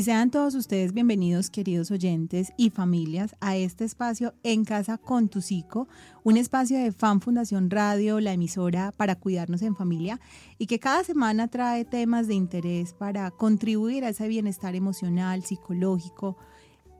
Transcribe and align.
y 0.00 0.02
sean 0.02 0.30
todos 0.30 0.54
ustedes 0.54 0.94
bienvenidos, 0.94 1.50
queridos 1.50 1.90
oyentes 1.90 2.54
y 2.56 2.70
familias, 2.70 3.36
a 3.38 3.58
este 3.58 3.84
espacio 3.84 4.32
En 4.42 4.64
Casa 4.64 4.96
con 4.96 5.28
tu 5.28 5.42
Psico, 5.42 5.88
un 6.22 6.38
espacio 6.38 6.78
de 6.78 6.90
Fan 6.90 7.20
Fundación 7.20 7.68
Radio, 7.68 8.18
la 8.18 8.32
emisora 8.32 8.92
para 8.92 9.16
cuidarnos 9.16 9.60
en 9.60 9.76
familia 9.76 10.18
y 10.56 10.68
que 10.68 10.78
cada 10.78 11.04
semana 11.04 11.48
trae 11.48 11.84
temas 11.84 12.28
de 12.28 12.34
interés 12.34 12.94
para 12.94 13.30
contribuir 13.30 14.06
a 14.06 14.08
ese 14.08 14.26
bienestar 14.26 14.74
emocional, 14.74 15.44
psicológico, 15.44 16.38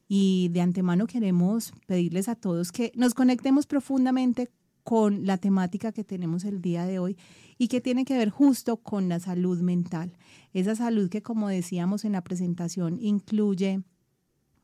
y 0.08 0.50
de 0.50 0.62
antemano 0.62 1.08
queremos 1.08 1.74
pedirles 1.88 2.30
a 2.30 2.36
todos 2.36 2.72
que 2.72 2.92
nos 2.96 3.14
conectemos 3.14 3.66
profundamente 3.66 4.50
con 4.84 5.26
la 5.26 5.38
temática 5.38 5.92
que 5.92 6.04
tenemos 6.04 6.44
el 6.44 6.62
día 6.62 6.86
de 6.86 7.00
hoy 7.00 7.18
y 7.58 7.70
que 7.70 7.82
tiene 7.82 8.06
que 8.06 8.18
ver 8.18 8.30
justo 8.30 8.78
con 8.78 9.10
la 9.10 9.20
salud 9.20 9.60
mental. 9.62 10.14
Esa 10.54 10.76
salud 10.76 11.10
que, 11.10 11.24
como 11.24 11.50
decíamos 11.50 12.06
en 12.06 12.12
la 12.12 12.24
presentación, 12.24 13.00
incluye 13.02 13.82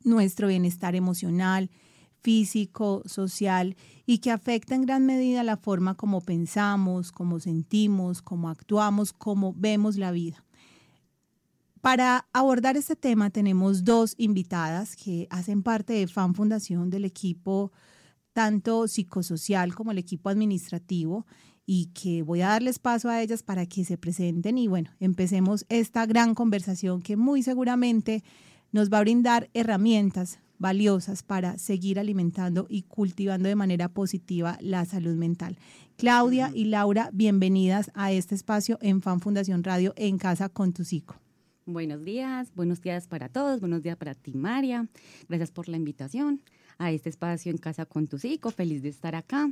nuestro 0.03 0.47
bienestar 0.47 0.95
emocional, 0.95 1.71
físico, 2.21 3.01
social 3.05 3.75
y 4.05 4.19
que 4.19 4.29
afecta 4.29 4.75
en 4.75 4.83
gran 4.83 5.05
medida 5.07 5.43
la 5.43 5.57
forma 5.57 5.95
como 5.95 6.21
pensamos, 6.21 7.11
como 7.11 7.39
sentimos, 7.39 8.21
como 8.21 8.49
actuamos, 8.49 9.13
como 9.13 9.53
vemos 9.53 9.97
la 9.97 10.11
vida. 10.11 10.43
Para 11.81 12.27
abordar 12.31 12.77
este 12.77 12.95
tema 12.95 13.31
tenemos 13.31 13.83
dos 13.83 14.13
invitadas 14.17 14.95
que 14.95 15.25
hacen 15.31 15.63
parte 15.63 15.93
de 15.93 16.05
FAN 16.05 16.35
Fundación 16.35 16.91
del 16.91 17.05
equipo 17.05 17.71
tanto 18.33 18.87
psicosocial 18.87 19.73
como 19.73 19.91
el 19.91 19.97
equipo 19.97 20.29
administrativo 20.29 21.25
y 21.65 21.87
que 21.87 22.21
voy 22.21 22.41
a 22.41 22.49
darles 22.49 22.77
paso 22.77 23.09
a 23.09 23.19
ellas 23.19 23.41
para 23.41 23.65
que 23.65 23.83
se 23.83 23.97
presenten 23.97 24.59
y 24.59 24.67
bueno, 24.67 24.91
empecemos 24.99 25.65
esta 25.69 26.05
gran 26.05 26.35
conversación 26.35 27.01
que 27.01 27.17
muy 27.17 27.41
seguramente 27.41 28.23
nos 28.71 28.91
va 28.91 28.99
a 28.99 29.01
brindar 29.01 29.49
herramientas 29.55 30.37
valiosas 30.59 31.23
para 31.23 31.57
seguir 31.57 31.99
alimentando 31.99 32.67
y 32.69 32.83
cultivando 32.83 33.49
de 33.49 33.55
manera 33.55 33.89
positiva 33.89 34.59
la 34.61 34.85
salud 34.85 35.15
mental. 35.15 35.57
Claudia 35.97 36.51
y 36.53 36.65
Laura, 36.65 37.09
bienvenidas 37.11 37.89
a 37.95 38.11
este 38.11 38.35
espacio 38.35 38.77
en 38.81 39.01
Fan 39.01 39.19
Fundación 39.19 39.63
Radio 39.63 39.93
en 39.97 40.19
Casa 40.19 40.47
con 40.47 40.73
tu 40.73 40.85
Psico. 40.85 41.15
Buenos 41.67 42.03
días, 42.03 42.51
buenos 42.55 42.81
días 42.81 43.07
para 43.07 43.29
todos, 43.29 43.59
buenos 43.59 43.83
días 43.83 43.95
para 43.95 44.15
ti, 44.15 44.33
María. 44.33 44.87
Gracias 45.29 45.51
por 45.51 45.69
la 45.69 45.77
invitación 45.77 46.41
a 46.79 46.91
este 46.91 47.09
espacio 47.09 47.51
en 47.51 47.59
Casa 47.59 47.85
con 47.85 48.07
tu 48.07 48.17
Psico. 48.17 48.49
Feliz 48.49 48.81
de 48.81 48.89
estar 48.89 49.13
acá. 49.13 49.47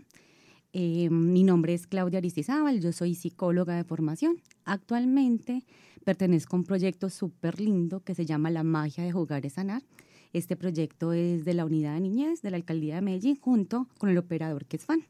Eh, 0.73 1.11
mi 1.11 1.43
nombre 1.43 1.75
es 1.75 1.85
Claudia 1.85 2.17
Aristizábal, 2.17 2.79
yo 2.79 2.93
soy 2.93 3.13
psicóloga 3.13 3.75
de 3.75 3.83
formación. 3.83 4.41
Actualmente 4.65 5.63
pertenezco 6.03 6.55
a 6.55 6.59
un 6.59 6.65
proyecto 6.65 7.11
súper 7.11 7.59
lindo 7.61 7.99
que 7.99 8.15
se 8.15 8.25
llama 8.25 8.49
La 8.49 8.63
magia 8.63 9.03
de 9.03 9.11
jugar 9.11 9.45
es 9.45 9.53
sanar. 9.53 9.83
Este 10.33 10.55
proyecto 10.55 11.13
es 11.13 11.45
de 11.45 11.53
la 11.53 11.63
Unidad 11.63 11.93
de 11.93 11.99
Niñez 11.99 12.41
de 12.41 12.49
la 12.49 12.57
Alcaldía 12.57 12.95
de 12.95 13.01
Medellín 13.01 13.35
junto 13.39 13.87
con 13.99 14.09
el 14.09 14.17
operador 14.17 14.65
que 14.65 14.77
es 14.77 14.85
FAN. 14.85 15.05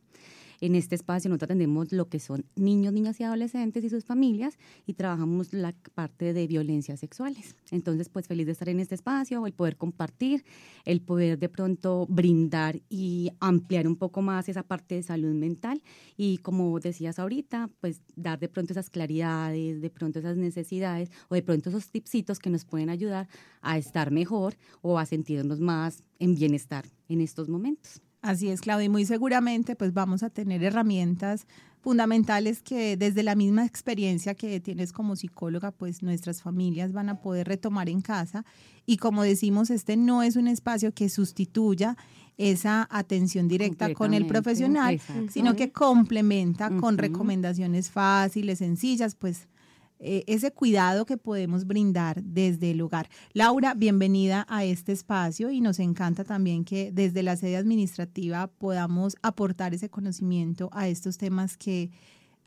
En 0.61 0.75
este 0.75 0.95
espacio 0.95 1.29
nosotros 1.29 1.47
atendemos 1.47 1.91
lo 1.91 2.09
que 2.09 2.19
son 2.19 2.45
niños, 2.55 2.93
niñas 2.93 3.19
y 3.19 3.23
adolescentes 3.23 3.83
y 3.83 3.89
sus 3.89 4.03
familias 4.03 4.57
y 4.85 4.93
trabajamos 4.93 5.53
la 5.53 5.73
parte 5.93 6.33
de 6.33 6.47
violencias 6.47 6.99
sexuales. 6.99 7.55
Entonces, 7.71 8.09
pues 8.09 8.27
feliz 8.27 8.45
de 8.45 8.51
estar 8.51 8.69
en 8.69 8.79
este 8.79 8.95
espacio, 8.95 9.45
el 9.45 9.53
poder 9.53 9.77
compartir, 9.77 10.43
el 10.85 11.01
poder 11.01 11.39
de 11.39 11.49
pronto 11.49 12.05
brindar 12.09 12.81
y 12.89 13.31
ampliar 13.39 13.87
un 13.87 13.95
poco 13.95 14.21
más 14.21 14.49
esa 14.49 14.63
parte 14.63 14.95
de 14.95 15.03
salud 15.03 15.33
mental 15.33 15.81
y 16.17 16.39
como 16.39 16.79
decías 16.79 17.19
ahorita, 17.19 17.69
pues 17.79 18.01
dar 18.15 18.39
de 18.39 18.49
pronto 18.49 18.73
esas 18.73 18.89
claridades, 18.89 19.81
de 19.81 19.89
pronto 19.89 20.19
esas 20.19 20.37
necesidades 20.37 21.09
o 21.29 21.35
de 21.35 21.41
pronto 21.41 21.69
esos 21.69 21.89
tipsitos 21.89 22.39
que 22.39 22.49
nos 22.49 22.65
pueden 22.65 22.89
ayudar 22.89 23.27
a 23.61 23.77
estar 23.77 24.11
mejor 24.11 24.55
o 24.81 24.99
a 24.99 25.05
sentirnos 25.05 25.59
más 25.59 26.03
en 26.19 26.35
bienestar 26.35 26.85
en 27.07 27.21
estos 27.21 27.49
momentos. 27.49 28.01
Así 28.21 28.49
es, 28.49 28.61
Claudia, 28.61 28.85
y 28.85 28.89
muy 28.89 29.05
seguramente 29.05 29.75
pues 29.75 29.93
vamos 29.93 30.23
a 30.23 30.29
tener 30.29 30.63
herramientas 30.63 31.47
fundamentales 31.81 32.61
que 32.61 32.97
desde 32.97 33.23
la 33.23 33.35
misma 33.35 33.65
experiencia 33.65 34.35
que 34.35 34.59
tienes 34.59 34.91
como 34.91 35.15
psicóloga, 35.15 35.71
pues 35.71 36.03
nuestras 36.03 36.41
familias 36.41 36.91
van 36.91 37.09
a 37.09 37.21
poder 37.21 37.47
retomar 37.47 37.87
en 37.87 38.01
casa. 38.01 38.45
Y 38.85 38.97
como 38.97 39.23
decimos, 39.23 39.69
este 39.69 39.95
no 39.95 40.21
es 40.21 40.35
un 40.35 40.47
espacio 40.47 40.93
que 40.93 41.07
sustituya 41.07 41.95
esa 42.37 42.87
atención 42.91 43.47
directa 43.47 43.93
con 43.93 44.13
el 44.13 44.25
profesional, 44.25 44.99
sino 45.29 45.55
que 45.55 45.71
complementa 45.71 46.69
con 46.77 46.97
recomendaciones 46.97 47.89
fáciles, 47.89 48.59
sencillas, 48.59 49.15
pues 49.15 49.47
eh, 49.99 50.23
ese 50.27 50.51
cuidado 50.51 51.05
que 51.05 51.17
podemos 51.17 51.67
brindar 51.67 52.23
desde 52.23 52.71
el 52.71 52.81
hogar. 52.81 53.09
Laura, 53.33 53.73
bienvenida 53.73 54.45
a 54.49 54.63
este 54.63 54.93
espacio 54.93 55.51
y 55.51 55.59
nos 55.59 55.79
encanta 55.79 56.23
también 56.23 56.63
que 56.63 56.91
desde 56.91 57.21
la 57.21 57.35
sede 57.35 57.57
administrativa 57.57 58.47
podamos 58.47 59.17
aportar 59.21 59.73
ese 59.73 59.89
conocimiento 59.89 60.69
a 60.71 60.87
estos 60.87 61.17
temas 61.17 61.57
que 61.57 61.91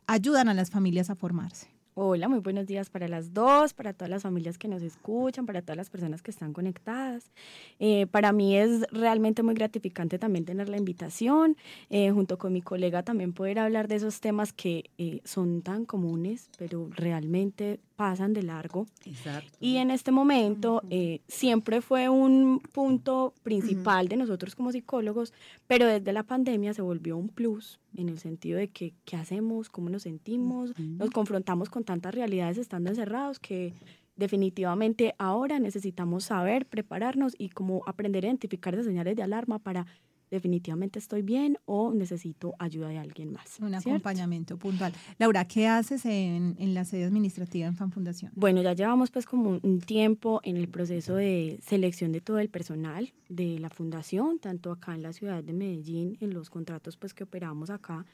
ayudan 0.07 0.49
a 0.49 0.53
las 0.53 0.71
familias 0.71 1.09
a 1.09 1.15
formarse. 1.15 1.72
Hola, 1.95 2.27
muy 2.27 2.39
buenos 2.39 2.65
días 2.65 2.89
para 2.89 3.07
las 3.07 3.35
dos, 3.35 3.75
para 3.75 3.93
todas 3.93 4.09
las 4.09 4.23
familias 4.23 4.57
que 4.57 4.67
nos 4.67 4.81
escuchan, 4.81 5.45
para 5.45 5.61
todas 5.61 5.77
las 5.77 5.91
personas 5.91 6.23
que 6.23 6.31
están 6.31 6.51
conectadas. 6.51 7.31
Eh, 7.77 8.07
para 8.07 8.31
mí 8.31 8.57
es 8.57 8.81
realmente 8.91 9.43
muy 9.43 9.53
gratificante 9.53 10.17
también 10.17 10.43
tener 10.43 10.69
la 10.69 10.77
invitación, 10.77 11.55
eh, 11.91 12.09
junto 12.09 12.39
con 12.39 12.51
mi 12.51 12.63
colega 12.63 13.03
también 13.03 13.31
poder 13.31 13.59
hablar 13.59 13.87
de 13.87 13.97
esos 13.97 14.21
temas 14.21 14.53
que 14.53 14.89
eh, 14.97 15.21
son 15.23 15.61
tan 15.61 15.85
comunes, 15.85 16.49
pero 16.57 16.89
realmente 16.89 17.79
pasan 17.95 18.33
de 18.33 18.41
largo. 18.41 18.87
Exacto. 19.05 19.55
Y 19.59 19.77
en 19.77 19.91
este 19.91 20.11
momento 20.11 20.81
siempre 21.27 21.81
fue 21.81 22.09
un 22.09 22.59
punto 22.71 23.35
principal 23.43 24.07
de 24.07 24.17
nosotros 24.17 24.55
como 24.55 24.71
psicólogos, 24.71 25.31
pero 25.67 25.85
desde 25.85 26.11
la 26.11 26.23
pandemia 26.23 26.73
se 26.73 26.81
volvió 26.81 27.17
un 27.17 27.29
plus 27.29 27.79
en 27.95 28.09
el 28.09 28.19
sentido 28.19 28.57
de 28.57 28.69
que 28.69 28.93
qué 29.05 29.15
hacemos, 29.15 29.69
cómo 29.69 29.89
nos 29.89 30.03
sentimos, 30.03 30.77
nos 30.79 31.09
confrontamos 31.11 31.69
con 31.69 31.83
tantas 31.83 32.13
realidades 32.13 32.57
estando 32.57 32.89
encerrados 32.89 33.39
que 33.39 33.73
definitivamente 34.15 35.15
ahora 35.17 35.59
necesitamos 35.59 36.25
saber, 36.25 36.65
prepararnos 36.65 37.33
y 37.37 37.49
como 37.49 37.81
aprender 37.87 38.25
a 38.25 38.27
identificar 38.27 38.73
esas 38.73 38.85
señales 38.85 39.15
de 39.15 39.23
alarma 39.23 39.59
para 39.59 39.85
definitivamente 40.33 40.97
estoy 40.97 41.21
bien 41.21 41.59
o 41.65 41.93
necesito 41.93 42.55
ayuda 42.57 42.87
de 42.87 42.97
alguien 42.97 43.31
más. 43.31 43.59
Un 43.59 43.75
acompañamiento 43.75 44.57
puntual. 44.57 44.91
Laura, 45.19 45.45
¿qué 45.45 45.67
haces 45.67 46.05
en, 46.05 46.55
en 46.57 46.73
la 46.73 46.85
sede 46.85 47.05
administrativa 47.05 47.67
en 47.67 47.75
Fan 47.75 47.91
Fundación? 47.91 48.31
Bueno, 48.35 48.63
ya 48.63 48.73
llevamos 48.73 49.11
pues 49.11 49.27
como 49.27 49.59
un 49.61 49.79
tiempo 49.79 50.41
en 50.43 50.57
el 50.57 50.67
proceso 50.67 51.15
de 51.15 51.59
selección 51.61 52.11
de 52.11 52.19
todo 52.21 52.39
el 52.39 52.49
personal 52.49 53.13
de 53.29 53.59
la 53.59 53.69
fundación, 53.69 54.39
tanto 54.39 54.71
acá 54.71 54.95
en 54.95 55.03
la 55.03 55.13
ciudad 55.13 55.43
de 55.43 55.53
Medellín, 55.53 56.17
en 56.19 56.33
los 56.33 56.49
contratos 56.49 56.97
pues 56.97 57.13
que 57.13 57.23
operamos 57.23 57.69
acá, 57.69 58.05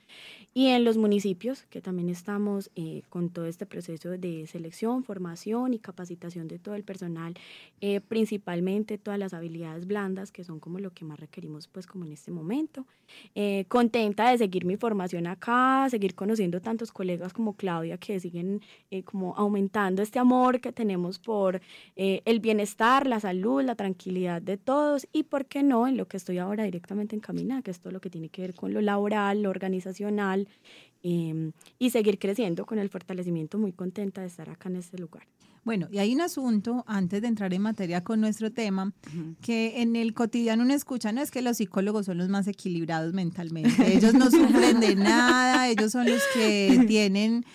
y 0.53 0.67
en 0.67 0.83
los 0.83 0.97
municipios, 0.97 1.63
que 1.69 1.81
también 1.81 2.09
estamos 2.09 2.69
eh, 2.75 3.03
con 3.09 3.29
todo 3.29 3.45
este 3.45 3.65
proceso 3.65 4.09
de 4.09 4.45
selección, 4.47 5.03
formación 5.03 5.73
y 5.73 5.79
capacitación 5.79 6.47
de 6.47 6.59
todo 6.59 6.75
el 6.75 6.83
personal, 6.83 7.33
eh, 7.81 8.01
principalmente 8.01 8.97
todas 8.97 9.19
las 9.19 9.33
habilidades 9.33 9.87
blandas, 9.87 10.31
que 10.31 10.43
son 10.43 10.59
como 10.59 10.79
lo 10.79 10.91
que 10.91 11.05
más 11.05 11.19
requerimos 11.19 11.67
pues 11.67 11.87
como 11.87 12.05
en 12.09 12.13
este 12.13 12.31
momento. 12.31 12.85
Eh, 13.35 13.65
contenta 13.67 14.29
de 14.29 14.37
seguir 14.37 14.65
mi 14.65 14.75
formación 14.75 15.27
acá, 15.27 15.87
seguir 15.89 16.15
conociendo 16.15 16.61
tantos 16.61 16.91
colegas 16.91 17.33
como 17.33 17.53
Claudia 17.53 17.97
que 17.97 18.19
siguen 18.19 18.61
eh, 18.91 19.03
como 19.03 19.35
aumentando 19.35 20.01
este 20.01 20.19
amor 20.19 20.59
que 20.59 20.71
tenemos 20.71 21.19
por 21.19 21.61
eh, 21.95 22.21
el 22.25 22.39
bienestar, 22.39 23.07
la 23.07 23.19
salud, 23.19 23.63
la 23.63 23.75
tranquilidad 23.75 24.41
de 24.41 24.57
todos 24.57 25.07
y, 25.13 25.23
¿por 25.23 25.45
qué 25.45 25.63
no?, 25.63 25.87
en 25.87 25.97
lo 25.97 26.07
que 26.07 26.17
estoy 26.17 26.37
ahora 26.37 26.63
directamente 26.63 27.15
encaminada, 27.15 27.61
que 27.61 27.71
es 27.71 27.79
todo 27.79 27.93
lo 27.93 28.01
que 28.01 28.09
tiene 28.09 28.29
que 28.29 28.41
ver 28.41 28.53
con 28.53 28.73
lo 28.73 28.81
laboral, 28.81 29.43
lo 29.43 29.49
organizacional 29.49 30.47
em, 31.03 31.51
y 31.77 31.89
seguir 31.91 32.19
creciendo 32.19 32.65
con 32.65 32.79
el 32.79 32.89
fortalecimiento. 32.89 33.57
Muy 33.57 33.71
contenta 33.71 34.21
de 34.21 34.27
estar 34.27 34.49
acá 34.49 34.69
en 34.69 34.77
este 34.77 34.97
lugar. 34.97 35.23
Bueno, 35.63 35.87
y 35.91 35.99
hay 35.99 36.13
un 36.13 36.21
asunto, 36.21 36.83
antes 36.87 37.21
de 37.21 37.27
entrar 37.27 37.53
en 37.53 37.61
materia 37.61 38.03
con 38.03 38.21
nuestro 38.21 38.51
tema, 38.51 38.93
que 39.41 39.81
en 39.81 39.95
el 39.95 40.13
cotidiano 40.13 40.63
uno 40.63 40.73
escucha, 40.73 41.11
no 41.11 41.21
es 41.21 41.31
que 41.31 41.41
los 41.41 41.57
psicólogos 41.57 42.05
son 42.05 42.17
los 42.17 42.29
más 42.29 42.47
equilibrados 42.47 43.13
mentalmente, 43.13 43.95
ellos 43.95 44.13
no 44.13 44.31
sufren 44.31 44.79
de 44.79 44.95
nada, 44.95 45.67
ellos 45.67 45.91
son 45.91 46.07
los 46.09 46.21
que 46.33 46.85
tienen 46.87 47.45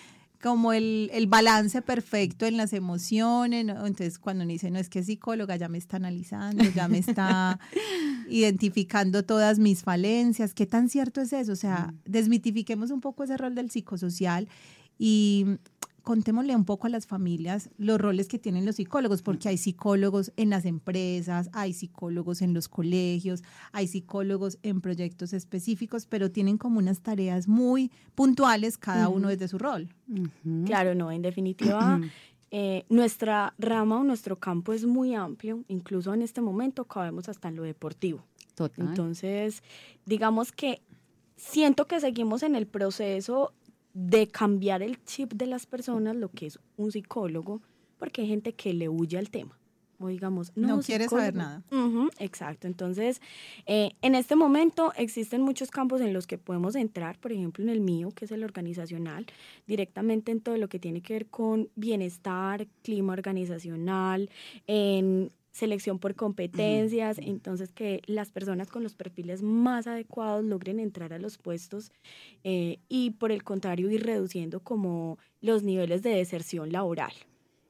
como 0.44 0.74
el, 0.74 1.08
el 1.14 1.26
balance 1.26 1.80
perfecto 1.80 2.44
en 2.44 2.58
las 2.58 2.74
emociones, 2.74 3.64
¿no? 3.64 3.86
entonces 3.86 4.18
cuando 4.18 4.44
uno 4.44 4.52
dice, 4.52 4.70
no 4.70 4.78
es 4.78 4.90
que 4.90 4.98
es 4.98 5.06
psicóloga, 5.06 5.56
ya 5.56 5.70
me 5.70 5.78
está 5.78 5.96
analizando, 5.96 6.62
ya 6.74 6.86
me 6.86 6.98
está 6.98 7.58
identificando 8.28 9.24
todas 9.24 9.58
mis 9.58 9.82
falencias, 9.82 10.52
¿qué 10.52 10.66
tan 10.66 10.90
cierto 10.90 11.22
es 11.22 11.32
eso? 11.32 11.52
O 11.52 11.56
sea, 11.56 11.94
desmitifiquemos 12.04 12.90
un 12.90 13.00
poco 13.00 13.24
ese 13.24 13.38
rol 13.38 13.54
del 13.54 13.70
psicosocial 13.70 14.46
y 14.98 15.46
contémosle 16.04 16.54
un 16.54 16.64
poco 16.64 16.86
a 16.86 16.90
las 16.90 17.06
familias 17.06 17.70
los 17.78 18.00
roles 18.00 18.28
que 18.28 18.38
tienen 18.38 18.64
los 18.64 18.76
psicólogos, 18.76 19.22
porque 19.22 19.48
hay 19.48 19.56
psicólogos 19.56 20.32
en 20.36 20.50
las 20.50 20.66
empresas, 20.66 21.50
hay 21.52 21.72
psicólogos 21.72 22.42
en 22.42 22.54
los 22.54 22.68
colegios, 22.68 23.42
hay 23.72 23.88
psicólogos 23.88 24.58
en 24.62 24.80
proyectos 24.80 25.32
específicos, 25.32 26.06
pero 26.06 26.30
tienen 26.30 26.58
como 26.58 26.78
unas 26.78 27.00
tareas 27.00 27.48
muy 27.48 27.90
puntuales 28.14 28.78
cada 28.78 29.08
uno 29.08 29.28
desde 29.28 29.48
su 29.48 29.58
rol. 29.58 29.88
Claro, 30.66 30.94
no, 30.94 31.10
en 31.10 31.22
definitiva. 31.22 32.00
Eh, 32.56 32.84
nuestra 32.88 33.52
rama 33.58 33.98
o 33.98 34.04
nuestro 34.04 34.38
campo 34.38 34.72
es 34.72 34.86
muy 34.86 35.12
amplio, 35.12 35.64
incluso 35.66 36.14
en 36.14 36.22
este 36.22 36.40
momento 36.40 36.84
cabemos 36.84 37.28
hasta 37.28 37.48
en 37.48 37.56
lo 37.56 37.64
deportivo. 37.64 38.22
Total. 38.54 38.86
Entonces, 38.86 39.64
digamos 40.06 40.52
que 40.52 40.80
siento 41.36 41.88
que 41.88 41.98
seguimos 41.98 42.44
en 42.44 42.54
el 42.54 42.68
proceso 42.68 43.52
de 43.94 44.26
cambiar 44.28 44.82
el 44.82 45.02
chip 45.04 45.32
de 45.32 45.46
las 45.46 45.66
personas, 45.66 46.16
lo 46.16 46.28
que 46.28 46.46
es 46.46 46.58
un 46.76 46.92
psicólogo, 46.92 47.62
porque 47.98 48.22
hay 48.22 48.28
gente 48.28 48.52
que 48.52 48.74
le 48.74 48.88
huye 48.88 49.16
al 49.16 49.30
tema. 49.30 49.58
O 50.00 50.08
digamos, 50.08 50.52
no, 50.56 50.80
quiere 50.80 51.08
saber 51.08 51.34
nada. 51.34 51.62
exacto. 52.18 52.66
Entonces, 52.66 53.22
eh, 53.64 53.92
en 54.02 54.16
este 54.16 54.34
momento 54.34 54.92
existen 54.96 55.40
muchos 55.40 55.70
campos 55.70 56.00
en 56.00 56.12
los 56.12 56.26
que 56.26 56.36
podemos 56.36 56.74
entrar, 56.74 57.18
por 57.18 57.32
ejemplo, 57.32 57.62
en 57.64 57.70
el 57.70 57.80
mío, 57.80 58.10
que 58.10 58.24
es 58.24 58.32
el 58.32 58.42
organizacional, 58.42 59.24
directamente 59.66 60.32
en 60.32 60.40
todo 60.40 60.56
lo 60.56 60.68
que 60.68 60.80
tiene 60.80 61.00
que 61.00 61.14
ver 61.14 61.26
con 61.26 61.70
bienestar, 61.76 62.66
clima 62.82 63.12
organizacional, 63.12 64.28
en 64.66 65.30
selección 65.54 66.00
por 66.00 66.16
competencias, 66.16 67.18
entonces 67.18 67.70
que 67.70 68.02
las 68.06 68.32
personas 68.32 68.68
con 68.68 68.82
los 68.82 68.96
perfiles 68.96 69.40
más 69.40 69.86
adecuados 69.86 70.44
logren 70.44 70.80
entrar 70.80 71.12
a 71.12 71.18
los 71.20 71.38
puestos 71.38 71.92
eh, 72.42 72.80
y 72.88 73.10
por 73.10 73.30
el 73.30 73.44
contrario 73.44 73.88
ir 73.88 74.04
reduciendo 74.04 74.58
como 74.58 75.16
los 75.40 75.62
niveles 75.62 76.02
de 76.02 76.10
deserción 76.10 76.72
laboral. 76.72 77.12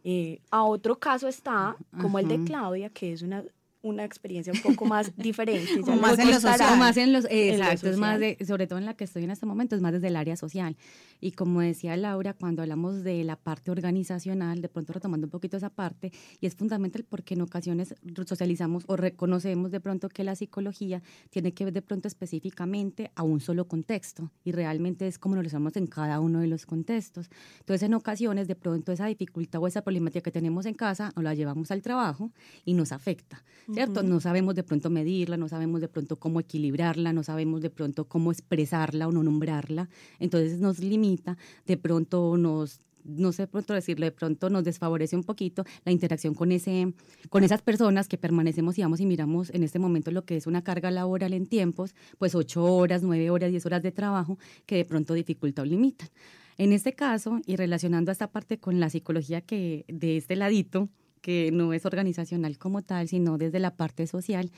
Eh, 0.03 0.41
a 0.51 0.65
otro 0.65 0.99
caso 0.99 1.29
está 1.29 1.77
como 2.01 2.19
el 2.19 2.27
de 2.27 2.43
Claudia, 2.45 2.89
que 2.89 3.13
es 3.13 3.21
una 3.21 3.45
una 3.85 4.05
experiencia 4.05 4.53
un 4.53 4.61
poco 4.61 4.87
más 4.87 5.13
diferente. 5.17 5.81
Ya 5.87 5.97
más, 5.97 6.19
en 6.19 6.31
los 6.31 6.43
social, 6.43 6.79
más 6.79 6.97
en 6.97 7.13
los 7.13 7.27
exacto, 7.31 7.89
es 7.89 7.99
más 7.99 8.19
de, 8.19 8.37
sobre 8.47 8.67
todo 8.67 8.79
en 8.79 8.87
la 8.87 8.95
que 8.95 9.05
estoy 9.05 9.25
en 9.25 9.31
este 9.31 9.47
momento, 9.47 9.77
es 9.77 9.83
más 9.83 9.93
desde 9.93 10.09
el 10.09 10.17
área 10.17 10.37
social. 10.37 10.77
Y 11.21 11.33
como 11.33 11.61
decía 11.61 11.97
Laura, 11.97 12.33
cuando 12.33 12.63
hablamos 12.63 13.05
de 13.05 13.23
la 13.25 13.37
parte 13.37 13.71
organizacional, 13.71 14.63
de 14.63 14.69
pronto 14.69 14.93
retomando 14.93 15.27
un 15.27 15.31
poquito 15.31 15.57
esa 15.57 15.71
parte, 15.71 16.13
y 16.41 16.47
es 16.47 16.55
fundamental 16.55 17.05
porque 17.09 17.35
en 17.35 17.43
ocasiones 17.43 17.95
socializamos 18.27 18.85
o 18.87 18.97
reconocemos 18.97 19.71
de 19.71 19.81
pronto 19.81 20.09
que 20.09 20.25
la 20.25 20.35
psicología 20.35 21.03
tiene 21.31 21.53
que 21.53 21.65
ver 21.65 21.75
de 21.75 21.83
pronto 21.83 22.09
específicamente 22.09 23.11
a 23.15 23.23
un 23.23 23.41
solo 23.41 23.69
contexto, 23.69 24.31
y 24.45 24.53
realmente 24.53 25.07
es 25.07 25.19
como 25.19 25.35
nos 25.35 25.45
lo 25.45 25.49
usamos 25.49 25.77
en 25.77 25.87
cada 25.87 26.21
uno 26.21 26.41
de 26.41 26.47
los 26.47 26.65
contextos. 26.65 27.29
Entonces, 27.61 27.83
en 27.83 27.95
ocasiones, 27.95 28.49
de 28.49 28.57
pronto 28.57 28.93
esa 28.93 29.07
dificultad 29.07 29.63
o 29.63 29.67
esa 29.67 29.83
problemática 29.83 30.23
que 30.23 30.33
tenemos 30.33 30.65
en 30.65 30.75
casa, 30.75 31.13
nos 31.15 31.25
la 31.25 31.35
llevamos 31.35 31.71
al 31.71 31.83
trabajo 31.83 32.33
y 32.65 32.73
nos 32.73 32.93
afecta. 32.93 33.45
¿Cierto? 33.75 34.03
No 34.03 34.21
sabemos 34.21 34.55
de 34.55 34.63
pronto 34.63 34.91
medirla, 34.91 35.37
no 35.37 35.49
sabemos 35.49 35.81
de 35.81 35.89
pronto 35.89 36.17
cómo 36.17 36.41
equilibrarla, 36.41 37.13
no 37.13 37.23
sabemos 37.23 37.61
de 37.61 37.71
pronto 37.71 38.07
cómo 38.07 38.33
expresarla 38.33 39.09
o 39.09 39.13
no 39.13 39.23
nombrarla. 39.23 39.89
Entonces 40.19 40.61
nos 40.61 40.79
limita, 40.79 41.37
de 41.67 41.77
pronto 41.77 42.37
nos 42.37 42.81
no 43.05 43.33
sé 43.33 43.47
pronto 43.47 43.75
decirlo, 43.75 44.07
de 44.07 44.13
pronto 44.13 44.51
nos 44.51 44.65
desfavorece 44.65 45.15
un 45.15 45.25
poquito 45.25 45.65
la 45.85 45.93
interacción 45.93 46.35
con, 46.35 46.53
ese, 46.53 46.95
con 47.29 47.45
esas 47.45 47.63
personas 47.63 48.09
que 48.09 48.17
permanecemos, 48.17 48.77
digamos, 48.77 49.01
y 49.01 49.07
miramos 49.07 49.51
en 49.51 49.63
este 49.63 49.79
momento 49.79 50.11
lo 50.11 50.25
que 50.25 50.37
es 50.37 50.47
una 50.47 50.65
carga 50.65 50.91
laboral 50.91 51.35
en 51.35 51.47
tiempos, 51.47 51.95
pues 52.19 52.35
ocho 52.35 52.65
horas, 52.65 53.03
nueve 53.03 53.31
horas, 53.31 53.51
diez 53.51 53.67
horas 53.67 53.83
de 53.83 53.93
trabajo, 53.93 54.39
que 54.67 54.77
de 54.77 54.85
pronto 54.85 55.15
dificulta 55.15 55.63
o 55.63 55.65
limitan. 55.65 56.09
En 56.57 56.73
este 56.73 56.95
caso, 56.95 57.41
y 57.47 57.57
relacionando 57.57 58.13
esta 58.13 58.29
parte 58.29 58.59
con 58.59 58.81
la 58.81 58.89
psicología 58.89 59.41
que 59.41 59.85
de 59.89 60.17
este 60.17 60.37
ladito, 60.37 60.89
que 61.25 61.51
no 61.53 61.73
es 61.73 61.87
organizacional 61.87 62.59
como 62.59 62.83
tal, 62.83 63.09
sino 63.09 63.39
desde 63.39 63.59
la 63.59 63.77
parte 63.77 64.07
social, 64.07 64.51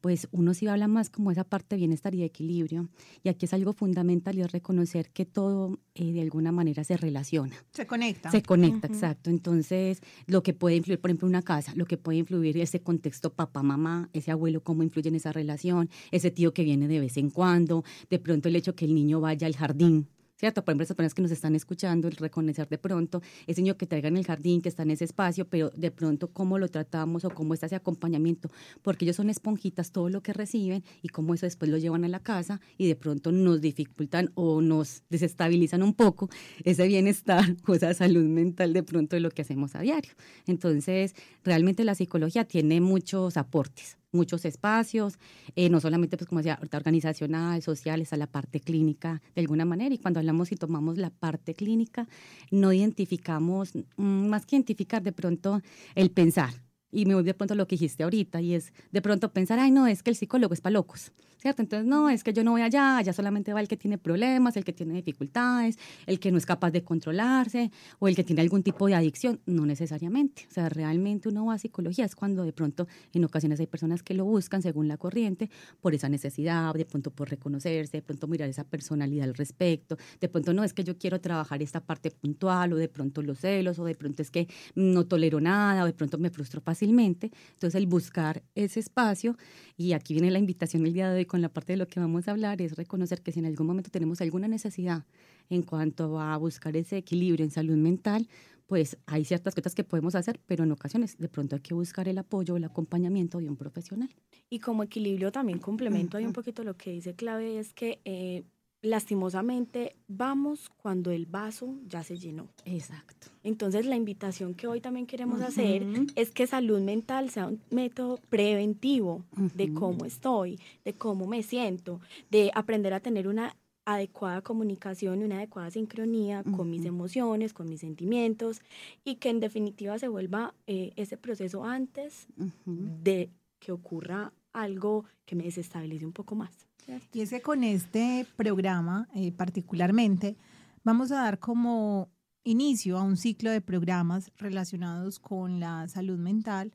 pues 0.00 0.26
uno 0.32 0.54
sí 0.54 0.66
habla 0.66 0.88
más 0.88 1.10
como 1.10 1.30
esa 1.30 1.44
parte 1.44 1.74
de 1.74 1.80
bienestar 1.80 2.14
y 2.14 2.20
de 2.20 2.24
equilibrio. 2.24 2.88
Y 3.22 3.28
aquí 3.28 3.44
es 3.44 3.52
algo 3.52 3.74
fundamental 3.74 4.34
y 4.38 4.40
es 4.40 4.50
reconocer 4.50 5.10
que 5.10 5.26
todo 5.26 5.78
eh, 5.94 6.12
de 6.12 6.22
alguna 6.22 6.50
manera 6.50 6.82
se 6.82 6.96
relaciona. 6.96 7.54
Se 7.72 7.86
conecta. 7.86 8.30
Se 8.30 8.40
conecta, 8.40 8.86
exacto. 8.86 9.28
Entonces, 9.28 10.00
lo 10.26 10.42
que 10.42 10.54
puede 10.54 10.76
influir, 10.76 10.98
por 10.98 11.10
ejemplo, 11.10 11.28
una 11.28 11.42
casa, 11.42 11.74
lo 11.76 11.84
que 11.84 11.98
puede 11.98 12.20
influir 12.20 12.56
ese 12.56 12.80
contexto 12.80 13.34
papá, 13.34 13.62
mamá, 13.62 14.08
ese 14.14 14.30
abuelo, 14.30 14.62
cómo 14.62 14.82
influye 14.82 15.10
en 15.10 15.16
esa 15.16 15.30
relación, 15.30 15.90
ese 16.10 16.30
tío 16.30 16.54
que 16.54 16.64
viene 16.64 16.88
de 16.88 17.00
vez 17.00 17.18
en 17.18 17.28
cuando, 17.28 17.84
de 18.08 18.18
pronto 18.18 18.48
el 18.48 18.56
hecho 18.56 18.74
que 18.74 18.86
el 18.86 18.94
niño 18.94 19.20
vaya 19.20 19.46
al 19.46 19.56
jardín 19.56 20.08
¿cierto? 20.36 20.64
Por 20.64 20.72
ejemplo, 20.72 20.84
esas 20.84 20.96
personas 20.96 21.14
que 21.14 21.22
nos 21.22 21.30
están 21.30 21.54
escuchando, 21.54 22.08
el 22.08 22.16
reconocer 22.16 22.68
de 22.68 22.78
pronto 22.78 23.22
ese 23.46 23.62
niño 23.62 23.76
que 23.76 23.86
traiga 23.86 24.08
en 24.08 24.16
el 24.16 24.26
jardín, 24.26 24.60
que 24.60 24.68
está 24.68 24.82
en 24.82 24.90
ese 24.90 25.04
espacio, 25.04 25.46
pero 25.46 25.70
de 25.70 25.90
pronto 25.90 26.28
cómo 26.28 26.58
lo 26.58 26.68
tratamos 26.68 27.24
o 27.24 27.30
cómo 27.30 27.54
está 27.54 27.66
ese 27.66 27.76
acompañamiento, 27.76 28.50
porque 28.82 29.04
ellos 29.04 29.16
son 29.16 29.30
esponjitas 29.30 29.92
todo 29.92 30.08
lo 30.08 30.22
que 30.22 30.32
reciben 30.32 30.84
y 31.02 31.08
cómo 31.08 31.34
eso 31.34 31.46
después 31.46 31.70
lo 31.70 31.78
llevan 31.78 32.04
a 32.04 32.08
la 32.08 32.20
casa 32.20 32.60
y 32.78 32.86
de 32.88 32.96
pronto 32.96 33.32
nos 33.32 33.60
dificultan 33.60 34.30
o 34.34 34.60
nos 34.60 35.02
desestabilizan 35.10 35.82
un 35.82 35.94
poco 35.94 36.28
ese 36.64 36.86
bienestar 36.86 37.44
o 37.66 37.74
esa 37.74 37.94
salud 37.94 38.24
mental 38.24 38.72
de 38.72 38.82
pronto 38.82 39.16
de 39.16 39.20
lo 39.20 39.30
que 39.30 39.42
hacemos 39.42 39.74
a 39.74 39.80
diario. 39.80 40.12
Entonces, 40.46 41.14
realmente 41.42 41.84
la 41.84 41.94
psicología 41.94 42.44
tiene 42.44 42.80
muchos 42.80 43.36
aportes 43.36 43.98
muchos 44.14 44.44
espacios, 44.44 45.18
eh, 45.56 45.68
no 45.68 45.80
solamente, 45.80 46.16
pues 46.16 46.28
como 46.28 46.40
decía, 46.40 46.58
organizacional, 46.72 47.62
social, 47.62 48.00
está 48.00 48.16
la 48.16 48.26
parte 48.26 48.60
clínica 48.60 49.20
de 49.34 49.42
alguna 49.42 49.64
manera. 49.64 49.94
Y 49.94 49.98
cuando 49.98 50.20
hablamos 50.20 50.52
y 50.52 50.56
tomamos 50.56 50.98
la 50.98 51.10
parte 51.10 51.54
clínica, 51.54 52.06
no 52.50 52.72
identificamos, 52.72 53.74
mm, 53.74 54.28
más 54.28 54.46
que 54.46 54.56
identificar 54.56 55.02
de 55.02 55.12
pronto 55.12 55.60
el 55.94 56.10
pensar. 56.10 56.54
Y 56.94 57.06
me 57.06 57.14
voy 57.14 57.24
de 57.24 57.34
pronto 57.34 57.54
a 57.54 57.56
lo 57.56 57.66
que 57.66 57.74
dijiste 57.74 58.04
ahorita, 58.04 58.40
y 58.40 58.54
es 58.54 58.72
de 58.92 59.02
pronto 59.02 59.32
pensar, 59.32 59.58
ay, 59.58 59.70
no, 59.70 59.86
es 59.86 60.02
que 60.02 60.10
el 60.10 60.16
psicólogo 60.16 60.54
es 60.54 60.60
para 60.60 60.74
locos. 60.74 61.12
¿cierto? 61.44 61.60
Entonces, 61.60 61.86
no, 61.86 62.08
es 62.08 62.24
que 62.24 62.32
yo 62.32 62.42
no 62.42 62.52
voy 62.52 62.62
allá, 62.62 62.96
allá 62.96 63.12
solamente 63.12 63.52
va 63.52 63.60
el 63.60 63.68
que 63.68 63.76
tiene 63.76 63.98
problemas, 63.98 64.56
el 64.56 64.64
que 64.64 64.72
tiene 64.72 64.94
dificultades, 64.94 65.78
el 66.06 66.18
que 66.18 66.32
no 66.32 66.38
es 66.38 66.46
capaz 66.46 66.70
de 66.70 66.82
controlarse 66.82 67.70
o 67.98 68.08
el 68.08 68.16
que 68.16 68.24
tiene 68.24 68.40
algún 68.40 68.62
tipo 68.62 68.86
de 68.86 68.94
adicción, 68.94 69.38
no 69.44 69.66
necesariamente. 69.66 70.46
O 70.48 70.54
sea, 70.54 70.70
realmente 70.70 71.28
uno 71.28 71.44
va 71.44 71.52
a 71.52 71.58
psicología 71.58 72.06
es 72.06 72.16
cuando 72.16 72.44
de 72.44 72.54
pronto 72.54 72.88
en 73.12 73.26
ocasiones 73.26 73.60
hay 73.60 73.66
personas 73.66 74.02
que 74.02 74.14
lo 74.14 74.24
buscan 74.24 74.62
según 74.62 74.88
la 74.88 74.96
corriente 74.96 75.50
por 75.82 75.94
esa 75.94 76.08
necesidad, 76.08 76.72
de 76.72 76.86
pronto 76.86 77.10
por 77.10 77.28
reconocerse, 77.28 77.98
de 77.98 78.02
pronto 78.02 78.26
mirar 78.26 78.48
esa 78.48 78.64
personalidad 78.64 79.28
al 79.28 79.34
respecto, 79.34 79.98
de 80.22 80.28
pronto 80.30 80.54
no 80.54 80.64
es 80.64 80.72
que 80.72 80.82
yo 80.82 80.96
quiero 80.96 81.20
trabajar 81.20 81.62
esta 81.62 81.80
parte 81.80 82.10
puntual 82.10 82.72
o 82.72 82.76
de 82.76 82.88
pronto 82.88 83.20
los 83.20 83.40
celos 83.40 83.78
o 83.78 83.84
de 83.84 83.94
pronto 83.94 84.22
es 84.22 84.30
que 84.30 84.48
no 84.74 85.04
tolero 85.04 85.42
nada 85.42 85.82
o 85.82 85.86
de 85.86 85.92
pronto 85.92 86.16
me 86.16 86.30
frustro 86.30 86.62
fácilmente 86.62 86.83
fácilmente. 86.84 87.30
Entonces, 87.54 87.74
el 87.78 87.86
buscar 87.86 88.42
ese 88.54 88.80
espacio, 88.80 89.36
y 89.76 89.92
aquí 89.92 90.14
viene 90.14 90.30
la 90.30 90.38
invitación 90.38 90.86
el 90.86 90.92
día 90.92 91.10
de 91.10 91.18
hoy 91.18 91.24
con 91.24 91.40
la 91.40 91.48
parte 91.48 91.72
de 91.72 91.76
lo 91.78 91.88
que 91.88 92.00
vamos 92.00 92.28
a 92.28 92.32
hablar, 92.32 92.60
es 92.60 92.76
reconocer 92.76 93.22
que 93.22 93.32
si 93.32 93.40
en 93.40 93.46
algún 93.46 93.66
momento 93.66 93.90
tenemos 93.90 94.20
alguna 94.20 94.48
necesidad 94.48 95.04
en 95.50 95.62
cuanto 95.62 96.20
a 96.20 96.36
buscar 96.36 96.76
ese 96.76 96.98
equilibrio 96.98 97.44
en 97.44 97.50
salud 97.50 97.76
mental, 97.76 98.28
pues 98.66 98.96
hay 99.06 99.24
ciertas 99.24 99.54
cosas 99.54 99.74
que 99.74 99.84
podemos 99.84 100.14
hacer, 100.14 100.40
pero 100.46 100.64
en 100.64 100.72
ocasiones 100.72 101.18
de 101.18 101.28
pronto 101.28 101.56
hay 101.56 101.60
que 101.60 101.74
buscar 101.74 102.08
el 102.08 102.16
apoyo, 102.16 102.56
el 102.56 102.64
acompañamiento 102.64 103.38
de 103.38 103.48
un 103.48 103.56
profesional. 103.56 104.08
Y 104.48 104.58
como 104.60 104.82
equilibrio 104.82 105.30
también 105.32 105.58
complemento 105.58 106.16
ahí 106.16 106.24
un 106.24 106.32
poquito 106.32 106.64
lo 106.64 106.74
que 106.74 106.92
dice 106.92 107.14
Clave, 107.14 107.58
es 107.58 107.74
que 107.74 108.00
eh, 108.04 108.44
lastimosamente 108.84 109.96
vamos 110.08 110.70
cuando 110.76 111.10
el 111.10 111.26
vaso 111.26 111.74
ya 111.88 112.02
se 112.02 112.18
llenó. 112.18 112.48
Exacto. 112.64 113.28
Entonces 113.42 113.86
la 113.86 113.96
invitación 113.96 114.54
que 114.54 114.66
hoy 114.66 114.80
también 114.80 115.06
queremos 115.06 115.40
hacer 115.40 115.86
es 116.16 116.30
que 116.30 116.46
salud 116.46 116.80
mental 116.80 117.30
sea 117.30 117.46
un 117.46 117.60
método 117.70 118.18
preventivo 118.28 119.24
de 119.54 119.72
cómo 119.72 120.04
estoy, 120.04 120.60
de 120.84 120.92
cómo 120.92 121.26
me 121.26 121.42
siento, 121.42 122.00
de 122.30 122.50
aprender 122.54 122.92
a 122.92 123.00
tener 123.00 123.26
una 123.26 123.56
adecuada 123.86 124.40
comunicación 124.40 125.20
y 125.20 125.24
una 125.24 125.36
adecuada 125.36 125.70
sincronía 125.70 126.42
con 126.42 126.70
mis 126.70 126.84
emociones, 126.84 127.52
con 127.52 127.68
mis 127.68 127.80
sentimientos 127.80 128.60
y 129.04 129.16
que 129.16 129.28
en 129.28 129.40
definitiva 129.40 129.98
se 129.98 130.08
vuelva 130.08 130.54
eh, 130.66 130.92
ese 130.96 131.16
proceso 131.16 131.64
antes 131.64 132.26
de 132.66 133.30
que 133.58 133.72
ocurra 133.72 134.32
algo 134.52 135.04
que 135.26 135.36
me 135.36 135.44
desestabilice 135.44 136.06
un 136.06 136.12
poco 136.12 136.34
más. 136.34 136.66
Y 137.12 137.20
es 137.20 137.30
que 137.30 137.40
con 137.40 137.64
este 137.64 138.26
programa 138.36 139.08
eh, 139.14 139.32
particularmente 139.32 140.36
vamos 140.82 141.12
a 141.12 141.16
dar 141.16 141.38
como 141.38 142.10
inicio 142.44 142.98
a 142.98 143.02
un 143.02 143.16
ciclo 143.16 143.50
de 143.50 143.60
programas 143.60 144.30
relacionados 144.36 145.18
con 145.18 145.60
la 145.60 145.88
salud 145.88 146.18
mental 146.18 146.74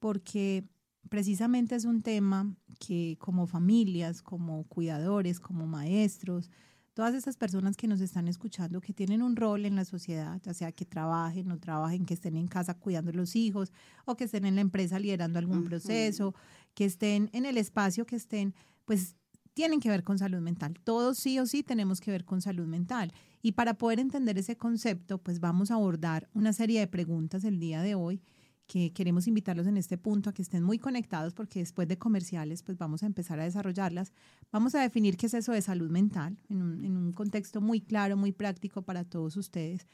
porque 0.00 0.64
precisamente 1.08 1.76
es 1.76 1.84
un 1.84 2.02
tema 2.02 2.54
que 2.78 3.16
como 3.20 3.46
familias, 3.46 4.22
como 4.22 4.64
cuidadores, 4.64 5.38
como 5.38 5.66
maestros, 5.66 6.50
todas 6.94 7.14
estas 7.14 7.36
personas 7.36 7.76
que 7.76 7.88
nos 7.88 8.00
están 8.00 8.28
escuchando, 8.28 8.80
que 8.80 8.92
tienen 8.92 9.22
un 9.22 9.36
rol 9.36 9.66
en 9.66 9.76
la 9.76 9.84
sociedad, 9.84 10.40
ya 10.42 10.54
sea 10.54 10.72
que 10.72 10.84
trabajen 10.84 11.50
o 11.50 11.58
trabajen, 11.58 12.06
que 12.06 12.14
estén 12.14 12.36
en 12.36 12.48
casa 12.48 12.74
cuidando 12.74 13.10
a 13.10 13.14
los 13.14 13.36
hijos 13.36 13.72
o 14.04 14.16
que 14.16 14.24
estén 14.24 14.44
en 14.44 14.54
la 14.54 14.60
empresa 14.60 14.98
liderando 14.98 15.38
algún 15.38 15.64
proceso, 15.64 16.34
que 16.74 16.84
estén 16.84 17.30
en 17.32 17.46
el 17.46 17.56
espacio, 17.56 18.06
que 18.06 18.16
estén, 18.16 18.54
pues 18.84 19.16
tienen 19.54 19.80
que 19.80 19.88
ver 19.88 20.02
con 20.02 20.18
salud 20.18 20.40
mental. 20.40 20.74
Todos 20.84 21.16
sí 21.16 21.38
o 21.38 21.46
sí 21.46 21.62
tenemos 21.62 22.00
que 22.00 22.10
ver 22.10 22.24
con 22.24 22.42
salud 22.42 22.66
mental. 22.66 23.12
Y 23.40 23.52
para 23.52 23.74
poder 23.74 24.00
entender 24.00 24.36
ese 24.36 24.56
concepto, 24.56 25.18
pues 25.18 25.40
vamos 25.40 25.70
a 25.70 25.74
abordar 25.74 26.28
una 26.34 26.52
serie 26.52 26.80
de 26.80 26.88
preguntas 26.88 27.44
el 27.44 27.60
día 27.60 27.80
de 27.80 27.94
hoy 27.94 28.20
que 28.66 28.92
queremos 28.92 29.26
invitarlos 29.26 29.66
en 29.66 29.76
este 29.76 29.98
punto 29.98 30.30
a 30.30 30.32
que 30.32 30.40
estén 30.40 30.62
muy 30.62 30.78
conectados 30.78 31.34
porque 31.34 31.58
después 31.58 31.86
de 31.86 31.98
comerciales 31.98 32.62
pues 32.62 32.78
vamos 32.78 33.02
a 33.02 33.06
empezar 33.06 33.38
a 33.38 33.44
desarrollarlas. 33.44 34.12
Vamos 34.50 34.74
a 34.74 34.80
definir 34.80 35.16
qué 35.16 35.26
es 35.26 35.34
eso 35.34 35.52
de 35.52 35.62
salud 35.62 35.90
mental 35.90 36.38
en 36.48 36.62
un, 36.62 36.84
en 36.84 36.96
un 36.96 37.12
contexto 37.12 37.60
muy 37.60 37.80
claro, 37.80 38.16
muy 38.16 38.32
práctico 38.32 38.82
para 38.82 39.04
todos 39.04 39.36
ustedes. 39.36 39.86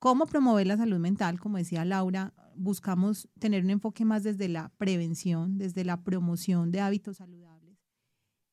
¿Cómo 0.00 0.26
promover 0.26 0.66
la 0.66 0.76
salud 0.76 0.98
mental? 0.98 1.38
Como 1.38 1.58
decía 1.58 1.84
Laura, 1.84 2.34
buscamos 2.56 3.28
tener 3.38 3.62
un 3.62 3.70
enfoque 3.70 4.04
más 4.04 4.24
desde 4.24 4.48
la 4.48 4.70
prevención, 4.76 5.56
desde 5.58 5.84
la 5.84 6.02
promoción 6.02 6.72
de 6.72 6.80
hábitos 6.80 7.18
saludables 7.18 7.49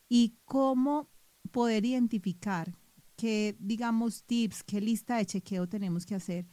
y 0.09 0.35
cómo 0.45 1.09
poder 1.51 1.85
identificar 1.85 2.73
qué, 3.15 3.55
digamos, 3.59 4.23
tips, 4.23 4.63
qué 4.63 4.79
lista 4.79 5.17
de 5.17 5.25
chequeo 5.25 5.67
tenemos 5.67 6.05
que 6.05 6.15
hacer 6.15 6.47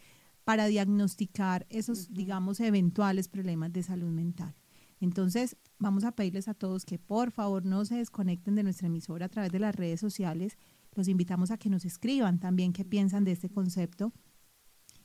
para 0.45 0.67
diagnosticar 0.67 1.67
esos, 1.71 2.13
digamos, 2.13 2.61
eventuales 2.61 3.29
problemas 3.29 3.73
de 3.73 3.83
salud 3.83 4.11
mental. 4.11 4.55
Entonces, 5.01 5.57
vamos 5.79 6.05
a 6.05 6.13
pedirles 6.13 6.49
a 6.49 6.55
todos 6.55 6.85
que 6.85 6.99
por 6.99 7.31
favor 7.31 7.65
no 7.65 7.85
se 7.85 7.97
desconecten 7.97 8.55
de 8.55 8.63
nuestra 8.63 8.87
emisora 8.87 9.27
a 9.27 9.29
través 9.29 9.53
de 9.53 9.59
las 9.59 9.75
redes 9.75 10.01
sociales. 10.01 10.57
Los 10.95 11.09
invitamos 11.09 11.51
a 11.51 11.59
que 11.59 11.71
nos 11.71 11.85
escriban 11.85 12.39
también 12.39 12.73
qué 12.73 12.85
piensan 12.85 13.25
de 13.25 13.33
este 13.33 13.51
concepto 13.51 14.13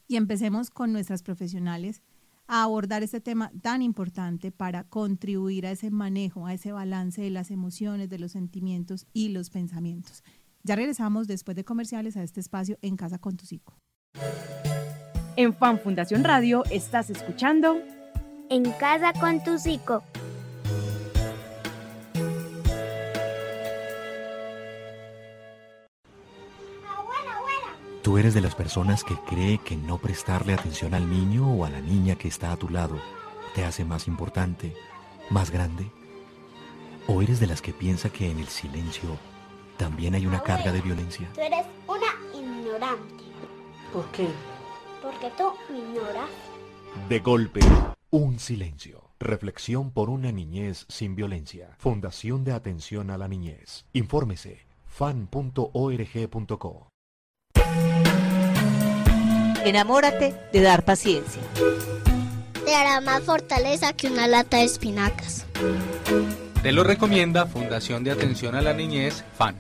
y 0.08 0.16
empecemos 0.16 0.70
con 0.70 0.92
nuestras 0.92 1.24
profesionales 1.24 2.02
a 2.50 2.64
abordar 2.64 3.04
este 3.04 3.22
tema 3.22 3.52
tan 3.62 3.84
importante 3.84 4.52
para 4.52 4.84
contribuir 4.84 5.68
a 5.68 5.72
ese 5.72 5.92
manejo, 5.92 6.48
a 6.48 6.54
ese 6.56 6.72
balance 6.72 7.22
de 7.22 7.30
las 7.30 7.52
emociones, 7.52 8.10
de 8.10 8.18
los 8.18 8.32
sentimientos 8.32 9.06
y 9.14 9.30
los 9.30 9.52
pensamientos. 9.52 10.24
Ya 10.64 10.76
regresamos 10.76 11.28
después 11.28 11.56
de 11.56 11.64
comerciales 11.64 12.18
a 12.18 12.24
este 12.24 12.40
espacio 12.40 12.78
en 12.82 12.98
Casa 12.98 13.20
con 13.20 13.38
tu 13.38 13.46
Psico. 13.46 13.78
En 15.36 15.54
Fan 15.54 15.80
Fundación 15.80 16.24
Radio 16.24 16.64
estás 16.72 17.12
escuchando 17.12 17.78
En 18.50 18.64
casa 18.74 19.14
con 19.14 19.44
tu 19.44 19.60
psico. 19.60 20.04
¿Tú 28.10 28.18
eres 28.18 28.34
de 28.34 28.42
las 28.42 28.56
personas 28.56 29.04
que 29.04 29.14
cree 29.28 29.60
que 29.60 29.78
no 29.78 30.00
prestarle 30.00 30.54
atención 30.54 30.96
al 30.96 31.08
niño 31.08 31.48
o 31.48 31.64
a 31.64 31.70
la 31.70 31.80
niña 31.80 32.16
que 32.16 32.28
está 32.28 32.52
a 32.52 32.58
tu 32.58 32.68
lado 32.68 33.00
te 33.54 33.64
hace 33.64 33.86
más 33.86 34.08
importante, 34.08 34.74
más 35.30 35.52
grande? 35.52 35.92
¿O 37.06 37.22
eres 37.22 37.40
de 37.40 37.46
las 37.46 37.62
que 37.62 37.72
piensa 37.72 38.10
que 38.10 38.32
en 38.32 38.40
el 38.40 38.48
silencio 38.48 39.16
también 39.78 40.16
hay 40.16 40.26
una 40.26 40.42
carga 40.42 40.72
de 40.72 40.82
violencia? 40.82 41.30
Tú 41.36 41.42
eres 41.42 41.68
una 41.88 42.08
ignorante. 42.34 43.26
¿Por 43.94 44.08
qué? 44.08 44.28
Porque 45.04 45.30
tú 45.38 45.54
me 45.72 45.78
ignoras. 45.78 46.32
De 47.10 47.20
golpe, 47.20 47.60
un 48.10 48.40
silencio. 48.40 49.12
Reflexión 49.20 49.92
por 49.92 50.10
una 50.10 50.32
niñez 50.32 50.88
sin 50.90 51.16
violencia. 51.16 51.76
Fundación 51.78 52.44
de 52.44 52.54
Atención 52.54 53.12
a 53.12 53.20
la 53.20 53.28
Niñez. 53.28 53.86
Infórmese 53.94 54.66
fan.org.co. 54.88 56.90
Enamórate 59.66 60.34
de 60.52 60.62
dar 60.62 60.84
paciencia. 60.84 61.42
Te 62.66 62.76
hará 62.76 63.02
más 63.02 63.24
fortaleza 63.24 63.94
que 63.94 64.08
una 64.08 64.28
lata 64.28 64.58
de 64.58 64.64
espinacas. 64.64 65.46
Te 66.62 66.72
lo 66.72 66.84
recomienda 66.84 67.46
Fundación 67.46 68.04
de 68.04 68.12
Atención 68.12 68.56
a 68.56 68.62
la 68.62 68.74
Niñez, 68.74 69.24
FAN. 69.38 69.56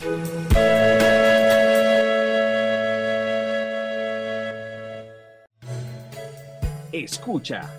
Escucha, 6.91 7.69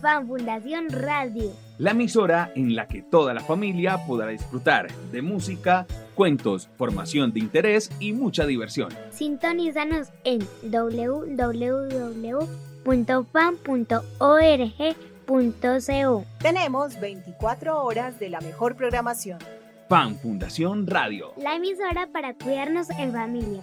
Fan 0.00 0.26
Fundación 0.26 0.88
Radio. 0.90 1.52
la 1.78 1.90
emisora 1.90 2.52
en 2.54 2.74
la 2.74 2.88
que 2.88 3.02
toda 3.02 3.34
la 3.34 3.40
familia 3.40 4.06
podrá 4.06 4.28
disfrutar 4.28 4.90
de 5.12 5.20
música, 5.22 5.86
cuentos, 6.14 6.68
formación 6.76 7.32
de 7.32 7.40
interés 7.40 7.90
y 8.00 8.12
mucha 8.12 8.46
diversión. 8.46 8.88
Sintonízanos 9.10 10.08
en 10.24 10.40
www.fan.org.co. 15.26 16.24
Tenemos 16.38 17.00
24 17.00 17.84
horas 17.84 18.18
de 18.18 18.30
la 18.30 18.40
mejor 18.40 18.76
programación. 18.76 19.38
Fan 19.88 20.16
Fundación 20.16 20.86
Radio. 20.86 21.32
La 21.36 21.56
emisora 21.56 22.08
para 22.12 22.34
cuidarnos 22.34 22.90
en 22.90 23.12
familia. 23.12 23.62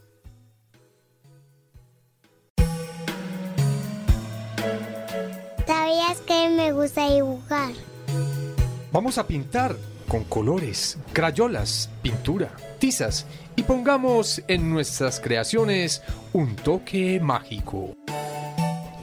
¿Sabías 5.81 6.21
que 6.21 6.47
me 6.47 6.71
gusta 6.73 7.09
dibujar? 7.09 7.73
Vamos 8.91 9.17
a 9.17 9.25
pintar 9.25 9.75
con 10.07 10.23
colores, 10.25 10.99
crayolas, 11.11 11.89
pintura, 12.03 12.51
tizas 12.77 13.25
y 13.55 13.63
pongamos 13.63 14.43
en 14.47 14.69
nuestras 14.69 15.19
creaciones 15.19 16.03
un 16.33 16.55
toque 16.55 17.19
mágico. 17.19 17.95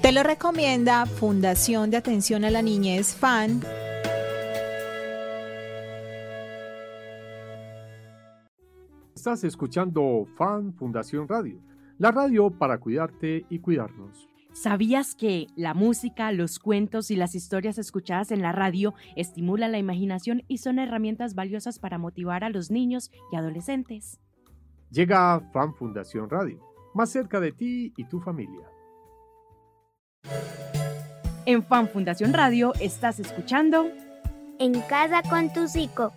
Te 0.02 0.12
lo 0.12 0.22
recomienda 0.22 1.04
Fundación 1.06 1.90
de 1.90 1.96
Atención 1.96 2.44
a 2.44 2.50
la 2.50 2.62
Niñez 2.62 3.12
FAN. 3.12 3.60
Estás 9.16 9.42
escuchando 9.42 10.28
Fan 10.36 10.72
Fundación 10.74 11.26
Radio, 11.26 11.58
la 11.98 12.12
radio 12.12 12.50
para 12.50 12.78
cuidarte 12.78 13.46
y 13.50 13.58
cuidarnos. 13.58 14.28
¿Sabías 14.60 15.14
que 15.14 15.46
la 15.54 15.72
música, 15.72 16.32
los 16.32 16.58
cuentos 16.58 17.12
y 17.12 17.16
las 17.16 17.36
historias 17.36 17.78
escuchadas 17.78 18.32
en 18.32 18.42
la 18.42 18.50
radio 18.50 18.92
estimulan 19.14 19.70
la 19.70 19.78
imaginación 19.78 20.42
y 20.48 20.58
son 20.58 20.80
herramientas 20.80 21.36
valiosas 21.36 21.78
para 21.78 21.96
motivar 21.96 22.42
a 22.42 22.50
los 22.50 22.68
niños 22.68 23.12
y 23.30 23.36
adolescentes? 23.36 24.18
Llega 24.90 25.38
Fan 25.52 25.76
Fundación 25.76 26.28
Radio, 26.28 26.60
más 26.92 27.10
cerca 27.10 27.38
de 27.38 27.52
ti 27.52 27.92
y 27.96 28.08
tu 28.08 28.18
familia. 28.18 28.68
En 31.46 31.62
Fan 31.62 31.88
Fundación 31.88 32.32
Radio 32.32 32.72
estás 32.80 33.20
escuchando 33.20 33.86
En 34.58 34.80
casa 34.80 35.22
con 35.30 35.52
tu 35.52 35.68
psico. 35.68 36.12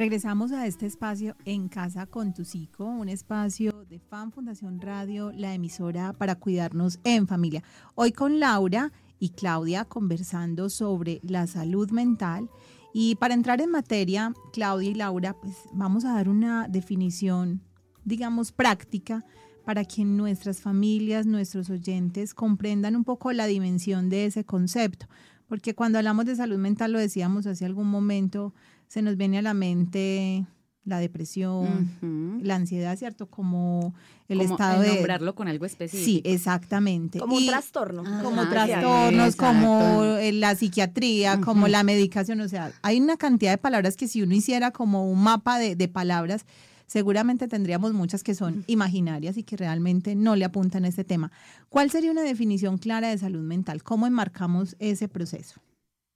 Regresamos 0.00 0.50
a 0.52 0.66
este 0.66 0.86
espacio 0.86 1.36
en 1.44 1.68
Casa 1.68 2.06
con 2.06 2.32
tu 2.32 2.46
Psico, 2.46 2.86
un 2.86 3.10
espacio 3.10 3.84
de 3.84 3.98
Fan 3.98 4.32
Fundación 4.32 4.80
Radio, 4.80 5.30
la 5.30 5.52
emisora 5.52 6.14
para 6.14 6.36
cuidarnos 6.36 6.98
en 7.04 7.26
familia. 7.26 7.62
Hoy 7.96 8.12
con 8.12 8.40
Laura 8.40 8.92
y 9.18 9.28
Claudia 9.28 9.84
conversando 9.84 10.70
sobre 10.70 11.20
la 11.22 11.46
salud 11.46 11.90
mental. 11.90 12.48
Y 12.94 13.16
para 13.16 13.34
entrar 13.34 13.60
en 13.60 13.72
materia, 13.72 14.32
Claudia 14.54 14.88
y 14.88 14.94
Laura, 14.94 15.34
pues 15.38 15.54
vamos 15.74 16.06
a 16.06 16.14
dar 16.14 16.30
una 16.30 16.66
definición, 16.66 17.60
digamos, 18.02 18.52
práctica 18.52 19.26
para 19.66 19.84
que 19.84 20.06
nuestras 20.06 20.62
familias, 20.62 21.26
nuestros 21.26 21.68
oyentes 21.68 22.32
comprendan 22.32 22.96
un 22.96 23.04
poco 23.04 23.32
la 23.32 23.44
dimensión 23.44 24.08
de 24.08 24.24
ese 24.24 24.46
concepto. 24.46 25.08
Porque 25.46 25.74
cuando 25.74 25.98
hablamos 25.98 26.24
de 26.24 26.36
salud 26.36 26.56
mental, 26.56 26.92
lo 26.92 26.98
decíamos 26.98 27.44
hace 27.46 27.66
algún 27.66 27.88
momento, 27.88 28.54
se 28.90 29.02
nos 29.02 29.16
viene 29.16 29.38
a 29.38 29.42
la 29.42 29.54
mente 29.54 30.44
la 30.84 30.98
depresión, 30.98 32.40
la 32.42 32.56
ansiedad, 32.56 32.98
¿cierto? 32.98 33.30
Como 33.30 33.94
el 34.26 34.38
como 34.38 34.54
estado 34.54 34.82
de... 34.82 34.94
nombrarlo 34.94 35.36
con 35.36 35.46
algo 35.46 35.64
específico. 35.64 36.04
Sí, 36.04 36.22
exactamente. 36.24 37.20
Como 37.20 37.36
un 37.36 37.46
trastorno. 37.46 38.02
como 38.20 38.40
Ajá, 38.40 38.50
trastornos, 38.50 39.36
como 39.36 40.16
eh, 40.16 40.32
la 40.32 40.56
psiquiatría, 40.56 41.40
como 41.40 41.68
la 41.68 41.84
medicación, 41.84 42.40
o 42.40 42.48
sea, 42.48 42.72
hay 42.82 43.00
una 43.00 43.16
cantidad 43.16 43.52
de 43.52 43.58
palabras 43.58 43.96
que 43.96 44.08
si 44.08 44.22
uno 44.22 44.34
hiciera 44.34 44.72
como 44.72 45.08
un 45.08 45.22
mapa 45.22 45.60
de, 45.60 45.76
de 45.76 45.86
palabras, 45.86 46.44
seguramente 46.86 47.46
tendríamos 47.46 47.92
muchas 47.92 48.24
que 48.24 48.34
son 48.34 48.64
imaginarias 48.66 49.36
y 49.36 49.44
que 49.44 49.56
realmente 49.56 50.16
no 50.16 50.34
le 50.34 50.44
apuntan 50.44 50.84
a 50.84 50.88
este 50.88 51.04
tema. 51.04 51.30
¿Cuál 51.68 51.92
sería 51.92 52.10
una 52.10 52.22
definición 52.22 52.78
clara 52.78 53.10
de 53.10 53.18
salud 53.18 53.42
mental? 53.42 53.84
¿Cómo 53.84 54.08
enmarcamos 54.08 54.74
ese 54.80 55.06
proceso? 55.06 55.60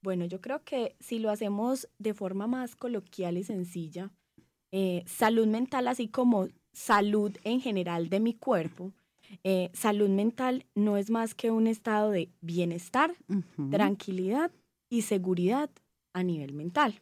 Bueno, 0.05 0.27
yo 0.27 0.43
creo 0.43 0.63
que 0.63 0.97
si 1.01 1.19
lo 1.19 1.31
hacemos 1.31 1.89
de 1.99 2.13
forma 2.13 2.47
más 2.47 2.77
coloquial 2.77 3.39
y 3.39 3.43
sencilla, 3.43 4.11
eh, 4.71 5.03
salud 5.07 5.47
mental, 5.47 5.89
así 5.89 6.09
como 6.09 6.49
salud 6.75 7.35
en 7.43 7.63
general 7.63 8.11
de 8.11 8.21
mi 8.21 8.35
cuerpo, 8.35 8.93
eh, 9.45 9.71
salud 9.73 10.11
mental 10.11 10.67
no 10.75 10.99
es 10.99 11.09
más 11.09 11.35
que 11.35 11.51
un 11.51 11.67
estado 11.67 12.11
de 12.11 12.29
bienestar, 12.43 13.15
tranquilidad 13.71 14.51
y 14.91 15.03
seguridad 15.03 15.71
a 16.13 16.23
nivel 16.23 16.53
mental, 16.53 17.01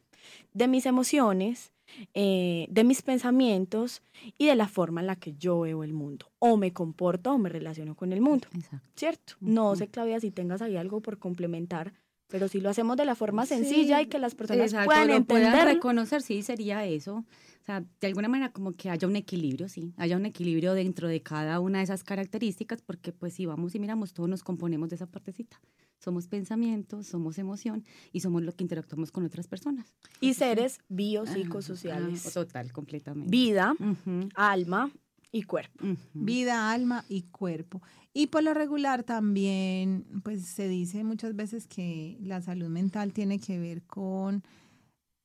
de 0.54 0.68
mis 0.68 0.86
emociones, 0.86 1.72
eh, 2.14 2.68
de 2.70 2.84
mis 2.84 3.02
pensamientos 3.02 4.00
y 4.38 4.46
de 4.46 4.54
la 4.54 4.68
forma 4.68 5.00
en 5.00 5.08
la 5.08 5.16
que 5.16 5.34
yo 5.34 5.58
veo 5.58 5.82
el 5.82 5.92
mundo, 5.92 6.26
o 6.38 6.56
me 6.56 6.72
comporto 6.72 7.32
o 7.32 7.38
me 7.38 7.48
relaciono 7.48 7.96
con 7.96 8.12
el 8.12 8.20
mundo, 8.20 8.46
Exacto. 8.54 8.88
¿cierto? 8.94 9.34
No 9.40 9.70
Ujú. 9.70 9.76
sé, 9.78 9.88
Claudia, 9.88 10.20
si 10.20 10.30
tengas 10.30 10.62
ahí 10.62 10.76
algo 10.76 11.00
por 11.00 11.18
complementar, 11.18 11.92
pero 12.32 12.48
si 12.48 12.62
lo 12.62 12.70
hacemos 12.70 12.96
de 12.96 13.04
la 13.04 13.14
forma 13.14 13.44
sencilla 13.44 14.00
y 14.00 14.06
que 14.06 14.18
las 14.18 14.34
personas 14.34 14.72
Exacto, 14.72 14.86
puedan 14.86 15.10
entender. 15.10 15.66
reconocer, 15.66 16.22
sí, 16.22 16.42
sería 16.42 16.86
eso. 16.86 17.16
O 17.16 17.64
sea, 17.64 17.84
de 18.00 18.06
alguna 18.06 18.26
manera 18.26 18.50
como 18.50 18.72
que 18.72 18.88
haya 18.88 19.06
un 19.06 19.16
equilibrio, 19.16 19.68
sí, 19.68 19.92
haya 19.98 20.16
un 20.16 20.24
equilibrio 20.24 20.72
dentro 20.72 21.08
de 21.08 21.20
cada 21.22 21.60
una 21.60 21.78
de 21.78 21.84
esas 21.84 22.02
características, 22.02 22.80
porque 22.80 23.12
pues 23.12 23.34
si 23.34 23.44
vamos 23.44 23.74
y 23.74 23.78
miramos, 23.80 24.14
todos 24.14 24.30
nos 24.30 24.42
componemos 24.42 24.88
de 24.88 24.96
esa 24.96 25.06
partecita. 25.06 25.60
Somos 25.98 26.26
pensamientos, 26.26 27.06
somos 27.06 27.36
emoción 27.36 27.84
y 28.12 28.20
somos 28.20 28.42
lo 28.42 28.52
que 28.52 28.64
interactuamos 28.64 29.12
con 29.12 29.26
otras 29.26 29.46
personas. 29.46 29.94
Y 30.18 30.32
seres 30.32 30.80
biopsicosociales. 30.88 32.26
ah, 32.26 32.30
total, 32.32 32.72
completamente. 32.72 33.30
Vida, 33.30 33.74
Ujú, 33.78 34.30
alma 34.34 34.90
y 35.32 35.42
cuerpo. 35.42 35.84
Vida, 36.12 36.70
alma 36.70 37.04
y 37.08 37.22
cuerpo. 37.22 37.82
Y 38.14 38.26
por 38.26 38.42
lo 38.42 38.52
regular 38.52 39.02
también, 39.02 40.04
pues 40.22 40.44
se 40.44 40.68
dice 40.68 41.02
muchas 41.02 41.34
veces 41.34 41.66
que 41.66 42.18
la 42.20 42.42
salud 42.42 42.68
mental 42.68 43.12
tiene 43.12 43.40
que 43.40 43.58
ver 43.58 43.82
con 43.82 44.44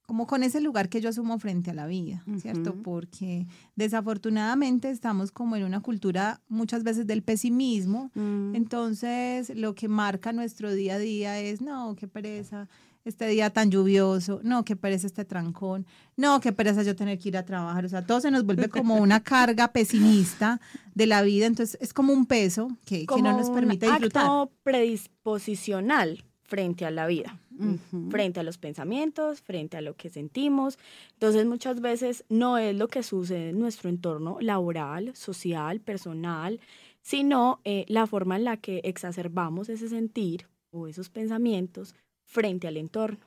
como 0.07 0.25
con 0.25 0.41
ese 0.41 0.61
lugar 0.61 0.87
que 0.87 1.01
yo 1.01 1.09
asumo 1.09 1.37
frente 1.37 1.71
a 1.71 1.73
la 1.73 1.85
vida, 1.85 2.23
¿cierto? 2.37 2.73
Porque 2.81 3.45
desafortunadamente 3.75 4.89
estamos 4.89 5.33
como 5.33 5.57
en 5.57 5.65
una 5.65 5.81
cultura 5.81 6.39
muchas 6.47 6.83
veces 6.83 7.05
del 7.07 7.23
pesimismo, 7.23 8.09
Mm, 8.15 8.55
entonces 8.55 9.51
lo 9.53 9.75
que 9.75 9.89
marca 9.89 10.31
nuestro 10.31 10.73
día 10.73 10.95
a 10.95 10.99
día 10.99 11.39
es, 11.41 11.59
no, 11.59 11.93
qué 11.97 12.07
pereza, 12.07 12.69
este 13.07 13.27
día 13.27 13.49
tan 13.49 13.71
lluvioso, 13.71 14.41
no, 14.43 14.65
qué 14.65 14.75
pereza 14.75 15.07
este 15.07 15.25
trancón, 15.25 15.85
no, 16.15 16.39
qué 16.39 16.51
pereza 16.51 16.83
yo 16.83 16.95
tener 16.95 17.17
que 17.19 17.29
ir 17.29 17.37
a 17.37 17.45
trabajar, 17.45 17.85
o 17.85 17.89
sea, 17.89 18.05
todo 18.05 18.19
se 18.19 18.31
nos 18.31 18.45
vuelve 18.45 18.69
como 18.69 18.95
una 18.95 19.19
carga 19.23 19.69
pesimista 19.69 20.59
de 20.93 21.07
la 21.07 21.21
vida, 21.21 21.45
entonces 21.45 21.77
es 21.81 21.93
como 21.93 22.13
un 22.13 22.25
peso 22.25 22.69
que, 22.85 23.05
que 23.05 23.21
no 23.21 23.35
nos 23.35 23.47
un 23.47 23.55
permite 23.55 23.87
disfrutar. 23.87 24.23
acto 24.23 24.51
predisposicional 24.63 26.23
frente 26.47 26.85
a 26.85 26.91
la 26.91 27.07
vida, 27.07 27.39
ujú. 27.59 28.09
frente 28.09 28.39
a 28.39 28.43
los 28.43 28.57
pensamientos, 28.57 29.41
frente 29.41 29.77
a 29.77 29.81
lo 29.81 29.95
que 29.95 30.09
sentimos. 30.09 30.79
Entonces 31.13 31.45
muchas 31.45 31.81
veces 31.81 32.23
no 32.29 32.57
es 32.57 32.75
lo 32.75 32.87
que 32.87 33.03
sucede 33.03 33.49
en 33.49 33.59
nuestro 33.59 33.89
entorno 33.89 34.37
laboral, 34.39 35.15
social, 35.15 35.81
personal, 35.81 36.59
sino 37.01 37.59
eh, 37.65 37.85
la 37.89 38.07
forma 38.07 38.37
en 38.37 38.45
la 38.45 38.57
que 38.57 38.81
exacerbamos 38.85 39.69
ese 39.69 39.89
sentir 39.89 40.47
o 40.71 40.87
esos 40.87 41.09
pensamientos 41.09 41.95
frente 42.27 42.67
al 42.67 42.77
entorno. 42.77 43.19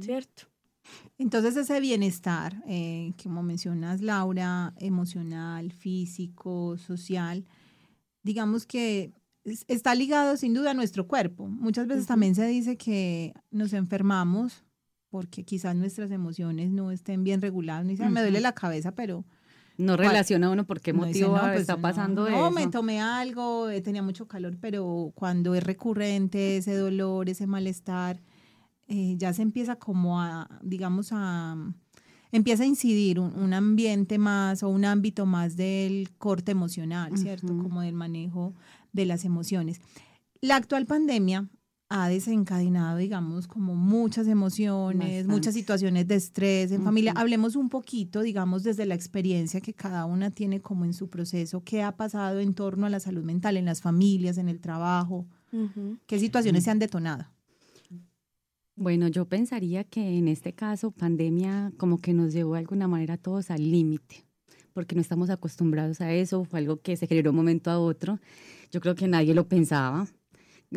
¿cierto? 0.00 0.44
Entonces 1.18 1.56
ese 1.56 1.80
bienestar, 1.80 2.62
eh, 2.68 3.12
como 3.20 3.42
mencionas 3.42 4.00
Laura, 4.02 4.72
emocional, 4.78 5.72
físico, 5.72 6.76
social, 6.78 7.44
digamos 8.22 8.66
que 8.66 9.12
es- 9.44 9.64
está 9.68 9.94
ligado 9.94 10.36
sin 10.36 10.54
duda 10.54 10.72
a 10.72 10.74
nuestro 10.74 11.06
cuerpo. 11.08 11.48
Muchas 11.48 11.86
veces 11.88 12.06
también 12.06 12.34
se 12.34 12.46
dice 12.46 12.76
que 12.76 13.32
nos 13.50 13.72
enfermamos 13.72 14.62
porque 15.08 15.44
quizás 15.44 15.74
nuestras 15.74 16.10
emociones 16.10 16.70
no 16.70 16.90
estén 16.92 17.24
bien 17.24 17.40
reguladas. 17.40 17.82
Uno 17.82 17.90
dice, 17.90 18.04
"Ah, 18.04 18.10
me 18.10 18.20
duele 18.20 18.40
la 18.40 18.52
cabeza, 18.54 18.92
pero 18.92 19.24
No 19.78 19.96
relaciona 19.96 20.50
uno 20.50 20.64
por 20.66 20.80
qué 20.80 20.92
no 20.92 21.04
dice, 21.04 21.20
motivo 21.20 21.36
"No, 21.36 21.42
pues, 21.42 21.60
está 21.60 21.76
pasando 21.76 22.28
no, 22.28 22.36
eso. 22.36 22.50
me 22.50 22.66
tomé 22.68 23.00
algo, 23.00 23.68
eh, 23.68 23.80
tenía 23.80 24.02
mucho 24.02 24.26
calor, 24.26 24.56
pero 24.60 25.12
cuando 25.14 25.54
es 25.54 25.62
recurrente 25.62 26.56
ese 26.56 26.74
dolor, 26.76 27.28
ese 27.28 27.46
malestar, 27.46 28.22
eh, 28.88 29.14
ya 29.18 29.32
se 29.32 29.42
empieza 29.42 29.76
como 29.76 30.20
a, 30.20 30.48
digamos, 30.62 31.10
a 31.12 31.56
empieza 32.32 32.64
a 32.64 32.66
incidir 32.66 33.18
un, 33.20 33.34
un 33.38 33.54
ambiente 33.54 34.18
más 34.18 34.62
o 34.62 34.68
un 34.68 34.84
ámbito 34.84 35.26
más 35.26 35.56
del 35.56 36.10
corte 36.18 36.52
emocional, 36.52 37.16
¿cierto? 37.16 37.46
Como 37.48 37.80
del 37.82 37.94
manejo 37.94 38.54
de 38.92 39.06
las 39.06 39.24
emociones. 39.24 39.80
La 40.40 40.56
actual 40.56 40.86
pandemia 40.86 41.48
ha 41.88 42.08
desencadenado, 42.08 42.98
digamos, 42.98 43.46
como 43.46 43.76
muchas 43.76 44.26
emociones, 44.26 45.26
muchas 45.26 45.54
situaciones 45.54 46.08
de 46.08 46.16
estrés 46.16 46.72
en 46.72 46.82
familia. 46.82 47.12
Hablemos 47.16 47.54
un 47.54 47.68
poquito, 47.68 48.22
digamos, 48.22 48.64
desde 48.64 48.86
la 48.86 48.94
experiencia 48.94 49.60
que 49.60 49.72
cada 49.72 50.04
una 50.04 50.30
tiene 50.30 50.60
como 50.60 50.84
en 50.84 50.92
su 50.92 51.08
proceso, 51.08 51.62
qué 51.62 51.82
ha 51.82 51.96
pasado 51.96 52.40
en 52.40 52.54
torno 52.54 52.86
a 52.86 52.90
la 52.90 52.98
salud 52.98 53.22
mental 53.22 53.56
en 53.56 53.66
las 53.66 53.80
familias, 53.80 54.36
en 54.38 54.48
el 54.48 54.60
trabajo, 54.60 55.26
Ujú. 55.52 55.98
qué 56.06 56.18
situaciones 56.18 56.64
se 56.64 56.70
han 56.70 56.80
detonado. 56.80 57.24
Bueno, 58.74 59.08
yo 59.08 59.24
pensaría 59.26 59.84
que 59.84 60.18
en 60.18 60.28
este 60.28 60.52
caso 60.52 60.90
pandemia 60.90 61.72
como 61.78 61.98
que 61.98 62.12
nos 62.12 62.34
llevó 62.34 62.54
de 62.54 62.58
alguna 62.58 62.88
manera 62.88 63.14
a 63.14 63.16
todos 63.16 63.50
al 63.50 63.70
límite, 63.70 64.26
porque 64.74 64.94
no 64.94 65.00
estamos 65.00 65.30
acostumbrados 65.30 66.00
a 66.02 66.12
eso, 66.12 66.44
fue 66.44 66.58
algo 66.58 66.80
que 66.82 66.96
se 66.96 67.06
generó 67.06 67.26
de 67.26 67.30
un 67.30 67.36
momento 67.36 67.70
a 67.70 67.78
otro. 67.78 68.18
Yo 68.70 68.80
creo 68.80 68.94
que 68.94 69.08
nadie 69.08 69.34
lo 69.34 69.48
pensaba. 69.48 70.06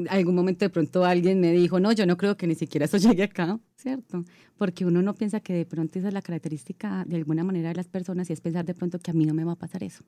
Algún 0.09 0.35
momento 0.35 0.65
de 0.65 0.69
pronto 0.69 1.05
alguien 1.05 1.39
me 1.39 1.51
dijo, 1.51 1.79
no, 1.79 1.91
yo 1.91 2.05
no 2.05 2.17
creo 2.17 2.37
que 2.37 2.47
ni 2.47 2.55
siquiera 2.55 2.85
eso 2.85 2.97
llegue 2.97 3.23
acá, 3.23 3.59
¿cierto? 3.75 4.23
Porque 4.57 4.85
uno 4.85 5.01
no 5.01 5.15
piensa 5.15 5.39
que 5.39 5.53
de 5.53 5.65
pronto 5.65 5.99
esa 5.99 6.09
es 6.09 6.13
la 6.13 6.21
característica 6.21 7.05
de 7.05 7.15
alguna 7.15 7.43
manera 7.43 7.69
de 7.69 7.75
las 7.75 7.87
personas 7.87 8.29
y 8.29 8.33
es 8.33 8.41
pensar 8.41 8.65
de 8.65 8.73
pronto 8.73 8.99
que 8.99 9.11
a 9.11 9.13
mí 9.13 9.25
no 9.25 9.33
me 9.33 9.43
va 9.43 9.53
a 9.53 9.57
pasar 9.57 9.83
eso. 9.83 10.03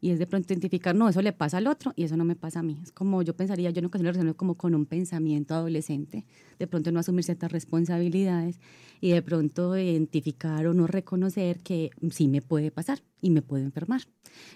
Y 0.00 0.10
es 0.10 0.18
de 0.18 0.26
pronto 0.26 0.52
identificar, 0.52 0.94
no, 0.94 1.08
eso 1.08 1.20
le 1.22 1.32
pasa 1.32 1.58
al 1.58 1.66
otro 1.66 1.92
y 1.94 2.04
eso 2.04 2.16
no 2.16 2.24
me 2.24 2.36
pasa 2.36 2.60
a 2.60 2.62
mí. 2.62 2.78
Es 2.82 2.92
como 2.92 3.22
yo 3.22 3.36
pensaría, 3.36 3.70
yo 3.70 3.82
nunca 3.82 3.98
se 3.98 4.04
lo 4.04 4.10
relaciono 4.10 4.36
como 4.36 4.56
con 4.56 4.74
un 4.74 4.86
pensamiento 4.86 5.54
adolescente, 5.54 6.24
de 6.58 6.66
pronto 6.66 6.90
no 6.90 7.00
asumir 7.00 7.24
ciertas 7.24 7.52
responsabilidades 7.52 8.60
y 9.00 9.10
de 9.10 9.22
pronto 9.22 9.76
identificar 9.76 10.66
o 10.66 10.74
no 10.74 10.86
reconocer 10.86 11.60
que 11.60 11.90
sí 12.10 12.28
me 12.28 12.42
puede 12.42 12.70
pasar 12.70 13.02
y 13.20 13.30
me 13.30 13.42
puedo 13.42 13.64
enfermar. 13.64 14.02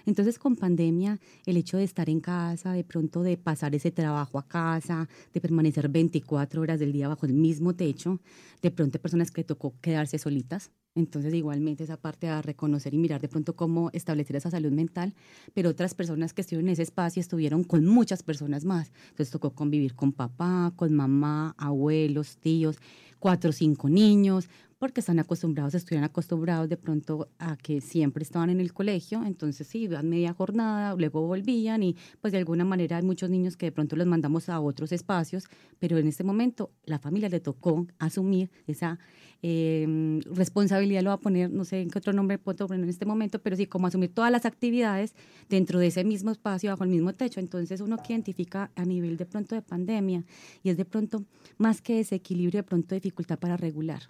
Entonces, 0.05 0.39
con 0.39 0.55
pandemia, 0.55 1.19
el 1.45 1.57
hecho 1.57 1.77
de 1.77 1.83
estar 1.83 2.09
en 2.09 2.19
casa, 2.19 2.73
de 2.73 2.83
pronto 2.83 3.21
de 3.23 3.37
pasar 3.37 3.75
ese 3.75 3.91
trabajo 3.91 4.39
a 4.39 4.47
casa, 4.47 5.07
de 5.33 5.41
permanecer 5.41 5.89
24 5.89 6.61
horas 6.61 6.79
del 6.79 6.91
día 6.91 7.07
bajo 7.07 7.25
el 7.25 7.33
mismo 7.33 7.75
techo, 7.75 8.19
de 8.61 8.71
pronto 8.71 8.99
personas 8.99 9.31
que 9.31 9.43
tocó 9.43 9.75
quedarse 9.81 10.17
solitas. 10.17 10.71
Entonces, 10.97 11.33
igualmente 11.33 11.83
esa 11.83 11.97
parte 11.97 12.29
a 12.29 12.41
reconocer 12.41 12.93
y 12.93 12.97
mirar 12.97 13.19
de 13.19 13.27
pronto 13.27 13.53
cómo 13.53 13.89
establecer 13.91 14.37
esa 14.37 14.49
salud 14.49 14.71
mental, 14.71 15.13
pero 15.53 15.69
otras 15.69 15.93
personas 15.93 16.33
que 16.33 16.39
estuvieron 16.39 16.69
en 16.69 16.73
ese 16.73 16.83
espacio 16.83 17.19
estuvieron 17.19 17.65
con 17.65 17.85
muchas 17.85 18.23
personas 18.23 18.63
más. 18.63 18.93
Entonces, 19.09 19.29
tocó 19.29 19.51
convivir 19.53 19.93
con 19.93 20.13
papá, 20.13 20.71
con 20.77 20.93
mamá, 20.93 21.53
abuelos, 21.57 22.37
tíos, 22.37 22.77
cuatro 23.25 23.49
o 23.49 23.53
cinco 23.53 23.89
niños, 23.89 24.47
porque 24.77 24.99
están 24.99 25.17
acostumbrados, 25.17 25.73
estuvieran 25.73 26.03
acostumbrados 26.03 26.69
de 26.69 26.77
pronto 26.77 27.27
a 27.39 27.57
que 27.57 27.81
siempre 27.81 28.21
estaban 28.21 28.51
en 28.51 28.59
el 28.59 28.71
colegio, 28.71 29.23
entonces 29.25 29.65
sí, 29.65 29.79
iban 29.79 30.07
media 30.07 30.31
jornada, 30.31 30.95
luego 30.95 31.25
volvían 31.25 31.81
y 31.81 31.95
pues 32.21 32.33
de 32.33 32.37
alguna 32.37 32.65
manera 32.65 32.97
hay 32.97 33.03
muchos 33.03 33.31
niños 33.31 33.57
que 33.57 33.65
de 33.65 33.71
pronto 33.71 33.95
los 33.95 34.05
mandamos 34.05 34.47
a 34.47 34.59
otros 34.59 34.91
espacios, 34.91 35.45
pero 35.79 35.97
en 35.97 36.07
este 36.07 36.23
momento 36.23 36.69
la 36.83 36.99
familia 36.99 37.27
le 37.29 37.39
tocó 37.39 37.87
asumir 37.97 38.51
esa 38.67 38.99
eh, 39.41 40.21
responsabilidad, 40.31 41.01
lo 41.01 41.09
va 41.09 41.15
a 41.15 41.19
poner, 41.19 41.51
no 41.51 41.65
sé 41.65 41.81
en 41.81 41.89
qué 41.89 41.97
otro 41.97 42.13
nombre 42.13 42.37
puedo 42.37 42.67
poner 42.67 42.83
en 42.83 42.89
este 42.89 43.05
momento, 43.05 43.39
pero 43.39 43.55
sí 43.55 43.65
como 43.65 43.87
asumir 43.87 44.13
todas 44.13 44.31
las 44.31 44.45
actividades 44.45 45.15
dentro 45.49 45.79
de 45.79 45.87
ese 45.87 46.03
mismo 46.03 46.31
espacio, 46.31 46.69
bajo 46.69 46.83
el 46.83 46.89
mismo 46.89 47.13
techo, 47.13 47.39
entonces 47.39 47.81
uno 47.81 47.97
que 47.97 48.13
identifica 48.13 48.71
a 48.75 48.85
nivel 48.85 49.17
de 49.17 49.25
pronto 49.25 49.55
de 49.55 49.61
pandemia 49.61 50.23
y 50.63 50.69
es 50.69 50.77
de 50.77 50.85
pronto 50.85 51.23
más 51.57 51.81
que 51.81 51.95
desequilibrio, 51.95 52.59
de 52.59 52.63
pronto 52.63 52.93
dificultad 52.93 53.14
para 53.39 53.57
regular 53.57 54.03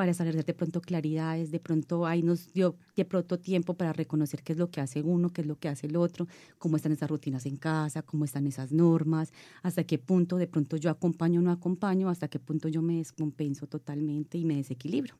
para 0.00 0.12
establecer 0.12 0.46
de 0.46 0.54
pronto 0.54 0.80
claridades, 0.80 1.50
de 1.50 1.60
pronto 1.60 2.06
ahí 2.06 2.22
nos 2.22 2.54
dio 2.54 2.74
de 2.96 3.04
pronto 3.04 3.38
tiempo 3.38 3.74
para 3.74 3.92
reconocer 3.92 4.42
qué 4.42 4.54
es 4.54 4.58
lo 4.58 4.70
que 4.70 4.80
hace 4.80 5.02
uno, 5.02 5.28
qué 5.28 5.42
es 5.42 5.46
lo 5.46 5.58
que 5.58 5.68
hace 5.68 5.88
el 5.88 5.96
otro, 5.96 6.26
cómo 6.58 6.76
están 6.76 6.92
esas 6.92 7.10
rutinas 7.10 7.44
en 7.44 7.56
casa, 7.56 8.00
cómo 8.00 8.24
están 8.24 8.46
esas 8.46 8.72
normas, 8.72 9.30
hasta 9.62 9.84
qué 9.84 9.98
punto 9.98 10.38
de 10.38 10.46
pronto 10.46 10.78
yo 10.78 10.88
acompaño 10.88 11.40
o 11.40 11.42
no 11.42 11.50
acompaño, 11.50 12.08
hasta 12.08 12.28
qué 12.28 12.38
punto 12.38 12.68
yo 12.68 12.80
me 12.80 12.96
descompenso 12.96 13.66
totalmente 13.66 14.38
y 14.38 14.46
me 14.46 14.56
desequilibro. 14.56 15.18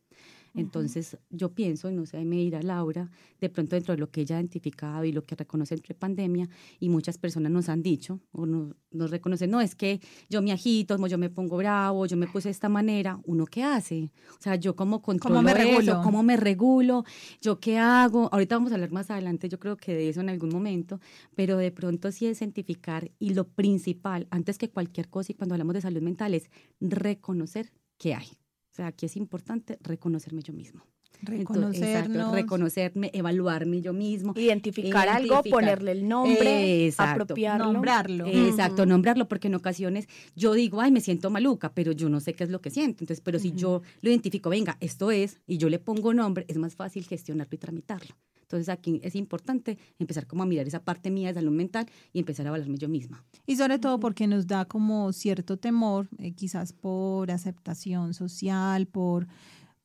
Entonces, 0.54 1.16
yo 1.30 1.54
pienso, 1.54 1.88
y 1.88 1.92
no 1.92 2.06
sé, 2.06 2.24
me 2.24 2.36
dirá 2.36 2.62
Laura, 2.62 3.10
de 3.40 3.48
pronto 3.48 3.76
dentro 3.76 3.94
de 3.94 4.00
lo 4.00 4.10
que 4.10 4.22
ella 4.22 4.36
ha 4.36 4.40
identificado 4.40 5.04
y 5.04 5.12
lo 5.12 5.24
que 5.24 5.36
reconoce 5.36 5.74
entre 5.74 5.94
pandemia, 5.94 6.48
y 6.78 6.88
muchas 6.88 7.18
personas 7.18 7.52
nos 7.52 7.68
han 7.68 7.82
dicho, 7.82 8.20
o 8.32 8.46
no, 8.46 8.74
nos 8.90 9.10
reconocen, 9.10 9.50
no, 9.50 9.60
es 9.60 9.74
que 9.74 10.00
yo 10.28 10.42
me 10.42 10.52
agito, 10.52 10.96
yo 11.06 11.18
me 11.18 11.30
pongo 11.30 11.56
bravo, 11.56 12.06
yo 12.06 12.16
me 12.16 12.26
puse 12.26 12.48
de 12.48 12.52
esta 12.52 12.68
manera, 12.68 13.20
¿uno 13.24 13.46
qué 13.46 13.62
hace? 13.62 14.10
O 14.38 14.42
sea, 14.42 14.56
yo 14.56 14.74
como 14.74 15.02
controlo 15.02 15.36
¿Cómo 15.36 15.44
me 15.44 15.52
eso, 15.52 15.60
regulo? 15.60 16.02
cómo 16.02 16.22
me 16.22 16.36
regulo, 16.36 17.04
yo 17.40 17.60
qué 17.60 17.78
hago. 17.78 18.28
Ahorita 18.32 18.56
vamos 18.56 18.72
a 18.72 18.74
hablar 18.74 18.90
más 18.90 19.10
adelante, 19.10 19.48
yo 19.48 19.60
creo 19.60 19.76
que 19.76 19.94
de 19.94 20.08
eso 20.08 20.20
en 20.20 20.28
algún 20.28 20.50
momento, 20.50 21.00
pero 21.34 21.56
de 21.56 21.70
pronto 21.70 22.10
sí 22.10 22.26
es 22.26 22.40
identificar, 22.40 23.10
y 23.18 23.34
lo 23.34 23.48
principal, 23.48 24.26
antes 24.30 24.58
que 24.58 24.70
cualquier 24.70 25.08
cosa, 25.08 25.32
y 25.32 25.34
cuando 25.36 25.54
hablamos 25.54 25.74
de 25.74 25.80
salud 25.80 26.02
mental, 26.02 26.34
es 26.34 26.50
reconocer 26.80 27.72
qué 27.98 28.14
hay. 28.14 28.39
Sea, 28.80 28.86
aquí 28.86 29.04
es 29.04 29.16
importante 29.16 29.78
reconocerme 29.82 30.42
yo 30.42 30.54
mismo. 30.54 30.86
Entonces, 31.28 31.82
exacto, 31.82 32.08
Reconocernos. 32.14 32.32
reconocerme, 32.32 33.10
evaluarme 33.12 33.82
yo 33.82 33.92
mismo. 33.92 34.32
Identificar 34.34 35.06
algo, 35.06 35.42
ponerle 35.42 35.92
el 35.92 36.08
nombre, 36.08 36.86
Exacto. 36.86 37.24
apropiarlo. 37.24 37.74
Nombrarlo. 37.74 38.26
Exacto, 38.26 38.86
nombrarlo, 38.86 39.28
porque 39.28 39.48
en 39.48 39.54
ocasiones 39.56 40.08
yo 40.34 40.54
digo, 40.54 40.80
ay, 40.80 40.92
me 40.92 41.02
siento 41.02 41.28
maluca, 41.28 41.74
pero 41.74 41.92
yo 41.92 42.08
no 42.08 42.20
sé 42.20 42.32
qué 42.32 42.44
es 42.44 42.50
lo 42.50 42.62
que 42.62 42.70
siento. 42.70 43.04
Entonces, 43.04 43.20
pero 43.20 43.38
si 43.38 43.52
yo 43.52 43.82
lo 44.00 44.08
identifico, 44.08 44.48
venga, 44.48 44.78
esto 44.80 45.10
es, 45.10 45.42
y 45.46 45.58
yo 45.58 45.68
le 45.68 45.78
pongo 45.78 46.14
nombre, 46.14 46.46
es 46.48 46.56
más 46.56 46.74
fácil 46.74 47.04
gestionarlo 47.04 47.54
y 47.54 47.58
tramitarlo. 47.58 48.14
Entonces, 48.50 48.68
aquí 48.68 49.00
es 49.04 49.14
importante 49.14 49.78
empezar 50.00 50.26
como 50.26 50.42
a 50.42 50.46
mirar 50.46 50.66
esa 50.66 50.82
parte 50.82 51.08
mía 51.08 51.28
de 51.28 51.34
salud 51.34 51.52
mental 51.52 51.86
y 52.12 52.18
empezar 52.18 52.46
a 52.46 52.48
evaluarme 52.48 52.78
yo 52.78 52.88
misma. 52.88 53.24
Y 53.46 53.54
sobre 53.54 53.78
todo 53.78 54.00
porque 54.00 54.26
nos 54.26 54.48
da 54.48 54.64
como 54.64 55.12
cierto 55.12 55.56
temor, 55.56 56.08
eh, 56.18 56.32
quizás 56.32 56.72
por 56.72 57.30
aceptación 57.30 58.12
social, 58.12 58.88
por 58.88 59.28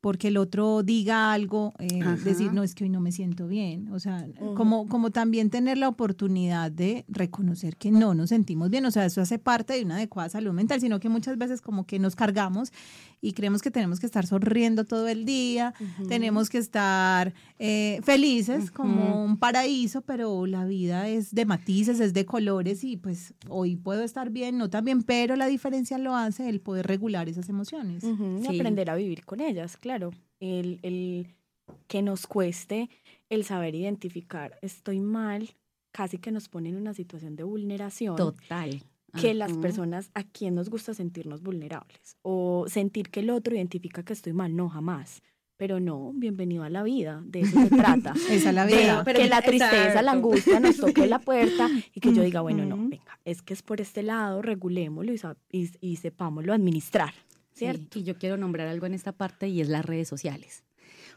porque 0.06 0.28
el 0.28 0.38
otro 0.38 0.84
diga 0.84 1.34
algo, 1.34 1.74
eh, 1.80 2.00
decir, 2.24 2.54
no, 2.54 2.62
es 2.62 2.76
que 2.76 2.84
hoy 2.84 2.92
no 2.92 3.00
me 3.02 3.12
siento 3.12 3.48
bien. 3.48 3.92
O 3.92 3.98
sea, 4.00 4.28
como, 4.56 4.88
como 4.88 5.10
también 5.10 5.50
tener 5.50 5.80
la 5.80 5.90
oportunidad 5.90 6.72
de 6.72 7.06
reconocer 7.08 7.76
que 7.76 7.90
no 7.90 8.14
nos 8.14 8.30
sentimos 8.30 8.70
bien. 8.70 8.86
O 8.86 8.92
sea, 8.92 9.04
eso 9.06 9.20
hace 9.20 9.40
parte 9.40 9.74
de 9.74 9.84
una 9.84 9.96
adecuada 9.96 10.30
salud 10.30 10.54
mental, 10.54 10.80
sino 10.80 11.00
que 11.00 11.10
muchas 11.10 11.40
veces 11.40 11.60
como 11.60 11.88
que 11.88 11.98
nos 11.98 12.16
cargamos 12.16 12.72
y 13.20 13.34
creemos 13.34 13.64
que 13.64 13.72
tenemos 13.72 14.00
que 14.00 14.06
estar 14.06 14.28
sonriendo 14.28 14.86
todo 14.86 15.08
el 15.08 15.26
día, 15.26 15.74
tenemos 16.08 16.52
que 16.52 16.60
estar 16.60 17.34
eh, 17.58 18.00
felices 18.04 18.70
como 18.70 19.26
un 19.26 19.38
paraíso, 19.38 20.02
pero 20.02 20.46
la 20.46 20.66
vida 20.66 21.08
es 21.08 21.34
de 21.34 21.46
matices, 21.46 22.00
es 22.00 22.14
de 22.14 22.26
colores 22.26 22.84
y 22.84 22.98
pues 22.98 23.34
hoy 23.50 23.78
puedo 23.78 24.04
estar 24.04 24.30
bien, 24.30 24.60
no 24.60 24.70
tan 24.70 24.86
bien, 24.86 25.02
pero 25.02 25.36
la 25.36 25.48
diferencia 25.48 25.98
lo 25.98 26.16
hace 26.16 26.48
el 26.50 26.60
poder 26.62 26.86
regular 26.86 27.28
esas 27.28 27.50
emociones. 27.50 28.04
Y 28.04 28.46
Sí. 28.46 28.60
aprender 28.60 28.92
a 28.92 28.96
vivir 28.96 29.26
con 29.26 29.40
ellas, 29.40 29.76
claro. 29.78 29.95
El, 30.40 30.80
el 30.84 31.28
que 31.88 32.02
nos 32.02 32.28
cueste 32.28 32.90
el 33.30 33.44
saber 33.44 33.76
identificar, 33.76 34.58
estoy 34.62 35.00
mal, 35.00 35.50
casi 35.92 36.18
que 36.18 36.32
nos 36.32 36.50
pone 36.50 36.70
en 36.70 36.76
una 36.76 36.94
situación 36.94 37.36
de 37.36 37.44
vulneración. 37.44 38.16
Total. 38.16 38.84
Que 39.20 39.34
las 39.34 39.54
personas, 39.58 40.12
¿a 40.14 40.24
quién 40.24 40.56
nos 40.56 40.70
gusta 40.70 40.94
sentirnos 40.94 41.42
vulnerables? 41.42 42.18
O 42.22 42.66
sentir 42.68 43.10
que 43.10 43.22
el 43.22 43.30
otro 43.30 43.56
identifica 43.56 44.04
que 44.04 44.12
estoy 44.12 44.34
mal, 44.34 44.54
no, 44.58 44.68
jamás. 44.68 45.22
Pero 45.56 45.80
no, 45.80 46.12
bienvenido 46.14 46.64
a 46.64 46.70
la 46.70 46.84
vida, 46.84 47.24
de 47.26 47.40
eso 47.42 47.58
se 47.62 47.70
trata. 47.70 48.14
Esa 48.30 48.50
es 48.50 48.54
la 48.54 48.66
De 48.66 48.76
vida. 48.76 49.04
pero 49.06 49.20
que 49.20 49.30
la 49.30 49.42
tristeza, 49.42 49.78
exacto. 49.78 50.02
la 50.02 50.12
angustia 50.12 50.60
nos 50.60 50.76
toque 50.76 51.08
la 51.08 51.20
puerta 51.20 51.70
y 51.94 52.02
que 52.02 52.14
yo 52.14 52.24
diga, 52.24 52.42
bueno, 52.42 52.66
no, 52.66 52.76
venga, 52.76 53.18
es 53.24 53.42
que 53.42 53.54
es 53.54 53.62
por 53.62 53.80
este 53.80 54.04
lado, 54.04 54.42
regulémoslo 54.42 55.14
y, 55.14 55.22
y, 55.50 55.70
y 55.80 55.96
sepámoslo 55.96 56.52
administrar, 56.52 57.14
Sí, 57.14 57.35
¿cierto? 57.56 58.00
y 58.00 58.04
yo 58.04 58.18
quiero 58.18 58.38
nombrar 58.38 58.68
algo 58.68 58.86
en 58.86 58.94
esta 58.94 59.14
parte 59.14 59.48
y 59.48 59.62
es 59.62 59.70
las 59.70 59.86
redes 59.86 60.08
sociales. 60.08 60.64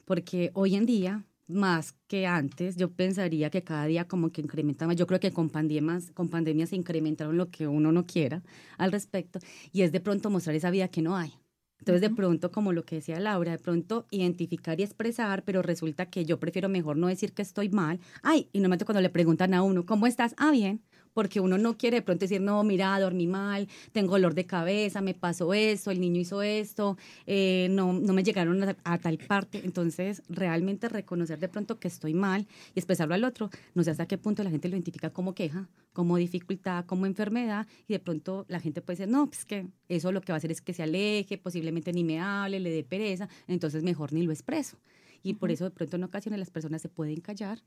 Porque 0.05 0.51
hoy 0.55 0.77
en 0.77 0.87
día, 0.87 1.24
más 1.46 1.94
que 2.07 2.27
antes, 2.27 2.77
yo 2.77 2.90
pensaría 2.90 3.51
que 3.51 3.64
cada 3.64 3.87
día 3.87 4.07
como 4.07 4.31
que 4.31 4.40
incrementa 4.40 4.87
más. 4.87 4.96
Yo 4.96 5.07
creo 5.07 5.20
que 5.20 5.33
con 5.33 5.51
pandemias, 5.51 6.11
con 6.12 6.29
pandemias 6.29 6.70
se 6.70 6.77
incrementaron 6.77 7.37
lo 7.37 7.51
que 7.51 7.66
uno 7.66 7.92
no 7.92 8.07
quiera 8.07 8.42
al 8.79 8.92
respecto. 8.92 9.40
Y 9.72 9.83
es 9.83 9.92
de 9.92 10.01
pronto 10.01 10.31
mostrar 10.31 10.57
esa 10.57 10.70
vida 10.70 10.88
que 10.88 11.03
no 11.03 11.16
hay. 11.16 11.35
Entonces, 11.81 12.01
de 12.01 12.11
pronto, 12.11 12.51
como 12.51 12.72
lo 12.72 12.85
que 12.85 12.96
decía 12.96 13.20
Laura, 13.20 13.53
de 13.53 13.59
pronto 13.59 14.07
identificar 14.11 14.81
y 14.81 14.83
expresar, 14.83 15.44
pero 15.44 15.62
resulta 15.62 16.07
que 16.07 16.24
yo 16.24 16.40
prefiero 16.40 16.68
mejor 16.68 16.96
no 16.96 17.07
decir 17.07 17.33
que 17.33 17.42
estoy 17.42 17.68
mal. 17.68 18.01
Ay, 18.22 18.48
y 18.53 18.59
normalmente 18.59 18.85
cuando 18.85 19.01
le 19.01 19.11
preguntan 19.11 19.55
a 19.55 19.62
uno, 19.62 19.87
¿cómo 19.87 20.07
estás? 20.07 20.35
Ah, 20.38 20.51
bien. 20.51 20.83
Porque 21.18 21.40
uno 21.40 21.59
no 21.59 21.76
quiere 21.76 21.96
de 21.96 22.02
pronto 22.02 22.26
decir, 22.26 22.40
no, 22.40 22.62
mira, 22.62 23.00
dormí 23.00 23.26
mal, 23.26 23.66
tengo 23.90 24.12
dolor 24.12 24.35
de 24.35 24.46
cabeza, 24.46 25.00
me 25.00 25.14
pasó 25.14 25.52
esto, 25.52 25.90
el 25.90 26.00
niño 26.00 26.20
hizo 26.20 26.42
esto, 26.42 26.96
eh, 27.26 27.66
no, 27.72 27.92
no 27.92 28.12
me 28.12 28.22
llegaron 28.22 28.62
a, 28.62 28.76
a 28.85 28.98
tal 28.98 29.18
parte. 29.18 29.62
Entonces, 29.64 30.22
realmente 30.28 30.88
reconocer 30.88 31.40
de 31.40 31.48
pronto 31.48 31.81
que 31.81 31.88
estoy 31.88 32.14
mal 32.14 32.46
y 32.72 32.78
expresarlo 32.78 33.16
al 33.16 33.24
otro, 33.24 33.50
no 33.74 33.83
sé 33.83 33.90
hasta 33.90 34.07
qué 34.07 34.16
punto 34.16 34.44
la 34.44 34.50
gente 34.50 34.68
lo 34.68 34.76
identifica 34.76 35.11
como 35.11 35.35
queja, 35.35 35.68
como 35.92 36.18
dificultad, 36.18 36.85
como 36.85 37.04
enfermedad, 37.04 37.66
y 37.88 37.94
de 37.94 37.98
pronto 37.98 38.46
la 38.46 38.61
gente 38.61 38.81
puede 38.81 38.98
decir, 38.98 39.12
no, 39.12 39.26
pues 39.26 39.44
que 39.44 39.66
eso 39.88 40.12
lo 40.12 40.20
que 40.20 40.31
va 40.31 40.37
a 40.37 40.38
hacer 40.38 40.52
es 40.52 40.61
que 40.61 40.72
se 40.72 40.85
aleje, 40.85 41.37
posiblemente 41.37 41.92
ni 41.92 42.04
me 42.04 42.20
hable, 42.20 42.61
le 42.61 42.70
dé 42.70 42.85
pereza, 42.85 43.28
entonces 43.48 43.83
mejor 43.83 44.12
ni 44.12 44.22
lo 44.22 44.31
expreso. 44.31 44.76
Y 45.24 45.35
por 45.35 45.50
eso 45.50 45.64
de 45.64 45.72
pronto 45.72 45.96
en 45.96 46.04
ocasiones 46.04 46.38
las 46.38 46.50
personas 46.52 46.81
se 46.81 46.88
pueden 46.88 47.20
callar, 47.20 47.61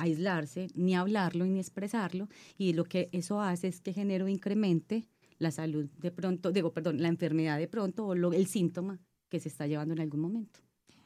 aislarse, 0.00 0.68
ni 0.74 0.94
hablarlo 0.94 1.44
ni 1.46 1.58
expresarlo, 1.58 2.28
y 2.58 2.72
lo 2.72 2.84
que 2.84 3.08
eso 3.12 3.40
hace 3.40 3.68
es 3.68 3.80
que 3.80 3.92
genera 3.92 4.28
incremente 4.30 5.06
la 5.38 5.50
salud 5.50 5.88
de 5.98 6.10
pronto, 6.10 6.52
digo, 6.52 6.72
perdón, 6.72 7.00
la 7.00 7.08
enfermedad 7.08 7.58
de 7.58 7.68
pronto 7.68 8.06
o 8.06 8.14
lo- 8.14 8.32
el 8.32 8.46
síntoma 8.46 8.98
que 9.28 9.40
se 9.40 9.48
está 9.48 9.66
llevando 9.66 9.94
en 9.94 10.00
algún 10.00 10.20
momento. 10.20 10.60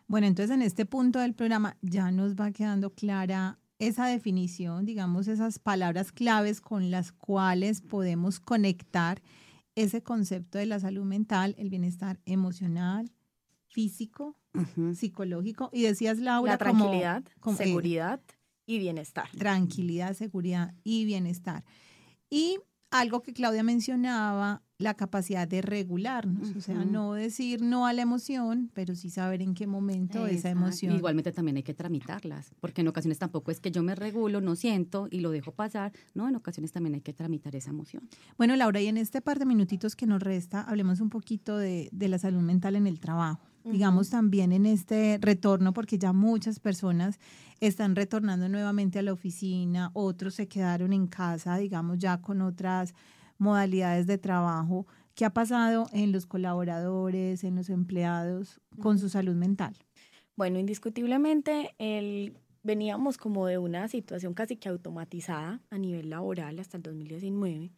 Bueno, 0.07 0.27
entonces 0.27 0.55
en 0.55 0.63
este 0.63 0.87
punto 0.87 1.19
del 1.19 1.35
programa 1.35 1.77
ya 1.83 2.11
nos 2.11 2.35
va 2.35 2.51
quedando 2.51 2.91
clara 2.91 3.59
esa 3.79 4.07
definición, 4.07 4.85
digamos, 4.87 5.29
esas 5.29 5.59
palabras 5.59 6.13
claves 6.13 6.61
con 6.61 6.91
las 6.91 7.11
cuales 7.13 7.81
podemos 7.81 8.39
conectar 8.41 9.23
ese 9.77 10.03
concepto 10.03 10.59
de 10.59 10.67
la 10.67 10.79
salud 10.79 11.05
mental, 11.05 11.55
el 11.59 11.69
bienestar 11.71 12.21
emocional, 12.27 13.11
físico, 13.67 14.37
psicológico. 14.95 15.71
Y 15.73 15.83
decías, 15.83 16.19
Laura, 16.19 16.53
La 16.53 16.59
como- 16.59 16.85
tranquilidad, 16.85 17.25
como- 17.41 17.59
eh, 17.59 17.65
seguridad 17.65 18.21
y 18.67 18.79
bienestar. 18.79 19.29
tranquilidad, 19.37 20.15
seguridad 20.15 20.75
y 20.85 21.05
bienestar. 21.05 21.65
Y 22.31 22.59
algo 22.91 23.23
que 23.23 23.33
Claudia 23.33 23.63
mencionaba, 23.63 24.63
la 24.79 24.95
capacidad 24.95 25.49
de 25.49 25.63
regularnos, 25.63 26.55
o 26.57 26.61
sea, 26.61 26.85
no 26.85 27.15
decir 27.15 27.63
no 27.63 27.87
a 27.87 27.93
la 27.93 28.03
emoción, 28.03 28.71
pero 28.75 28.95
sí 28.95 29.11
saber 29.11 29.43
en 29.43 29.55
qué 29.55 29.67
momento 29.67 30.27
esa 30.27 30.51
emoción. 30.51 30.95
Igualmente 30.95 31.33
también 31.33 31.57
hay 31.57 31.63
que 31.63 31.75
tramitarlas, 31.75 32.53
porque 32.61 32.83
en 32.83 32.89
ocasiones 32.89 33.19
tampoco 33.19 33.51
es 33.51 33.61
que 33.61 33.71
yo 33.71 33.83
me 33.83 33.95
regulo, 33.95 34.41
no 34.41 34.57
siento 34.57 35.09
y 35.11 35.21
lo 35.21 35.31
dejo 35.31 35.53
pasar, 35.53 35.93
no, 36.15 36.29
en 36.29 36.37
ocasiones 36.37 36.73
también 36.73 36.95
hay 36.95 37.01
que 37.01 37.13
tramitar 37.13 37.55
esa 37.57 37.71
emoción. 37.71 38.09
Bueno, 38.37 38.55
Laura, 38.57 38.81
y 38.81 38.87
en 38.87 38.97
este 38.97 39.21
par 39.21 39.39
de 39.39 39.47
minutitos 39.47 39.97
que 39.97 40.07
nos 40.07 40.23
resta, 40.23 40.63
hablemos 40.63 41.01
un 41.01 41.11
poquito 41.11 41.57
de, 41.57 41.89
de 41.93 42.09
la 42.09 42.19
salud 42.19 42.43
mental 42.43 42.77
en 42.77 42.87
el 42.87 43.01
trabajo. 43.01 43.54
Digamos 43.65 44.11
también 44.11 44.53
en 44.53 44.67
este 44.67 45.19
retorno, 45.21 45.73
porque 45.73 45.99
ya 45.99 46.13
muchas 46.13 46.61
personas 46.61 47.19
están 47.61 47.97
retornando 47.97 48.49
nuevamente 48.49 48.99
a 48.99 49.03
la 49.03 49.13
oficina, 49.13 49.91
otros 49.95 50.35
se 50.35 50.49
quedaron 50.49 50.93
en 50.93 51.07
casa, 51.07 51.57
digamos 51.57 51.99
ya 51.99 52.21
con 52.21 52.43
otras 52.43 52.95
modalidades 53.39 54.07
de 54.07 54.19
trabajo. 54.19 54.87
¿Qué 55.15 55.25
ha 55.25 55.31
pasado 55.31 55.87
en 55.93 56.13
los 56.13 56.27
colaboradores, 56.27 57.45
en 57.45 57.57
los 57.57 57.71
empleados 57.71 58.61
con 58.81 58.99
su 58.99 59.09
salud 59.09 59.35
mental? 59.35 59.75
Bueno, 60.37 60.59
indiscutiblemente 60.59 61.75
el, 61.79 62.37
veníamos 62.65 63.17
como 63.17 63.47
de 63.47 63.59
una 63.59 63.87
situación 63.89 64.35
casi 64.35 64.57
que 64.57 64.69
automatizada 64.69 65.61
a 65.71 65.79
nivel 65.79 66.11
laboral 66.11 66.59
hasta 66.59 66.79
el 66.79 66.83
2019. 66.83 67.71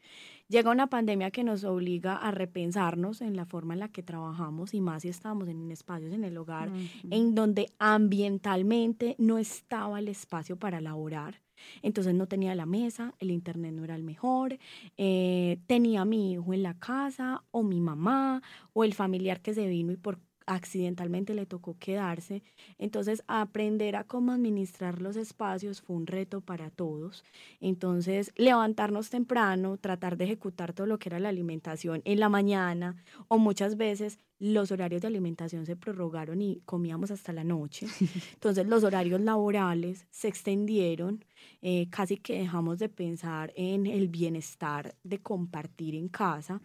Llega 0.49 0.71
una 0.71 0.87
pandemia 0.87 1.33
que 1.33 1.43
nos 1.43 1.65
obliga 1.65 2.17
a 2.17 2.31
repensarnos 2.31 3.21
en 3.21 3.35
la 3.35 3.47
forma 3.47 3.75
en 3.75 3.81
la 3.81 3.89
que 3.89 4.05
trabajamos 4.05 4.75
y 4.75 4.81
más 4.81 5.03
si 5.03 5.09
estamos 5.09 5.49
en 5.49 5.73
espacios 5.73 6.13
en 6.13 6.23
el 6.23 6.37
hogar 6.39 6.71
en 7.11 7.35
donde 7.35 7.73
ambientalmente 7.79 9.17
no 9.19 9.39
estaba 9.39 9.99
el 9.99 10.07
espacio 10.07 10.57
para 10.57 10.81
laborar. 10.81 11.43
Entonces 11.83 12.15
no 12.15 12.29
tenía 12.29 12.55
la 12.55 12.67
mesa, 12.67 13.15
el 13.19 13.31
internet 13.31 13.73
no 13.73 13.83
era 13.83 13.97
el 13.97 14.05
mejor, 14.05 14.59
eh, 14.97 15.59
tenía 15.67 16.03
a 16.03 16.05
mi 16.05 16.33
hijo 16.33 16.55
en 16.55 16.63
la 16.63 16.79
casa 16.79 17.43
o 17.51 17.63
mi 17.63 17.81
mamá 17.81 18.43
o 18.73 18.85
el 18.85 18.95
familiar 18.95 19.41
que 19.41 19.55
se 19.55 19.67
vino 19.67 19.91
y 19.91 19.97
por 19.97 20.21
accidentalmente 20.47 21.35
le 21.35 21.47
tocó 21.47 21.77
quedarse. 21.79 22.43
Entonces, 22.79 23.23
aprender 23.27 23.97
a 23.97 24.05
cómo 24.05 24.33
administrar 24.33 25.01
los 25.03 25.17
espacios 25.17 25.81
fue 25.83 25.97
un 25.97 26.07
reto 26.07 26.41
para 26.41 26.71
todos. 26.71 27.25
Entonces, 27.61 28.33
levantarnos 28.37 29.11
temprano, 29.11 29.77
tratar 29.77 30.17
de 30.17 30.25
ejecutar 30.25 30.73
todo 30.73 30.87
lo 30.87 30.99
que 30.99 31.09
era 31.09 31.21
la 31.21 31.29
alimentación 31.29 32.03
en 32.05 32.21
la 32.21 32.29
mañana 32.29 32.97
o 33.29 33.39
muchas 33.39 33.77
veces 33.77 34.19
los 34.39 34.71
horarios 34.71 35.01
de 35.01 35.09
alimentación 35.09 35.65
se 35.65 35.77
prorrogaron 35.77 36.43
y 36.43 36.61
comíamos 36.67 37.11
hasta 37.11 37.33
la 37.33 37.45
noche. 37.45 37.87
Entonces, 38.35 38.67
los 38.67 38.85
horarios 38.85 39.21
laborales 39.21 40.07
se 40.11 40.29
extendieron, 40.29 41.25
eh, 41.63 41.89
casi 41.91 42.19
que 42.19 42.39
dejamos 42.39 42.79
de 42.79 42.89
pensar 42.89 43.53
en 43.57 43.87
el 43.87 44.09
bienestar 44.09 44.95
de 45.03 45.19
compartir 45.23 45.95
en 45.95 46.09
casa 46.09 46.61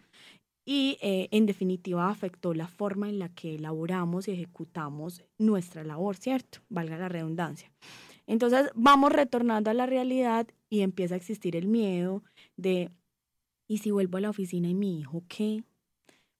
y 0.64 0.98
eh, 1.00 1.28
en 1.32 1.46
definitiva 1.46 2.08
afectó 2.08 2.54
la 2.54 2.68
forma 2.68 3.08
en 3.08 3.18
la 3.18 3.28
que 3.28 3.56
elaboramos 3.56 4.28
y 4.28 4.32
ejecutamos 4.32 5.24
nuestra 5.38 5.84
labor, 5.84 6.16
¿cierto? 6.16 6.60
Valga 6.68 6.96
la 6.96 7.08
redundancia. 7.08 7.70
Entonces 8.26 8.70
vamos 8.74 9.12
retornando 9.12 9.70
a 9.70 9.74
la 9.74 9.86
realidad 9.86 10.46
y 10.70 10.80
empieza 10.80 11.14
a 11.14 11.18
existir 11.18 11.56
el 11.56 11.66
miedo 11.66 12.22
de, 12.56 12.90
¿y 13.66 13.78
si 13.78 13.90
vuelvo 13.90 14.18
a 14.18 14.20
la 14.20 14.30
oficina 14.30 14.68
y 14.68 14.74
mi 14.74 15.00
hijo 15.00 15.24
qué? 15.28 15.64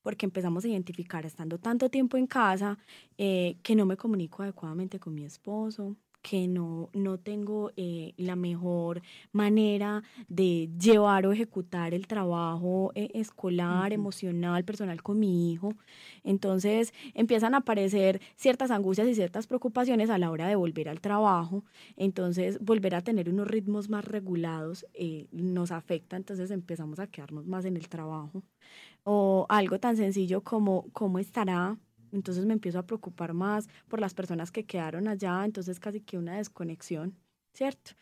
Porque 0.02 0.26
empezamos 0.26 0.64
a 0.64 0.68
identificar, 0.68 1.26
estando 1.26 1.58
tanto 1.58 1.88
tiempo 1.88 2.16
en 2.16 2.26
casa, 2.26 2.78
eh, 3.18 3.56
que 3.62 3.74
no 3.74 3.86
me 3.86 3.96
comunico 3.96 4.42
adecuadamente 4.42 5.00
con 5.00 5.14
mi 5.14 5.24
esposo, 5.24 5.96
que 6.22 6.46
no, 6.48 6.88
no 6.94 7.18
tengo 7.18 7.72
eh, 7.76 8.14
la 8.16 8.36
mejor 8.36 9.02
manera 9.32 10.02
de 10.28 10.70
llevar 10.78 11.26
o 11.26 11.32
ejecutar 11.32 11.94
el 11.94 12.06
trabajo 12.06 12.92
eh, 12.94 13.10
escolar, 13.14 13.92
emocional, 13.92 14.64
personal 14.64 15.02
con 15.02 15.18
mi 15.18 15.52
hijo. 15.52 15.74
Entonces 16.22 16.94
empiezan 17.14 17.54
a 17.54 17.58
aparecer 17.58 18.20
ciertas 18.36 18.70
angustias 18.70 19.08
y 19.08 19.14
ciertas 19.14 19.46
preocupaciones 19.46 20.10
a 20.10 20.18
la 20.18 20.30
hora 20.30 20.46
de 20.46 20.54
volver 20.54 20.88
al 20.88 21.00
trabajo. 21.00 21.64
Entonces 21.96 22.58
volver 22.60 22.94
a 22.94 23.02
tener 23.02 23.28
unos 23.28 23.48
ritmos 23.48 23.88
más 23.88 24.04
regulados 24.04 24.86
eh, 24.94 25.26
nos 25.32 25.72
afecta, 25.72 26.16
entonces 26.16 26.50
empezamos 26.50 27.00
a 27.00 27.08
quedarnos 27.08 27.46
más 27.46 27.64
en 27.64 27.76
el 27.76 27.88
trabajo. 27.88 28.42
O 29.04 29.46
algo 29.48 29.80
tan 29.80 29.96
sencillo 29.96 30.42
como 30.42 30.86
cómo 30.92 31.18
estará 31.18 31.76
entonces 32.12 32.44
me 32.46 32.52
empiezo 32.52 32.78
a 32.78 32.86
preocupar 32.86 33.32
más 33.34 33.68
por 33.88 34.00
las 34.00 34.14
personas 34.14 34.50
que 34.52 34.64
quedaron 34.64 35.08
allá, 35.08 35.44
entonces 35.44 35.80
casi 35.80 36.00
que 36.00 36.18
una 36.18 36.36
desconexión, 36.36 37.14
¿cierto? 37.52 37.92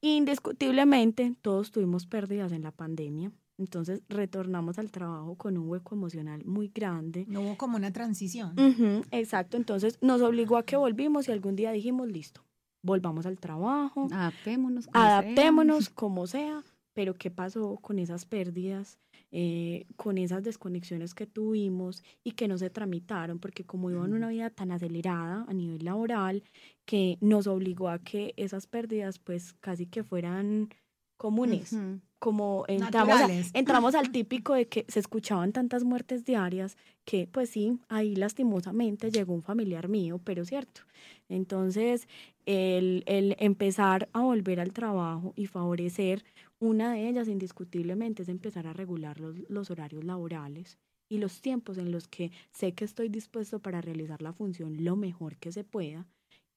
Indiscutiblemente 0.00 1.34
todos 1.42 1.70
tuvimos 1.70 2.06
pérdidas 2.06 2.52
en 2.52 2.62
la 2.62 2.70
pandemia, 2.72 3.30
entonces 3.58 4.02
retornamos 4.08 4.78
al 4.78 4.90
trabajo 4.90 5.34
con 5.36 5.56
un 5.56 5.68
hueco 5.68 5.94
emocional 5.94 6.44
muy 6.44 6.68
grande. 6.68 7.24
No 7.28 7.40
hubo 7.42 7.56
como 7.56 7.76
una 7.76 7.92
transición. 7.92 8.54
Ujú, 8.58 9.04
exacto, 9.10 9.56
entonces 9.56 9.98
nos 10.00 10.20
obligó 10.22 10.56
a 10.56 10.64
que 10.64 10.76
volvimos 10.76 11.28
y 11.28 11.32
algún 11.32 11.56
día 11.56 11.72
dijimos, 11.72 12.08
listo, 12.08 12.42
volvamos 12.82 13.26
al 13.26 13.38
trabajo, 13.38 14.08
Adaptémonos. 14.12 14.86
como 14.86 14.98
sea. 14.98 15.18
adaptémonos 15.18 15.88
como 15.90 16.26
sea, 16.26 16.62
pero 16.94 17.14
¿qué 17.14 17.30
pasó 17.30 17.76
con 17.80 17.98
esas 17.98 18.24
pérdidas, 18.26 18.98
eh, 19.30 19.86
con 19.96 20.18
esas 20.18 20.42
desconexiones 20.42 21.14
que 21.14 21.26
tuvimos 21.26 22.02
y 22.24 22.32
que 22.32 22.48
no 22.48 22.56
se 22.58 22.70
tramitaron? 22.70 23.38
Porque 23.38 23.64
como 23.64 23.90
iban 23.90 24.12
una 24.12 24.28
vida 24.28 24.50
tan 24.50 24.70
acelerada 24.72 25.44
a 25.48 25.52
nivel 25.54 25.84
laboral, 25.84 26.42
que 26.86 27.18
nos 27.20 27.46
obligó 27.46 27.88
a 27.90 27.98
que 27.98 28.32
esas 28.36 28.66
pérdidas 28.66 29.18
pues 29.18 29.52
casi 29.60 29.86
que 29.86 30.02
fueran 30.04 30.68
comunes. 31.16 31.72
Como 32.20 32.64
entramos, 32.66 33.14
a- 33.20 33.26
entramos 33.54 33.94
al 33.94 34.10
típico 34.12 34.54
de 34.54 34.66
que 34.66 34.84
se 34.88 34.98
escuchaban 34.98 35.52
tantas 35.52 35.84
muertes 35.84 36.24
diarias 36.24 36.76
que 37.04 37.28
pues 37.28 37.50
sí, 37.50 37.78
ahí 37.88 38.16
lastimosamente 38.16 39.10
llegó 39.12 39.34
un 39.34 39.42
familiar 39.42 39.88
mío, 39.88 40.20
pero 40.24 40.44
cierto. 40.44 40.80
Entonces, 41.28 42.08
el, 42.46 43.04
el 43.06 43.36
empezar 43.38 44.08
a 44.12 44.22
volver 44.22 44.58
al 44.60 44.72
trabajo 44.72 45.32
y 45.36 45.46
favorecer, 45.46 46.24
una 46.60 46.92
de 46.92 47.08
ellas 47.08 47.28
indiscutiblemente 47.28 48.22
es 48.22 48.28
empezar 48.28 48.66
a 48.66 48.72
regular 48.72 49.20
los, 49.20 49.36
los 49.48 49.70
horarios 49.70 50.04
laborales 50.04 50.78
y 51.08 51.18
los 51.18 51.40
tiempos 51.40 51.78
en 51.78 51.92
los 51.92 52.08
que 52.08 52.32
sé 52.52 52.74
que 52.74 52.84
estoy 52.84 53.08
dispuesto 53.08 53.60
para 53.60 53.80
realizar 53.80 54.22
la 54.22 54.32
función 54.32 54.84
lo 54.84 54.96
mejor 54.96 55.36
que 55.38 55.52
se 55.52 55.64
pueda, 55.64 56.06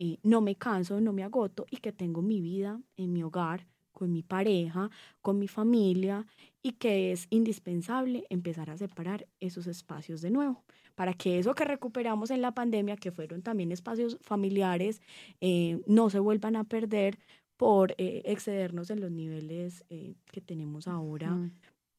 y 0.01 0.19
no 0.23 0.41
me 0.41 0.55
canso, 0.55 0.99
no 0.99 1.13
me 1.13 1.23
agoto 1.23 1.67
y 1.69 1.77
que 1.77 1.91
tengo 1.91 2.23
mi 2.23 2.41
vida 2.41 2.81
en 2.97 3.13
mi 3.13 3.21
hogar, 3.21 3.67
con 3.91 4.11
mi 4.11 4.23
pareja, 4.23 4.89
con 5.21 5.37
mi 5.37 5.47
familia 5.47 6.25
y 6.63 6.71
que 6.71 7.11
es 7.11 7.27
indispensable 7.29 8.25
empezar 8.31 8.71
a 8.71 8.77
separar 8.77 9.27
esos 9.39 9.67
espacios 9.67 10.21
de 10.21 10.31
nuevo. 10.31 10.63
Para 10.95 11.13
que 11.13 11.37
eso 11.37 11.53
que 11.53 11.65
recuperamos 11.65 12.31
en 12.31 12.41
la 12.41 12.51
pandemia, 12.51 12.97
que 12.97 13.11
fueron 13.11 13.43
también 13.43 13.71
espacios 13.71 14.17
familiares, 14.21 15.03
eh, 15.39 15.79
no 15.85 16.09
se 16.09 16.17
vuelvan 16.17 16.55
a 16.55 16.63
perder 16.63 17.19
por 17.61 17.93
eh, 17.99 18.23
excedernos 18.25 18.89
en 18.89 19.01
los 19.01 19.11
niveles 19.11 19.85
eh, 19.91 20.15
que 20.31 20.41
tenemos 20.41 20.87
ahora, 20.87 21.37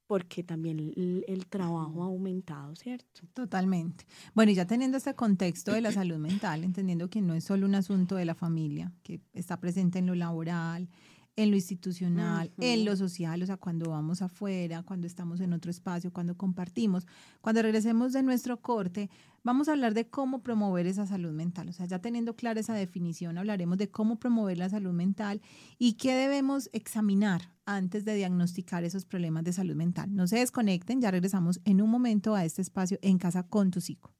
porque 0.09 0.43
también 0.43 0.81
el, 0.81 1.25
el 1.29 1.47
trabajo 1.47 2.03
ha 2.03 2.07
aumentado, 2.07 2.75
¿cierto? 2.75 3.21
Totalmente. 3.33 4.05
Bueno, 4.35 4.51
y 4.51 4.57
ya 4.57 4.67
teniendo 4.67 4.97
este 4.97 5.15
contexto 5.15 5.71
de 5.71 5.81
la 5.81 5.93
salud 5.93 6.17
mental, 6.17 6.65
entendiendo 6.65 7.09
que 7.09 7.23
no 7.23 7.33
es 7.35 7.45
solo 7.45 7.65
un 7.65 7.77
asunto 7.77 8.17
de 8.17 8.25
la 8.25 8.35
familia, 8.35 8.91
que 9.05 9.21
está 9.35 9.61
presente 9.61 10.01
en 10.01 10.07
lo 10.07 10.17
laboral, 10.17 10.89
en 11.37 11.51
lo 11.51 11.57
institucional, 11.57 12.53
en 12.59 12.85
lo 12.85 12.95
social, 12.95 13.43
o 13.43 13.47
sea, 13.47 13.57
cuando 13.57 13.91
vamos 13.91 14.21
afuera, 14.21 14.83
cuando 14.83 15.07
estamos 15.07 15.41
en 15.41 15.53
otro 15.55 15.71
espacio, 15.71 16.13
cuando 16.13 16.37
compartimos, 16.37 17.07
cuando 17.41 17.63
regresemos 17.63 18.13
de 18.13 18.23
nuestro 18.23 18.61
corte, 18.61 19.09
vamos 19.43 19.69
a 19.69 19.73
hablar 19.73 19.95
de 19.95 20.09
cómo 20.09 20.43
promover 20.43 20.87
esa 20.87 21.07
salud 21.07 21.33
mental. 21.33 21.71
O 21.71 21.73
sea, 21.73 21.87
ya 21.87 22.01
teniendo 22.01 22.37
clara 22.37 22.61
esa 22.61 22.75
definición, 22.75 23.39
hablaremos 23.39 23.79
de 23.79 23.91
cómo 23.91 24.17
promover 24.17 24.59
la 24.59 24.69
salud 24.69 24.93
mental 24.93 25.41
y 25.79 25.95
qué 25.95 26.15
debemos 26.15 26.69
examinar 26.73 27.51
antes 27.65 28.05
de 28.05 28.15
diagnosticar 28.15 28.85
esos 28.85 29.07
problemas 29.07 29.45
de 29.45 29.55
salud 29.55 29.75
mental. 29.75 30.15
No 30.15 30.27
se 30.27 30.39
desconecten, 30.39 31.01
ya 31.01 31.11
regresamos 31.11 31.61
en 31.65 31.81
un 31.81 31.91
momento 31.91 32.35
a 32.35 32.45
este 32.45 32.61
espacio 32.61 32.99
en 33.01 33.17
casa 33.19 33.45
con 33.45 33.71
tu 33.71 33.81
psico. 33.81 34.13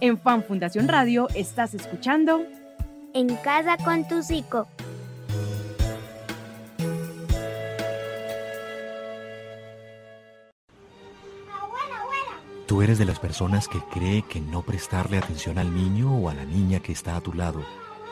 En 0.00 0.18
Fan 0.18 0.42
Fundación 0.42 0.88
Radio 0.88 1.28
estás 1.34 1.74
escuchando 1.74 2.44
En 3.14 3.36
casa 3.36 3.76
con 3.84 4.06
tu 4.08 4.22
psico. 4.22 4.66
Tú 12.66 12.80
eres 12.80 12.98
de 12.98 13.04
las 13.04 13.18
personas 13.18 13.68
que 13.68 13.80
cree 13.92 14.22
que 14.22 14.40
no 14.40 14.62
prestarle 14.62 15.18
atención 15.18 15.58
al 15.58 15.74
niño 15.74 16.16
o 16.16 16.30
a 16.30 16.34
la 16.34 16.46
niña 16.46 16.80
que 16.80 16.92
está 16.92 17.16
a 17.16 17.20
tu 17.20 17.34
lado 17.34 17.62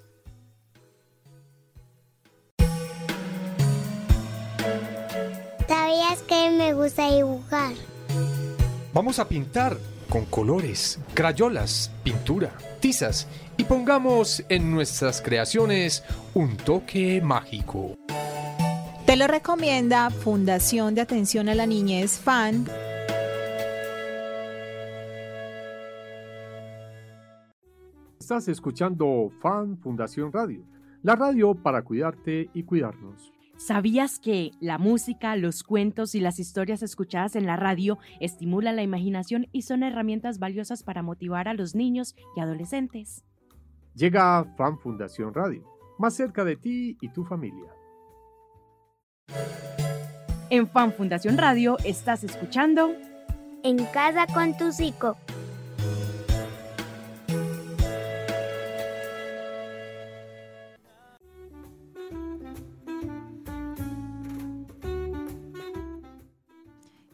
¿Sabías 5.91 6.21
que 6.23 6.49
me 6.51 6.73
gusta 6.73 7.13
dibujar? 7.13 7.73
Vamos 8.93 9.19
a 9.19 9.27
pintar 9.27 9.77
con 10.07 10.23
colores, 10.23 11.01
crayolas, 11.13 11.91
pintura, 12.01 12.53
tizas 12.79 13.27
y 13.57 13.65
pongamos 13.65 14.41
en 14.47 14.71
nuestras 14.71 15.21
creaciones 15.21 16.01
un 16.33 16.55
toque 16.55 17.19
mágico. 17.21 17.97
Te 19.05 19.17
lo 19.17 19.27
recomienda 19.27 20.09
Fundación 20.11 20.95
de 20.95 21.01
Atención 21.01 21.49
a 21.49 21.55
la 21.55 21.65
Niñez 21.65 22.19
FAN. 22.19 22.65
Estás 28.17 28.47
escuchando 28.47 29.29
Fan 29.41 29.77
Fundación 29.77 30.31
Radio, 30.31 30.63
la 31.03 31.17
radio 31.17 31.53
para 31.53 31.81
cuidarte 31.81 32.49
y 32.53 32.63
cuidarnos. 32.63 33.33
¿Sabías 33.63 34.17
que 34.17 34.53
la 34.59 34.79
música, 34.79 35.35
los 35.35 35.61
cuentos 35.61 36.15
y 36.15 36.19
las 36.19 36.39
historias 36.39 36.81
escuchadas 36.81 37.35
en 37.35 37.45
la 37.45 37.57
radio 37.57 37.99
estimulan 38.19 38.75
la 38.75 38.81
imaginación 38.81 39.45
y 39.51 39.61
son 39.61 39.83
herramientas 39.83 40.39
valiosas 40.39 40.81
para 40.81 41.03
motivar 41.03 41.47
a 41.47 41.53
los 41.53 41.75
niños 41.75 42.15
y 42.35 42.39
adolescentes? 42.39 43.23
Llega 43.93 44.43
Fan 44.57 44.79
Fundación 44.79 45.31
Radio, 45.35 45.63
más 45.99 46.15
cerca 46.15 46.43
de 46.43 46.55
ti 46.55 46.97
y 47.01 47.09
tu 47.09 47.23
familia. 47.23 47.71
En 50.49 50.67
Fan 50.67 50.93
Fundación 50.93 51.37
Radio 51.37 51.77
estás 51.85 52.23
escuchando 52.23 52.95
En 53.63 53.85
casa 53.85 54.25
con 54.33 54.57
tu 54.57 54.71
psico. 54.71 55.17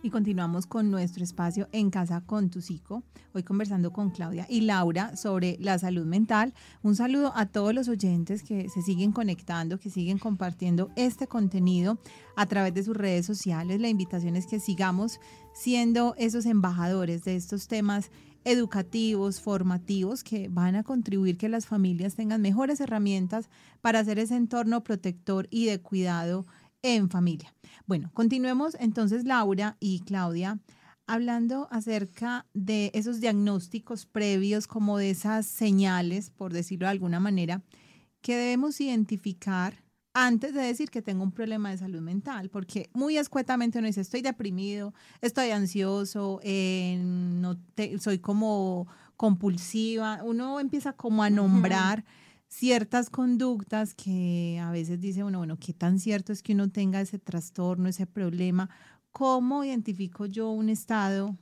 Y 0.07 0.09
continuamos 0.09 0.67
con 0.67 0.89
nuestro 0.89 1.21
espacio 1.21 1.67
en 1.73 1.89
casa 1.89 2.21
con 2.21 2.49
tu 2.49 2.61
psico. 2.61 3.03
Hoy 3.33 3.43
conversando 3.43 3.91
con 3.91 4.09
Claudia 4.09 4.45
y 4.49 4.61
Laura 4.61 5.17
sobre 5.17 5.57
la 5.59 5.77
salud 5.79 6.05
mental. 6.05 6.53
Un 6.81 6.95
saludo 6.95 7.33
a 7.35 7.47
todos 7.47 7.75
los 7.75 7.89
oyentes 7.89 8.41
que 8.41 8.69
se 8.69 8.81
siguen 8.81 9.11
conectando, 9.11 9.79
que 9.79 9.89
siguen 9.89 10.17
compartiendo 10.17 10.91
este 10.95 11.27
contenido 11.27 11.99
a 12.37 12.45
través 12.45 12.73
de 12.73 12.83
sus 12.83 12.95
redes 12.95 13.25
sociales. 13.25 13.81
La 13.81 13.89
invitación 13.89 14.37
es 14.37 14.47
que 14.47 14.61
sigamos 14.61 15.19
siendo 15.53 16.15
esos 16.17 16.45
embajadores 16.45 17.25
de 17.25 17.35
estos 17.35 17.67
temas 17.67 18.09
educativos, 18.45 19.41
formativos, 19.41 20.23
que 20.23 20.47
van 20.47 20.77
a 20.77 20.83
contribuir 20.83 21.37
que 21.37 21.49
las 21.49 21.65
familias 21.65 22.15
tengan 22.15 22.41
mejores 22.41 22.79
herramientas 22.79 23.49
para 23.81 23.99
hacer 23.99 24.19
ese 24.19 24.37
entorno 24.37 24.85
protector 24.85 25.49
y 25.51 25.65
de 25.65 25.81
cuidado 25.81 26.45
en 26.81 27.09
familia. 27.09 27.53
Bueno, 27.85 28.11
continuemos 28.13 28.75
entonces, 28.79 29.25
Laura 29.25 29.77
y 29.79 30.01
Claudia, 30.01 30.59
hablando 31.05 31.67
acerca 31.71 32.45
de 32.53 32.91
esos 32.93 33.19
diagnósticos 33.21 34.05
previos, 34.05 34.67
como 34.67 34.97
de 34.97 35.09
esas 35.09 35.45
señales, 35.45 36.29
por 36.29 36.53
decirlo 36.53 36.87
de 36.87 36.91
alguna 36.91 37.19
manera, 37.19 37.63
que 38.21 38.35
debemos 38.35 38.81
identificar 38.81 39.83
antes 40.13 40.53
de 40.53 40.61
decir 40.61 40.89
que 40.89 41.03
tengo 41.03 41.23
un 41.23 41.31
problema 41.31 41.69
de 41.69 41.77
salud 41.77 42.01
mental, 42.01 42.49
porque 42.49 42.89
muy 42.93 43.17
escuetamente 43.17 43.77
uno 43.77 43.87
dice, 43.87 44.01
estoy 44.01 44.21
deprimido, 44.21 44.93
estoy 45.21 45.51
ansioso, 45.51 46.39
eh, 46.43 46.99
no 47.03 47.55
soy 47.99 48.17
como 48.17 48.87
compulsiva, 49.15 50.21
uno 50.23 50.59
empieza 50.59 50.93
como 50.93 51.21
a 51.21 51.29
nombrar 51.29 52.03
ciertas 52.47 53.09
conductas 53.09 53.93
que 53.93 54.59
a 54.61 54.71
veces 54.71 54.99
dice 54.99 55.23
uno, 55.23 55.39
bueno, 55.39 55.57
¿qué 55.59 55.73
tan 55.73 55.99
cierto 55.99 56.33
es 56.33 56.43
que 56.43 56.53
uno 56.53 56.69
tenga 56.69 57.01
ese 57.01 57.19
trastorno, 57.19 57.89
ese 57.89 58.07
problema? 58.07 58.69
¿Cómo 59.11 59.63
identifico 59.63 60.25
yo 60.25 60.51
un 60.51 60.69
estado 60.69 61.37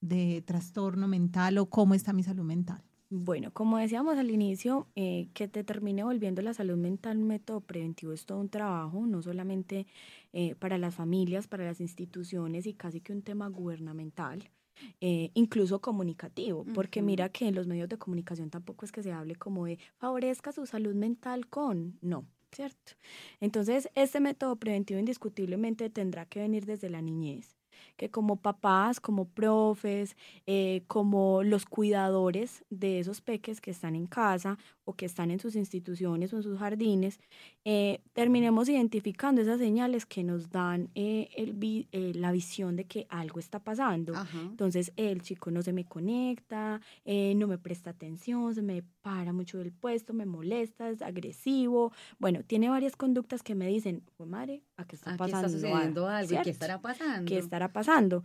de 0.00 0.42
trastorno 0.46 1.08
mental 1.08 1.58
o 1.58 1.66
cómo 1.70 1.94
está 1.94 2.12
mi 2.12 2.22
salud 2.24 2.44
mental? 2.44 2.82
Bueno, 3.14 3.52
como 3.52 3.76
decíamos 3.76 4.16
al 4.16 4.30
inicio, 4.30 4.88
eh, 4.96 5.28
que 5.34 5.46
te 5.46 5.64
termine 5.64 6.02
volviendo 6.02 6.40
la 6.40 6.54
salud 6.54 6.78
mental 6.78 7.18
un 7.18 7.26
método 7.26 7.60
preventivo 7.60 8.12
es 8.14 8.24
todo 8.24 8.40
un 8.40 8.48
trabajo, 8.48 9.06
no 9.06 9.20
solamente 9.20 9.86
eh, 10.32 10.54
para 10.54 10.78
las 10.78 10.94
familias, 10.94 11.46
para 11.46 11.64
las 11.64 11.80
instituciones 11.80 12.66
y 12.66 12.72
casi 12.72 13.02
que 13.02 13.12
un 13.12 13.20
tema 13.22 13.48
gubernamental. 13.48 14.50
Eh, 15.00 15.30
incluso 15.34 15.80
comunicativo, 15.80 16.64
porque 16.74 17.02
mira 17.02 17.28
que 17.28 17.46
en 17.46 17.54
los 17.54 17.66
medios 17.66 17.88
de 17.88 17.98
comunicación 17.98 18.50
tampoco 18.50 18.84
es 18.84 18.92
que 18.92 19.02
se 19.02 19.12
hable 19.12 19.36
como 19.36 19.66
de 19.66 19.78
favorezca 19.98 20.52
su 20.52 20.66
salud 20.66 20.94
mental 20.94 21.46
con, 21.46 21.98
no, 22.00 22.24
¿cierto? 22.52 22.92
Entonces, 23.40 23.88
este 23.94 24.20
método 24.20 24.56
preventivo 24.56 24.98
indiscutiblemente 24.98 25.90
tendrá 25.90 26.26
que 26.26 26.40
venir 26.40 26.66
desde 26.66 26.90
la 26.90 27.02
niñez 27.02 27.56
que 27.96 28.10
como 28.10 28.36
papás, 28.36 29.00
como 29.00 29.26
profes, 29.28 30.16
eh, 30.46 30.82
como 30.86 31.42
los 31.42 31.66
cuidadores 31.66 32.64
de 32.70 33.00
esos 33.00 33.20
peques 33.20 33.60
que 33.60 33.70
están 33.70 33.94
en 33.94 34.06
casa 34.06 34.58
o 34.84 34.94
que 34.94 35.06
están 35.06 35.30
en 35.30 35.38
sus 35.38 35.56
instituciones 35.56 36.32
o 36.32 36.36
en 36.36 36.42
sus 36.42 36.58
jardines, 36.58 37.20
eh, 37.64 38.00
terminemos 38.12 38.68
identificando 38.68 39.40
esas 39.40 39.58
señales 39.58 40.06
que 40.06 40.24
nos 40.24 40.50
dan 40.50 40.90
eh, 40.94 41.28
el 41.36 41.52
la 41.92 42.32
visión 42.32 42.76
de 42.76 42.84
que 42.84 43.06
algo 43.08 43.38
está 43.38 43.60
pasando. 43.60 44.14
Entonces, 44.34 44.92
el 44.96 45.22
chico 45.22 45.50
no 45.50 45.62
se 45.62 45.72
me 45.72 45.84
conecta, 45.84 46.80
no 47.06 47.46
me 47.46 47.58
presta 47.58 47.90
atención, 47.90 48.54
se 48.54 48.62
me 48.62 48.82
para 49.02 49.32
mucho 49.32 49.58
del 49.58 49.72
puesto, 49.72 50.14
me 50.14 50.26
molesta, 50.26 50.88
es 50.88 51.02
agresivo. 51.02 51.92
Bueno, 52.18 52.42
tiene 52.44 52.68
varias 52.68 52.96
conductas 52.96 53.42
que 53.42 53.54
me 53.54 53.66
dicen, 53.66 54.02
pues 54.16 54.28
madre, 54.28 54.62
¿a 54.76 54.84
qué 54.84 54.96
está 54.96 55.16
pasando? 55.16 55.46
está 55.46 55.48
sucediendo 55.48 56.08
algo? 56.08 56.42
¿Qué 56.42 56.50
estará 56.50 56.80
pasando? 56.80 57.28
¿Qué 57.28 57.38
estará 57.38 57.72
pasando? 57.72 58.22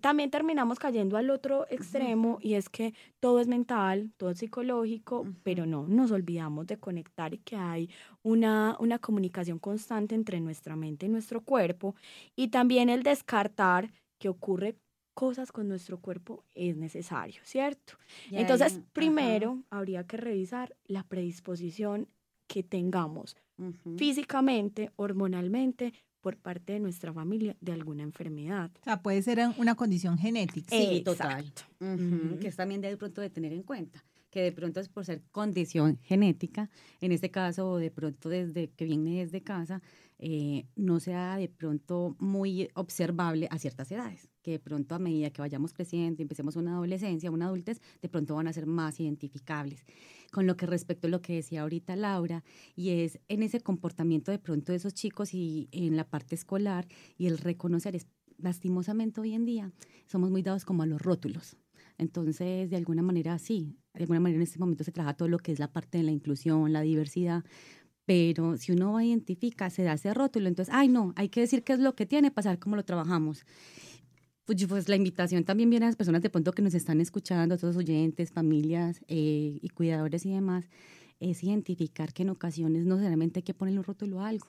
También 0.00 0.30
terminamos 0.30 0.78
cayendo 0.78 1.16
al 1.16 1.30
otro 1.30 1.66
extremo 1.68 2.38
y 2.40 2.54
es 2.54 2.68
que 2.68 2.94
todo 3.20 3.40
es 3.40 3.46
mental, 3.46 4.10
todo 4.16 4.30
es 4.30 4.38
psicológico, 4.38 5.26
pero 5.42 5.66
no, 5.66 5.86
nos 5.86 6.10
olvidamos 6.10 6.66
de 6.66 6.78
conectar 6.78 7.34
y 7.34 7.38
que 7.38 7.56
hay 7.56 7.90
una, 8.22 8.76
una 8.80 8.98
comunicación 8.98 9.58
constante 9.58 10.14
entre 10.14 10.40
nuestra 10.40 10.76
mente 10.76 11.06
y 11.06 11.08
nuestro 11.08 11.42
cuerpo. 11.42 11.94
Y 12.34 12.48
también 12.48 12.88
el 12.88 13.02
descartar 13.02 13.92
que 14.18 14.28
ocurre 14.28 14.76
cosas 15.14 15.52
con 15.52 15.68
nuestro 15.68 16.00
cuerpo 16.00 16.44
es 16.54 16.76
necesario, 16.76 17.42
¿cierto? 17.44 17.94
Entonces, 18.30 18.80
primero 18.92 19.62
habría 19.70 20.06
que 20.06 20.16
revisar 20.16 20.74
la 20.86 21.02
predisposición 21.04 22.08
que 22.46 22.62
tengamos 22.62 23.36
físicamente, 23.96 24.90
hormonalmente, 24.96 25.92
por 26.22 26.38
parte 26.38 26.72
de 26.72 26.80
nuestra 26.80 27.12
familia 27.12 27.56
de 27.60 27.72
alguna 27.72 28.02
enfermedad. 28.02 28.70
O 28.80 28.84
sea, 28.84 29.02
puede 29.02 29.20
ser 29.20 29.40
una 29.58 29.74
condición 29.74 30.16
genética. 30.16 30.74
Sí, 30.74 31.02
total. 31.04 31.52
Que 32.40 32.48
es 32.48 32.56
también 32.56 32.80
de 32.80 32.96
pronto 32.96 33.20
de 33.20 33.28
tener 33.28 33.52
en 33.52 33.62
cuenta 33.62 34.02
que 34.32 34.40
de 34.40 34.50
pronto 34.50 34.80
es 34.80 34.88
por 34.88 35.04
ser 35.04 35.22
condición 35.30 35.98
genética, 36.02 36.70
en 37.02 37.12
este 37.12 37.30
caso, 37.30 37.76
de 37.76 37.90
pronto 37.90 38.30
desde 38.30 38.70
que 38.70 38.86
viene 38.86 39.20
desde 39.20 39.42
casa, 39.42 39.82
eh, 40.18 40.64
no 40.74 41.00
sea 41.00 41.36
de 41.36 41.48
pronto 41.48 42.16
muy 42.18 42.70
observable 42.74 43.46
a 43.50 43.58
ciertas 43.58 43.92
edades, 43.92 44.30
que 44.40 44.52
de 44.52 44.58
pronto 44.58 44.94
a 44.94 44.98
medida 44.98 45.30
que 45.30 45.42
vayamos 45.42 45.74
creciendo 45.74 46.22
empecemos 46.22 46.56
una 46.56 46.72
adolescencia, 46.72 47.30
una 47.30 47.46
adultez, 47.46 47.82
de 48.00 48.08
pronto 48.08 48.34
van 48.34 48.48
a 48.48 48.54
ser 48.54 48.66
más 48.66 48.98
identificables. 49.00 49.84
Con 50.32 50.46
lo 50.46 50.56
que 50.56 50.64
respecto 50.64 51.08
a 51.08 51.10
lo 51.10 51.20
que 51.20 51.34
decía 51.34 51.60
ahorita 51.60 51.94
Laura, 51.94 52.42
y 52.74 52.90
es 52.90 53.20
en 53.28 53.42
ese 53.42 53.60
comportamiento 53.60 54.32
de 54.32 54.38
pronto 54.38 54.72
de 54.72 54.76
esos 54.76 54.94
chicos 54.94 55.34
y 55.34 55.68
en 55.72 55.94
la 55.94 56.08
parte 56.08 56.34
escolar 56.34 56.88
y 57.18 57.26
el 57.26 57.36
reconocer, 57.36 57.96
es, 57.96 58.06
lastimosamente 58.38 59.20
hoy 59.20 59.34
en 59.34 59.44
día 59.44 59.72
somos 60.06 60.30
muy 60.30 60.42
dados 60.42 60.64
como 60.64 60.82
a 60.82 60.86
los 60.86 61.02
rótulos. 61.02 61.58
Entonces, 62.02 62.68
de 62.68 62.76
alguna 62.76 63.02
manera, 63.02 63.38
sí, 63.38 63.78
de 63.94 64.02
alguna 64.02 64.20
manera 64.20 64.36
en 64.36 64.42
este 64.42 64.58
momento 64.58 64.84
se 64.84 64.92
trabaja 64.92 65.14
todo 65.16 65.28
lo 65.28 65.38
que 65.38 65.52
es 65.52 65.58
la 65.58 65.72
parte 65.72 65.98
de 65.98 66.04
la 66.04 66.12
inclusión, 66.12 66.72
la 66.72 66.82
diversidad, 66.82 67.44
pero 68.04 68.56
si 68.58 68.72
uno 68.72 69.00
identifica, 69.00 69.70
se 69.70 69.84
da 69.84 69.94
ese 69.94 70.12
rótulo, 70.12 70.48
entonces, 70.48 70.74
ay 70.74 70.88
no, 70.88 71.14
hay 71.16 71.28
que 71.30 71.40
decir 71.40 71.64
qué 71.64 71.72
es 71.74 71.78
lo 71.78 71.94
que 71.94 72.06
tiene, 72.06 72.30
pasar 72.30 72.58
cómo 72.58 72.76
lo 72.76 72.84
trabajamos. 72.84 73.46
Pues, 74.44 74.66
pues, 74.66 74.88
la 74.88 74.96
invitación 74.96 75.44
también 75.44 75.70
viene 75.70 75.86
a 75.86 75.88
las 75.88 75.96
personas 75.96 76.20
de 76.20 76.30
pronto 76.30 76.52
que 76.52 76.62
nos 76.62 76.74
están 76.74 77.00
escuchando, 77.00 77.54
a 77.54 77.58
todos 77.58 77.76
los 77.76 77.84
oyentes, 77.84 78.32
familias 78.32 79.00
eh, 79.08 79.58
y 79.62 79.68
cuidadores 79.70 80.26
y 80.26 80.32
demás, 80.32 80.68
es 81.20 81.44
identificar 81.44 82.12
que 82.12 82.22
en 82.24 82.30
ocasiones 82.30 82.84
no 82.84 82.96
necesariamente 82.96 83.38
hay 83.38 83.44
que 83.44 83.54
ponerle 83.54 83.78
un 83.78 83.84
rótulo 83.84 84.20
a 84.20 84.28
algo, 84.28 84.48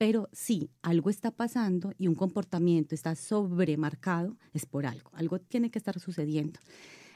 pero 0.00 0.30
si 0.32 0.70
algo 0.80 1.10
está 1.10 1.30
pasando 1.30 1.92
y 1.98 2.08
un 2.08 2.14
comportamiento 2.14 2.94
está 2.94 3.14
sobremarcado, 3.14 4.38
es 4.54 4.64
por 4.64 4.86
algo, 4.86 5.10
algo 5.12 5.38
tiene 5.38 5.70
que 5.70 5.78
estar 5.78 6.00
sucediendo. 6.00 6.58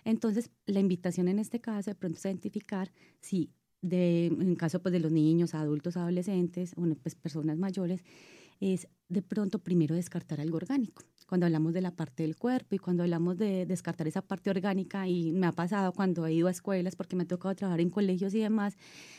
Entonces, 0.05 0.51
la 0.67 0.81
invitación 0.81 1.29
en 1.29 1.39
este 1.39 1.63
caso 1.63 1.91
de 1.91 1.95
pronto 1.95 2.19
es 2.19 2.27
identificar 2.27 2.93
si 3.21 3.51
en 3.81 4.55
caso 4.57 4.83
pues, 4.83 4.93
de 4.93 5.01
los 5.01 5.11
niños, 5.11 5.55
adultos, 5.55 5.97
adolescentes, 5.97 6.75
bueno, 6.75 6.95
pues 7.03 7.15
personas 7.15 7.57
mayores, 7.57 8.03
es 8.61 8.87
de 9.09 9.23
pronto 9.23 9.61
primero 9.61 9.95
descartar 9.95 10.39
algo 10.43 10.59
orgánico. 10.59 11.05
Cuando 11.35 11.47
hablamos 11.47 11.73
de 11.73 11.81
la 11.81 11.91
parte 11.91 12.23
del 12.23 12.37
cuerpo 12.37 12.77
y 12.77 12.79
cuando 12.79 13.03
hablamos 13.03 13.37
de 13.37 13.67
descartar 13.67 14.07
esa 14.07 14.23
parte 14.23 14.51
orgánica, 14.51 15.09
y 15.09 15.33
me 15.33 15.49
ha 15.49 15.53
pasado 15.53 15.91
cuando 15.91 16.25
he 16.27 16.33
ido 16.33 16.47
a 16.47 16.53
escuelas, 16.53 16.95
porque 16.95 17.17
me 17.17 17.25
ha 17.25 17.27
tocado 17.27 17.53
trabajar 17.57 17.81
en 17.81 17.91
colegios 17.91 18.33
y 18.35 18.39
demás, 18.39 18.77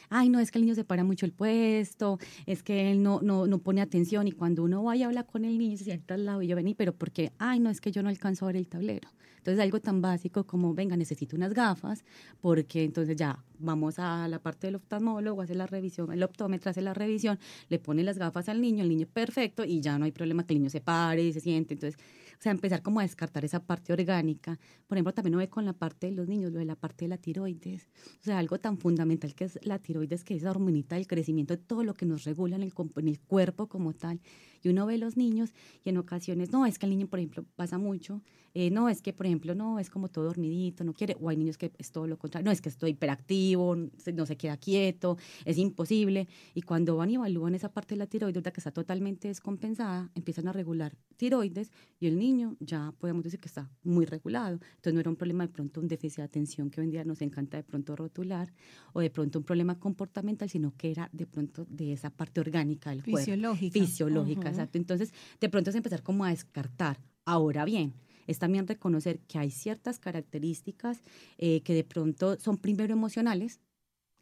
ay, 0.07 0.29
no, 0.29 0.39
es 0.39 0.49
que 0.49 0.59
el 0.59 0.63
niño 0.63 0.75
se 0.75 0.85
para 0.85 1.03
mucho 1.03 1.25
el 1.25 1.33
puesto, 1.33 2.17
es 2.45 2.63
que 2.63 2.89
él 2.89 3.03
no, 3.03 3.19
no, 3.21 3.47
no 3.47 3.57
pone 3.59 3.81
atención, 3.81 4.29
y 4.29 4.31
cuando 4.31 4.63
uno 4.63 4.81
vaya 4.81 5.07
a 5.07 5.09
hablar 5.09 5.25
con 5.25 5.43
el 5.43 5.57
niño, 5.57 5.75
se 5.75 5.83
sienta 5.83 6.13
al 6.13 6.23
lado 6.23 6.41
y 6.41 6.47
yo 6.47 6.55
vení, 6.55 6.73
pero 6.73 6.93
porque, 6.93 7.33
ay, 7.37 7.59
no, 7.59 7.69
es 7.69 7.81
que 7.81 7.91
yo 7.91 8.01
no 8.01 8.07
alcanzo 8.07 8.45
a 8.45 8.47
ver 8.47 8.55
el 8.55 8.69
tablero. 8.69 9.09
Entonces, 9.45 9.61
algo 9.61 9.79
tan 9.79 10.01
básico 10.01 10.43
como, 10.43 10.73
venga, 10.73 10.97
necesito 10.97 11.35
unas 11.35 11.53
gafas, 11.53 12.03
porque 12.41 12.83
entonces 12.83 13.15
ya 13.15 13.43
vamos 13.59 13.99
a 13.99 14.27
la 14.27 14.39
parte 14.39 14.65
del 14.65 14.77
oftalmólogo, 14.77 15.39
hace 15.43 15.53
la 15.53 15.67
revisión, 15.67 16.11
el 16.11 16.23
optómetra 16.23 16.71
hace 16.71 16.81
la 16.81 16.95
revisión, 16.95 17.37
le 17.69 17.77
pone 17.77 18.01
las 18.01 18.17
gafas 18.17 18.49
al 18.49 18.59
niño, 18.59 18.81
el 18.81 18.89
niño 18.89 19.05
perfecto 19.05 19.63
y 19.63 19.81
ya 19.81 19.99
no 19.99 20.05
hay 20.05 20.11
problema 20.11 20.47
que 20.47 20.55
el 20.55 20.61
niño 20.61 20.71
se 20.71 20.81
pare 20.81 21.21
y 21.21 21.31
se 21.31 21.41
siente. 21.41 21.75
Entonces, 21.75 22.01
o 22.37 22.41
sea, 22.41 22.51
empezar 22.51 22.81
como 22.81 22.99
a 22.99 23.03
descartar 23.03 23.45
esa 23.45 23.63
parte 23.63 23.93
orgánica. 23.93 24.59
Por 24.87 24.97
ejemplo, 24.97 25.13
también 25.13 25.35
uno 25.35 25.39
ve 25.39 25.49
con 25.49 25.65
la 25.65 25.73
parte 25.73 26.07
de 26.07 26.13
los 26.13 26.27
niños, 26.27 26.51
lo 26.51 26.59
de 26.59 26.65
la 26.65 26.75
parte 26.75 27.05
de 27.05 27.09
la 27.09 27.17
tiroides. 27.17 27.89
O 28.21 28.23
sea, 28.23 28.39
algo 28.39 28.59
tan 28.59 28.77
fundamental 28.77 29.33
que 29.35 29.45
es 29.45 29.59
la 29.63 29.79
tiroides, 29.79 30.23
que 30.23 30.35
es 30.35 30.43
la 30.43 30.51
hormonita 30.51 30.95
del 30.95 31.07
crecimiento 31.07 31.55
de 31.55 31.63
todo 31.63 31.83
lo 31.83 31.93
que 31.93 32.05
nos 32.05 32.23
regula 32.23 32.55
en 32.55 32.63
el, 32.63 32.73
en 32.97 33.07
el 33.07 33.19
cuerpo 33.19 33.67
como 33.67 33.93
tal. 33.93 34.19
Y 34.65 34.69
uno 34.69 34.85
ve 34.87 34.97
los 34.97 35.15
niños 35.15 35.53
y 35.83 35.89
en 35.89 35.97
ocasiones, 35.97 36.51
no, 36.51 36.65
es 36.65 36.79
que 36.79 36.87
el 36.87 36.89
niño, 36.89 37.07
por 37.07 37.19
ejemplo, 37.19 37.45
pasa 37.55 37.77
mucho, 37.77 38.23
eh, 38.55 38.71
no, 38.71 38.89
es 38.89 39.01
que, 39.01 39.13
por 39.13 39.27
ejemplo, 39.27 39.53
no, 39.53 39.79
es 39.79 39.89
como 39.89 40.07
todo 40.07 40.25
dormidito, 40.25 40.83
no 40.83 40.93
quiere, 40.93 41.15
o 41.21 41.29
hay 41.29 41.37
niños 41.37 41.57
que 41.57 41.71
es 41.77 41.91
todo 41.91 42.07
lo 42.07 42.17
contrario, 42.17 42.45
no, 42.45 42.51
es 42.51 42.61
que 42.61 42.69
estoy 42.69 42.91
hiperactivo, 42.91 43.75
no 43.75 44.25
se 44.25 44.37
queda 44.37 44.57
quieto, 44.57 45.17
es 45.43 45.57
imposible. 45.57 46.27
Y 46.55 46.63
cuando 46.63 46.95
van 46.95 47.11
y 47.11 47.15
evalúan 47.15 47.53
esa 47.53 47.69
parte 47.69 47.93
de 47.93 47.99
la 47.99 48.07
tiroides, 48.07 48.41
que 48.41 48.59
está 48.59 48.71
totalmente 48.71 49.27
descompensada, 49.27 50.09
empiezan 50.15 50.47
a 50.47 50.53
regular 50.53 50.95
tiroides 51.17 51.69
y 51.99 52.07
el 52.07 52.17
niño 52.17 52.24
ya 52.59 52.93
podemos 52.97 53.23
decir 53.23 53.39
que 53.39 53.47
está 53.47 53.69
muy 53.83 54.05
regulado. 54.05 54.59
Entonces 54.75 54.93
no 54.93 54.99
era 54.99 55.09
un 55.09 55.15
problema 55.15 55.45
de 55.45 55.53
pronto 55.53 55.79
un 55.79 55.87
déficit 55.87 56.17
de 56.17 56.23
atención 56.23 56.69
que 56.69 56.81
hoy 56.81 56.85
en 56.85 56.91
día 56.91 57.03
nos 57.03 57.21
encanta 57.21 57.57
de 57.57 57.63
pronto 57.63 57.95
rotular 57.95 58.53
o 58.93 59.01
de 59.01 59.09
pronto 59.09 59.39
un 59.39 59.45
problema 59.45 59.79
comportamental, 59.79 60.49
sino 60.49 60.75
que 60.75 60.91
era 60.91 61.09
de 61.11 61.25
pronto 61.25 61.65
de 61.69 61.93
esa 61.93 62.09
parte 62.09 62.39
orgánica 62.39 62.89
del 62.89 63.03
cuerpo. 63.03 63.17
Fisiológica. 63.17 63.79
Fisiológica, 63.79 64.49
exacto. 64.49 64.77
Entonces 64.77 65.13
de 65.39 65.49
pronto 65.49 65.69
es 65.69 65.75
empezar 65.75 66.03
como 66.03 66.25
a 66.25 66.29
descartar. 66.29 66.99
Ahora 67.25 67.65
bien, 67.65 67.93
es 68.27 68.39
también 68.39 68.67
reconocer 68.67 69.19
que 69.27 69.37
hay 69.37 69.51
ciertas 69.51 69.99
características 69.99 71.01
eh, 71.37 71.61
que 71.61 71.73
de 71.73 71.83
pronto 71.83 72.39
son 72.39 72.57
primero 72.57 72.93
emocionales, 72.93 73.59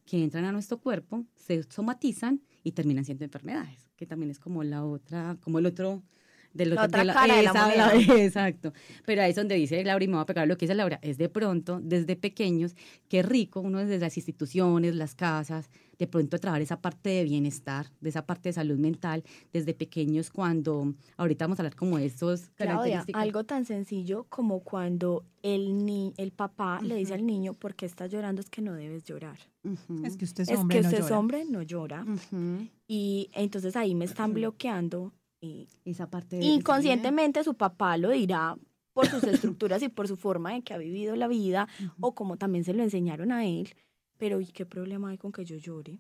que 0.06 0.24
entran 0.24 0.46
a 0.46 0.52
nuestro 0.52 0.80
cuerpo, 0.80 1.26
se 1.36 1.64
somatizan 1.64 2.42
y 2.64 2.74
terminan 2.74 3.06
siendo 3.06 3.24
enfermedades, 3.24 3.90
que 3.96 4.06
también 4.06 4.32
es 4.32 4.40
como 4.40 4.64
la 4.64 4.84
otra, 4.84 5.38
como 5.42 5.60
el 5.60 5.66
otro 5.66 6.04
de 6.54 6.66
la 6.68 6.84
otra 6.84 7.06
cara 7.14 7.38
de 7.38 7.44
la 7.44 7.94
Exacto. 8.24 8.74
Pero 9.06 9.22
ahí 9.22 9.32
es 9.32 9.36
donde 9.36 9.56
dice 9.56 9.84
Laura, 9.84 10.04
y 10.04 10.08
me 10.08 10.16
va 10.16 10.22
a 10.22 10.26
pegar 10.26 10.48
lo 10.48 10.58
que 10.58 10.66
dice 10.66 10.76
Laura, 10.76 11.00
es 11.02 11.18
de 11.18 11.30
pronto, 11.30 11.80
desde 11.82 12.16
pequeños, 12.16 12.76
qué 13.10 13.24
rico 13.24 13.60
uno 13.60 13.80
desde 13.80 14.00
las 14.00 14.18
instituciones, 14.18 14.96
las 14.96 15.16
casas, 15.16 15.70
de 15.98 16.08
pronto 16.08 16.38
trabajar 16.38 16.62
esa 16.62 16.82
parte 16.82 17.10
de 17.10 17.24
bienestar, 17.24 17.88
de 18.02 18.10
esa 18.10 18.26
parte 18.26 18.50
de 18.50 18.54
salud 18.54 18.78
mental, 18.78 19.24
desde 19.52 19.74
pequeños 19.74 20.30
cuando, 20.30 20.94
ahorita 21.18 21.46
vamos 21.46 21.60
a 21.60 21.64
hablar 21.64 21.76
como 21.76 21.98
de 21.98 22.06
esos 22.08 22.50
características. 22.56 23.22
algo 23.22 23.44
tan 23.44 23.66
sencillo 23.66 24.26
como 24.30 24.62
cuando 24.62 25.26
el, 25.42 25.86
ni, 25.86 26.14
el 26.18 26.32
papá 26.32 26.82
le 26.82 26.96
dice 26.96 27.14
al 27.14 27.26
niño, 27.26 27.54
¿por 27.54 27.76
qué 27.76 27.86
estás 27.86 28.12
llorando? 28.12 28.42
Es 28.42 28.50
que 28.50 28.62
no 28.62 28.74
debes 28.74 29.04
llorar. 29.04 29.38
Es 30.04 30.18
que 30.18 30.26
usted 30.26 30.44
es 30.44 30.58
hombre, 30.58 30.80
es 30.80 30.82
que 30.82 30.88
usted 30.88 31.00
no 31.00 31.06
es 31.06 31.12
hombre, 31.12 31.46
no 31.46 31.62
llora. 31.62 32.06
Y 32.88 33.30
entonces 33.34 33.76
ahí 33.76 33.96
me 33.96 34.06
están 34.06 34.34
bloqueando 34.34 35.14
y, 35.44 35.68
esa 35.86 36.10
parte 36.10 36.40
inconscientemente 36.40 37.44
su 37.44 37.56
papá 37.56 37.98
lo 37.98 38.10
dirá 38.12 38.56
por 38.94 39.08
sus 39.08 39.24
estructuras 39.24 39.82
y 39.84 39.90
por 39.90 40.08
su 40.08 40.16
forma 40.16 40.56
en 40.56 40.62
que 40.62 40.74
ha 40.74 40.78
vivido 40.78 41.16
la 41.16 41.28
vida 41.28 41.68
o 42.00 42.16
como 42.16 42.38
también 42.38 42.64
se 42.64 42.74
lo 42.74 42.84
enseñaron 42.84 43.32
a 43.32 43.46
él. 43.46 43.74
Pero 44.18 44.40
¿y 44.40 44.46
qué 44.46 44.66
problema 44.66 45.10
hay 45.10 45.18
con 45.18 45.32
que 45.32 45.44
yo 45.44 45.58
llore? 45.58 46.00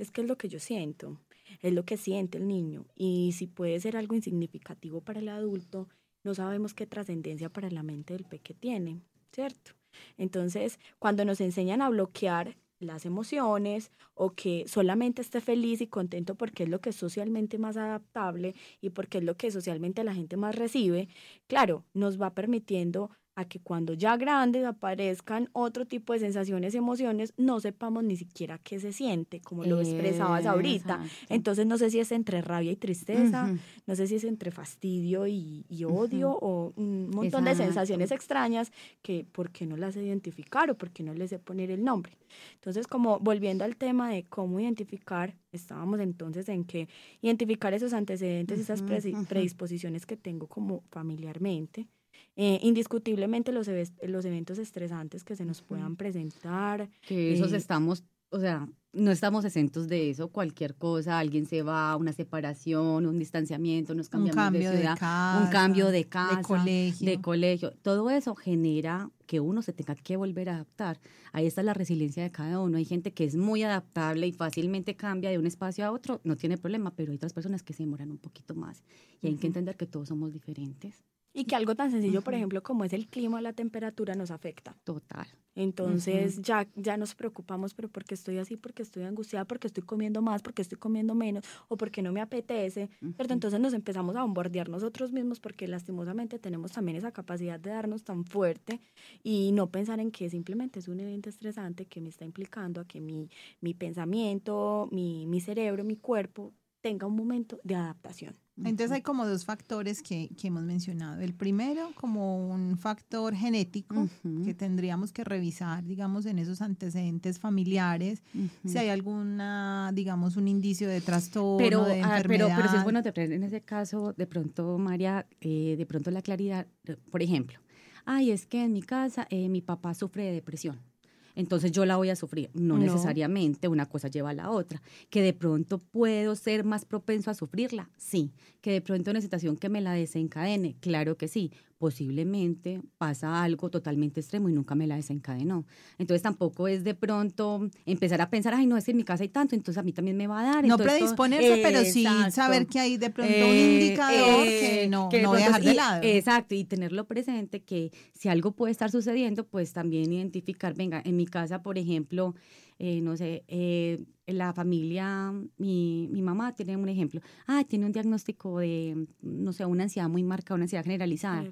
Es 0.00 0.10
que 0.10 0.22
es 0.22 0.26
lo 0.26 0.38
que 0.38 0.48
yo 0.48 0.58
siento, 0.58 1.20
es 1.60 1.72
lo 1.72 1.84
que 1.84 1.96
siente 1.96 2.38
el 2.38 2.46
niño. 2.46 2.86
Y 2.94 3.32
si 3.32 3.46
puede 3.46 3.78
ser 3.80 3.96
algo 3.96 4.14
insignificativo 4.14 5.00
para 5.00 5.18
el 5.18 5.28
adulto, 5.28 5.88
no 6.24 6.34
sabemos 6.34 6.72
qué 6.72 6.86
trascendencia 6.86 7.50
para 7.50 7.68
la 7.70 7.82
mente 7.82 8.14
del 8.14 8.24
peque 8.24 8.54
tiene, 8.54 9.02
¿cierto? 9.32 9.72
Entonces, 10.16 10.78
cuando 10.98 11.24
nos 11.24 11.40
enseñan 11.40 11.82
a 11.82 11.90
bloquear 11.90 12.56
las 12.84 13.06
emociones 13.06 13.90
o 14.14 14.30
que 14.30 14.64
solamente 14.68 15.22
esté 15.22 15.40
feliz 15.40 15.80
y 15.80 15.86
contento 15.86 16.34
porque 16.34 16.64
es 16.64 16.68
lo 16.68 16.80
que 16.80 16.90
es 16.90 16.96
socialmente 16.96 17.58
más 17.58 17.76
adaptable 17.76 18.54
y 18.80 18.90
porque 18.90 19.18
es 19.18 19.24
lo 19.24 19.36
que 19.36 19.50
socialmente 19.50 20.04
la 20.04 20.14
gente 20.14 20.36
más 20.36 20.54
recibe, 20.54 21.08
claro, 21.46 21.84
nos 21.94 22.20
va 22.20 22.34
permitiendo 22.34 23.10
a 23.34 23.46
que 23.46 23.60
cuando 23.60 23.94
ya 23.94 24.16
grandes 24.16 24.64
aparezcan 24.64 25.48
otro 25.52 25.86
tipo 25.86 26.12
de 26.12 26.18
sensaciones 26.18 26.74
y 26.74 26.78
emociones, 26.78 27.32
no 27.38 27.60
sepamos 27.60 28.04
ni 28.04 28.16
siquiera 28.16 28.58
qué 28.58 28.78
se 28.78 28.92
siente, 28.92 29.40
como 29.40 29.64
lo 29.64 29.80
expresabas 29.80 30.44
ahorita. 30.44 31.02
Entonces 31.30 31.66
no 31.66 31.78
sé 31.78 31.90
si 31.90 31.98
es 31.98 32.12
entre 32.12 32.42
rabia 32.42 32.72
y 32.72 32.76
tristeza, 32.76 33.54
no 33.86 33.96
sé 33.96 34.06
si 34.06 34.16
es 34.16 34.24
entre 34.24 34.50
fastidio 34.50 35.26
y, 35.26 35.64
odio 35.84 36.30
o 36.30 36.72
un 36.76 37.10
montón 37.10 37.44
de 37.44 37.54
sensaciones 37.54 38.10
extrañas 38.10 38.70
que 39.00 39.24
por 39.30 39.50
qué 39.50 39.66
no 39.66 39.76
las 39.76 39.94
sé 39.94 40.02
identificar 40.02 40.70
o 40.70 40.76
por 40.76 40.90
qué 40.90 41.02
no 41.02 41.14
les 41.14 41.30
sé 41.30 41.38
poner 41.38 41.70
el 41.70 41.82
nombre. 41.82 42.16
Entonces 42.54 42.86
como 42.86 43.18
volviendo 43.18 43.64
al 43.64 43.76
tema 43.76 44.10
de 44.10 44.24
cómo 44.24 44.60
identificar, 44.60 45.34
estábamos 45.52 46.00
entonces 46.00 46.48
en 46.48 46.64
que 46.64 46.88
identificar 47.20 47.72
esos 47.74 47.92
antecedentes, 47.94 48.60
esas 48.60 48.82
predisposiciones 48.82 50.06
que 50.06 50.16
tengo 50.16 50.46
como 50.46 50.82
familiarmente, 50.90 51.88
eh, 52.36 52.58
indiscutiblemente 52.62 53.52
los, 53.52 53.68
los 54.02 54.24
eventos 54.24 54.58
estresantes 54.58 55.24
que 55.24 55.36
se 55.36 55.44
nos 55.44 55.62
puedan 55.62 55.96
presentar. 55.96 56.88
Que 57.06 57.34
esos 57.34 57.52
eh, 57.52 57.56
estamos, 57.56 58.04
o 58.30 58.40
sea, 58.40 58.68
no 58.92 59.10
estamos 59.10 59.44
exentos 59.44 59.88
de 59.88 60.10
eso, 60.10 60.28
cualquier 60.28 60.74
cosa, 60.74 61.18
alguien 61.18 61.46
se 61.46 61.62
va, 61.62 61.96
una 61.96 62.12
separación, 62.12 63.06
un 63.06 63.18
distanciamiento, 63.18 63.94
nos 63.94 64.08
cambiamos 64.08 64.52
de 64.52 64.60
ciudad, 64.60 65.42
un 65.42 65.50
cambio 65.50 65.88
de 65.88 66.04
casa, 66.04 66.36
de 66.36 66.42
colegio. 66.42 67.10
de 67.10 67.20
colegio, 67.20 67.72
todo 67.82 68.10
eso 68.10 68.34
genera 68.34 69.10
que 69.26 69.40
uno 69.40 69.62
se 69.62 69.72
tenga 69.72 69.94
que 69.94 70.16
volver 70.16 70.50
a 70.50 70.56
adaptar. 70.56 71.00
Ahí 71.32 71.46
está 71.46 71.62
la 71.62 71.72
resiliencia 71.72 72.22
de 72.22 72.30
cada 72.30 72.60
uno. 72.60 72.76
Hay 72.76 72.84
gente 72.84 73.14
que 73.14 73.24
es 73.24 73.34
muy 73.34 73.62
adaptable 73.62 74.26
y 74.26 74.32
fácilmente 74.32 74.94
cambia 74.94 75.30
de 75.30 75.38
un 75.38 75.46
espacio 75.46 75.86
a 75.86 75.90
otro, 75.90 76.20
no 76.22 76.36
tiene 76.36 76.58
problema, 76.58 76.94
pero 76.94 77.12
hay 77.12 77.16
otras 77.16 77.32
personas 77.32 77.62
que 77.62 77.72
se 77.72 77.82
demoran 77.84 78.10
un 78.10 78.18
poquito 78.18 78.54
más 78.54 78.82
y 79.22 79.28
hay 79.28 79.36
que 79.36 79.46
entender 79.46 79.76
que 79.76 79.86
todos 79.86 80.08
somos 80.08 80.34
diferentes 80.34 81.02
Y 81.34 81.44
que 81.44 81.56
algo 81.56 81.74
tan 81.74 81.90
sencillo, 81.90 82.22
por 82.22 82.34
ejemplo, 82.34 82.62
como 82.62 82.84
es 82.84 82.92
el 82.92 83.08
clima 83.08 83.38
o 83.38 83.40
la 83.40 83.52
temperatura, 83.52 84.14
nos 84.14 84.30
afecta. 84.30 84.76
Total. 84.84 85.26
Entonces 85.54 86.40
ya, 86.40 86.66
ya 86.76 86.96
nos 86.96 87.14
preocupamos, 87.14 87.74
pero 87.74 87.88
porque 87.88 88.14
estoy 88.14 88.38
así, 88.38 88.56
porque 88.56 88.82
estoy 88.82 89.02
angustiada, 89.04 89.44
porque 89.44 89.66
estoy 89.66 89.82
comiendo 89.82 90.22
más, 90.22 90.42
porque 90.42 90.62
estoy 90.62 90.78
comiendo 90.78 91.14
menos, 91.14 91.44
o 91.68 91.76
porque 91.76 92.00
no 92.00 92.12
me 92.12 92.20
apetece, 92.20 92.88
¿cierto? 93.00 93.34
Entonces 93.34 93.60
nos 93.60 93.74
empezamos 93.74 94.16
a 94.16 94.22
bombardear 94.22 94.68
nosotros 94.68 95.12
mismos 95.12 95.40
porque 95.40 95.68
lastimosamente 95.68 96.38
tenemos 96.38 96.72
también 96.72 96.96
esa 96.96 97.12
capacidad 97.12 97.60
de 97.60 97.70
darnos 97.70 98.02
tan 98.02 98.24
fuerte 98.24 98.80
y 99.22 99.52
no 99.52 99.70
pensar 99.70 100.00
en 100.00 100.10
que 100.10 100.30
simplemente 100.30 100.78
es 100.78 100.88
un 100.88 101.00
evento 101.00 101.28
estresante 101.28 101.84
que 101.84 102.00
me 102.00 102.08
está 102.08 102.24
implicando 102.24 102.80
a 102.80 102.86
que 102.86 103.00
mi, 103.00 103.28
mi 103.60 103.74
pensamiento, 103.74 104.88
mi, 104.90 105.26
mi 105.26 105.40
cerebro, 105.40 105.84
mi 105.84 105.96
cuerpo 105.96 106.54
tenga 106.82 107.06
un 107.06 107.16
momento 107.16 107.60
de 107.62 107.76
adaptación. 107.76 108.34
Entonces 108.58 108.92
hay 108.92 109.02
como 109.02 109.26
dos 109.26 109.46
factores 109.46 110.02
que, 110.02 110.28
que, 110.36 110.48
hemos 110.48 110.64
mencionado. 110.64 111.20
El 111.22 111.32
primero, 111.32 111.90
como 111.94 112.50
un 112.50 112.76
factor 112.76 113.34
genético 113.34 114.08
que 114.44 114.52
tendríamos 114.52 115.10
que 115.10 115.24
revisar, 115.24 115.84
digamos, 115.84 116.26
en 116.26 116.38
esos 116.38 116.60
antecedentes 116.60 117.38
familiares, 117.38 118.22
si 118.66 118.76
hay 118.76 118.90
alguna, 118.90 119.90
digamos, 119.94 120.36
un 120.36 120.48
indicio 120.48 120.88
de 120.88 121.00
trastorno, 121.00 121.56
pero, 121.56 121.84
de 121.84 122.02
ah, 122.02 122.16
enfermedad. 122.16 122.46
pero, 122.48 122.56
pero 122.56 122.68
si 122.68 122.76
es 122.76 122.84
bueno 122.84 123.02
te 123.02 123.22
en 123.22 123.42
ese 123.42 123.62
caso, 123.62 124.12
de 124.12 124.26
pronto, 124.26 124.76
María, 124.76 125.26
eh, 125.40 125.76
de 125.78 125.86
pronto 125.86 126.10
la 126.10 126.20
claridad, 126.20 126.66
por 127.10 127.22
ejemplo, 127.22 127.58
ay, 128.04 128.32
es 128.32 128.46
que 128.46 128.64
en 128.64 128.72
mi 128.72 128.82
casa 128.82 129.26
eh, 129.30 129.48
mi 129.48 129.62
papá 129.62 129.94
sufre 129.94 130.24
de 130.24 130.32
depresión 130.32 130.91
entonces 131.34 131.72
yo 131.72 131.84
la 131.86 131.96
voy 131.96 132.10
a 132.10 132.16
sufrir. 132.16 132.50
No, 132.54 132.76
No. 132.76 132.84
necesariamente, 132.84 133.68
una 133.68 133.86
cosa 133.86 134.08
lleva 134.08 134.30
a 134.30 134.34
la 134.34 134.50
otra. 134.50 134.82
Que 135.10 135.22
de 135.22 135.32
pronto 135.32 135.78
puedo 135.78 136.34
ser 136.36 136.64
más 136.64 136.84
propenso 136.84 137.30
a 137.30 137.34
sufrirla, 137.34 137.90
sí. 137.96 138.32
Que 138.60 138.72
de 138.72 138.80
pronto 138.80 139.10
una 139.10 139.20
situación 139.20 139.56
que 139.56 139.68
me 139.68 139.80
la 139.80 139.92
desencadene, 139.92 140.76
claro 140.80 141.16
que 141.16 141.28
sí. 141.28 141.52
Posiblemente 141.82 142.80
pasa 142.96 143.42
algo 143.42 143.68
totalmente 143.68 144.20
extremo 144.20 144.48
y 144.48 144.52
nunca 144.52 144.76
me 144.76 144.86
la 144.86 144.94
desencadenó. 144.94 145.66
Entonces 145.98 146.22
tampoco 146.22 146.68
es 146.68 146.84
de 146.84 146.94
pronto 146.94 147.68
empezar 147.86 148.20
a 148.20 148.30
pensar, 148.30 148.54
ay, 148.54 148.66
no, 148.66 148.76
es 148.76 148.84
que 148.84 148.92
en 148.92 148.98
mi 148.98 149.02
casa 149.02 149.24
hay 149.24 149.28
tanto, 149.30 149.56
entonces 149.56 149.78
a 149.78 149.82
mí 149.82 149.92
también 149.92 150.16
me 150.16 150.28
va 150.28 150.40
a 150.40 150.44
dar. 150.44 150.64
No 150.66 150.76
todo- 150.76 150.86
predisponerse, 150.86 151.58
pero 151.60 151.84
sí 151.84 152.06
saber 152.30 152.66
que 152.68 152.78
hay 152.78 152.98
de 152.98 153.10
pronto 153.10 153.32
un 153.34 153.40
Eh, 153.40 153.74
indicador 153.82 154.46
eh, 154.46 154.60
que 154.82 154.88
no, 154.88 155.08
que 155.08 155.16
de 155.16 155.22
no 155.24 155.32
dejar 155.32 155.60
de 155.60 155.72
y- 155.72 155.74
lado. 155.74 156.00
Exacto, 156.04 156.54
y 156.54 156.62
tenerlo 156.64 157.04
presente 157.06 157.62
que 157.62 157.90
si 158.14 158.28
algo 158.28 158.52
puede 158.52 158.70
estar 158.70 158.90
sucediendo, 158.92 159.44
pues 159.44 159.72
también 159.72 160.12
identificar, 160.12 160.74
venga, 160.74 161.02
en 161.04 161.16
mi 161.16 161.26
casa, 161.26 161.62
por 161.62 161.78
ejemplo, 161.78 162.36
eh, 162.84 163.00
no 163.00 163.16
sé, 163.16 163.44
eh, 163.46 164.04
la 164.26 164.52
familia, 164.52 165.32
mi, 165.58 166.08
mi 166.10 166.20
mamá 166.22 166.52
tiene 166.54 166.76
un 166.76 166.88
ejemplo, 166.88 167.20
ah, 167.46 167.62
tiene 167.68 167.86
un 167.86 167.92
diagnóstico 167.92 168.58
de, 168.58 169.06
no 169.20 169.52
sé, 169.52 169.64
una 169.66 169.84
ansiedad 169.84 170.08
muy 170.08 170.22
marcada, 170.24 170.54
una 170.56 170.64
ansiedad 170.64 170.82
generalizada. 170.84 171.42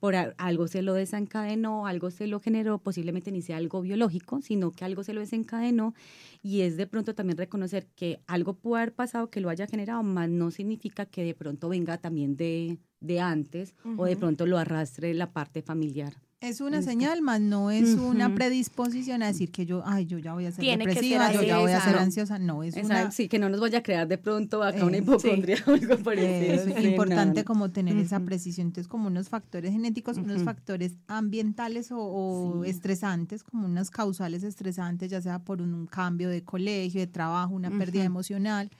Por 0.00 0.14
a- 0.16 0.34
algo 0.36 0.66
se 0.68 0.82
lo 0.82 0.94
desencadenó, 0.94 1.86
algo 1.86 2.10
se 2.10 2.26
lo 2.26 2.40
generó, 2.40 2.78
posiblemente 2.78 3.30
ni 3.30 3.42
sea 3.42 3.56
algo 3.58 3.82
biológico, 3.82 4.40
sino 4.42 4.72
que 4.72 4.84
algo 4.84 5.04
se 5.04 5.12
lo 5.12 5.20
desencadenó 5.20 5.94
y 6.42 6.62
es 6.62 6.76
de 6.76 6.86
pronto 6.86 7.14
también 7.14 7.36
reconocer 7.38 7.86
que 7.94 8.20
algo 8.26 8.54
puede 8.54 8.82
haber 8.82 8.94
pasado 8.94 9.30
que 9.30 9.40
lo 9.40 9.48
haya 9.50 9.66
generado, 9.66 10.02
más 10.02 10.28
no 10.28 10.50
significa 10.50 11.06
que 11.06 11.22
de 11.24 11.34
pronto 11.34 11.68
venga 11.68 11.98
también 11.98 12.36
de, 12.36 12.78
de 13.00 13.20
antes 13.20 13.74
o 13.96 14.04
de 14.06 14.16
pronto 14.16 14.46
lo 14.46 14.58
arrastre 14.58 15.14
la 15.14 15.32
parte 15.32 15.62
familiar. 15.62 16.14
Es 16.40 16.62
una 16.62 16.80
señal, 16.80 17.20
más 17.20 17.38
no 17.38 17.70
es 17.70 17.96
una 17.96 18.34
predisposición 18.34 19.22
a 19.22 19.26
decir 19.26 19.52
que 19.52 19.66
yo, 19.66 19.82
ay, 19.84 20.06
yo 20.06 20.18
ya 20.18 20.32
voy 20.32 20.46
a 20.46 20.50
ser 20.52 20.60
Tiene 20.60 20.86
que 20.86 20.94
ser 20.94 21.02
depresiva, 21.02 21.32
yo 21.34 21.42
ya 21.42 21.58
voy 21.58 21.72
a 21.72 21.82
ser 21.82 21.96
ansiosa. 21.96 22.38
No, 22.38 22.62
es 22.62 22.78
Exacto, 22.78 23.02
una... 23.02 23.10
sí, 23.10 23.28
que 23.28 23.38
no 23.38 23.50
nos 23.50 23.60
vaya 23.60 23.80
a 23.80 23.82
crear 23.82 24.08
de 24.08 24.16
pronto 24.16 24.62
acá 24.62 24.86
una 24.86 24.96
Eh, 24.96 25.00
hipocondria 25.00 25.62
o 25.66 25.72
algo 25.72 25.98
parecido. 25.98 26.54
Es 26.54 26.64
sí, 26.64 26.88
importante 26.88 27.40
no. 27.40 27.44
como 27.44 27.70
tener 27.70 27.98
esa 27.98 28.20
precisión. 28.20 28.68
Entonces, 28.68 28.88
como 28.88 29.08
unos 29.08 29.28
factores 29.28 29.70
genéticos, 29.72 30.16
unos 30.16 30.42
factores 30.42 30.94
ambientales 31.08 31.92
o, 31.92 31.98
o 31.98 32.64
estresantes, 32.64 33.44
como 33.44 33.66
unas 33.66 33.90
causales 33.90 34.42
estresantes, 34.42 35.10
ya 35.10 35.20
sea 35.20 35.40
por 35.40 35.60
un, 35.60 35.74
un 35.74 35.86
cambio 35.86 36.30
de 36.30 36.42
colegio, 36.42 37.00
de 37.02 37.06
trabajo, 37.06 37.54
una 37.54 37.70
pérdida 37.70 38.04
emocional. 38.04 38.70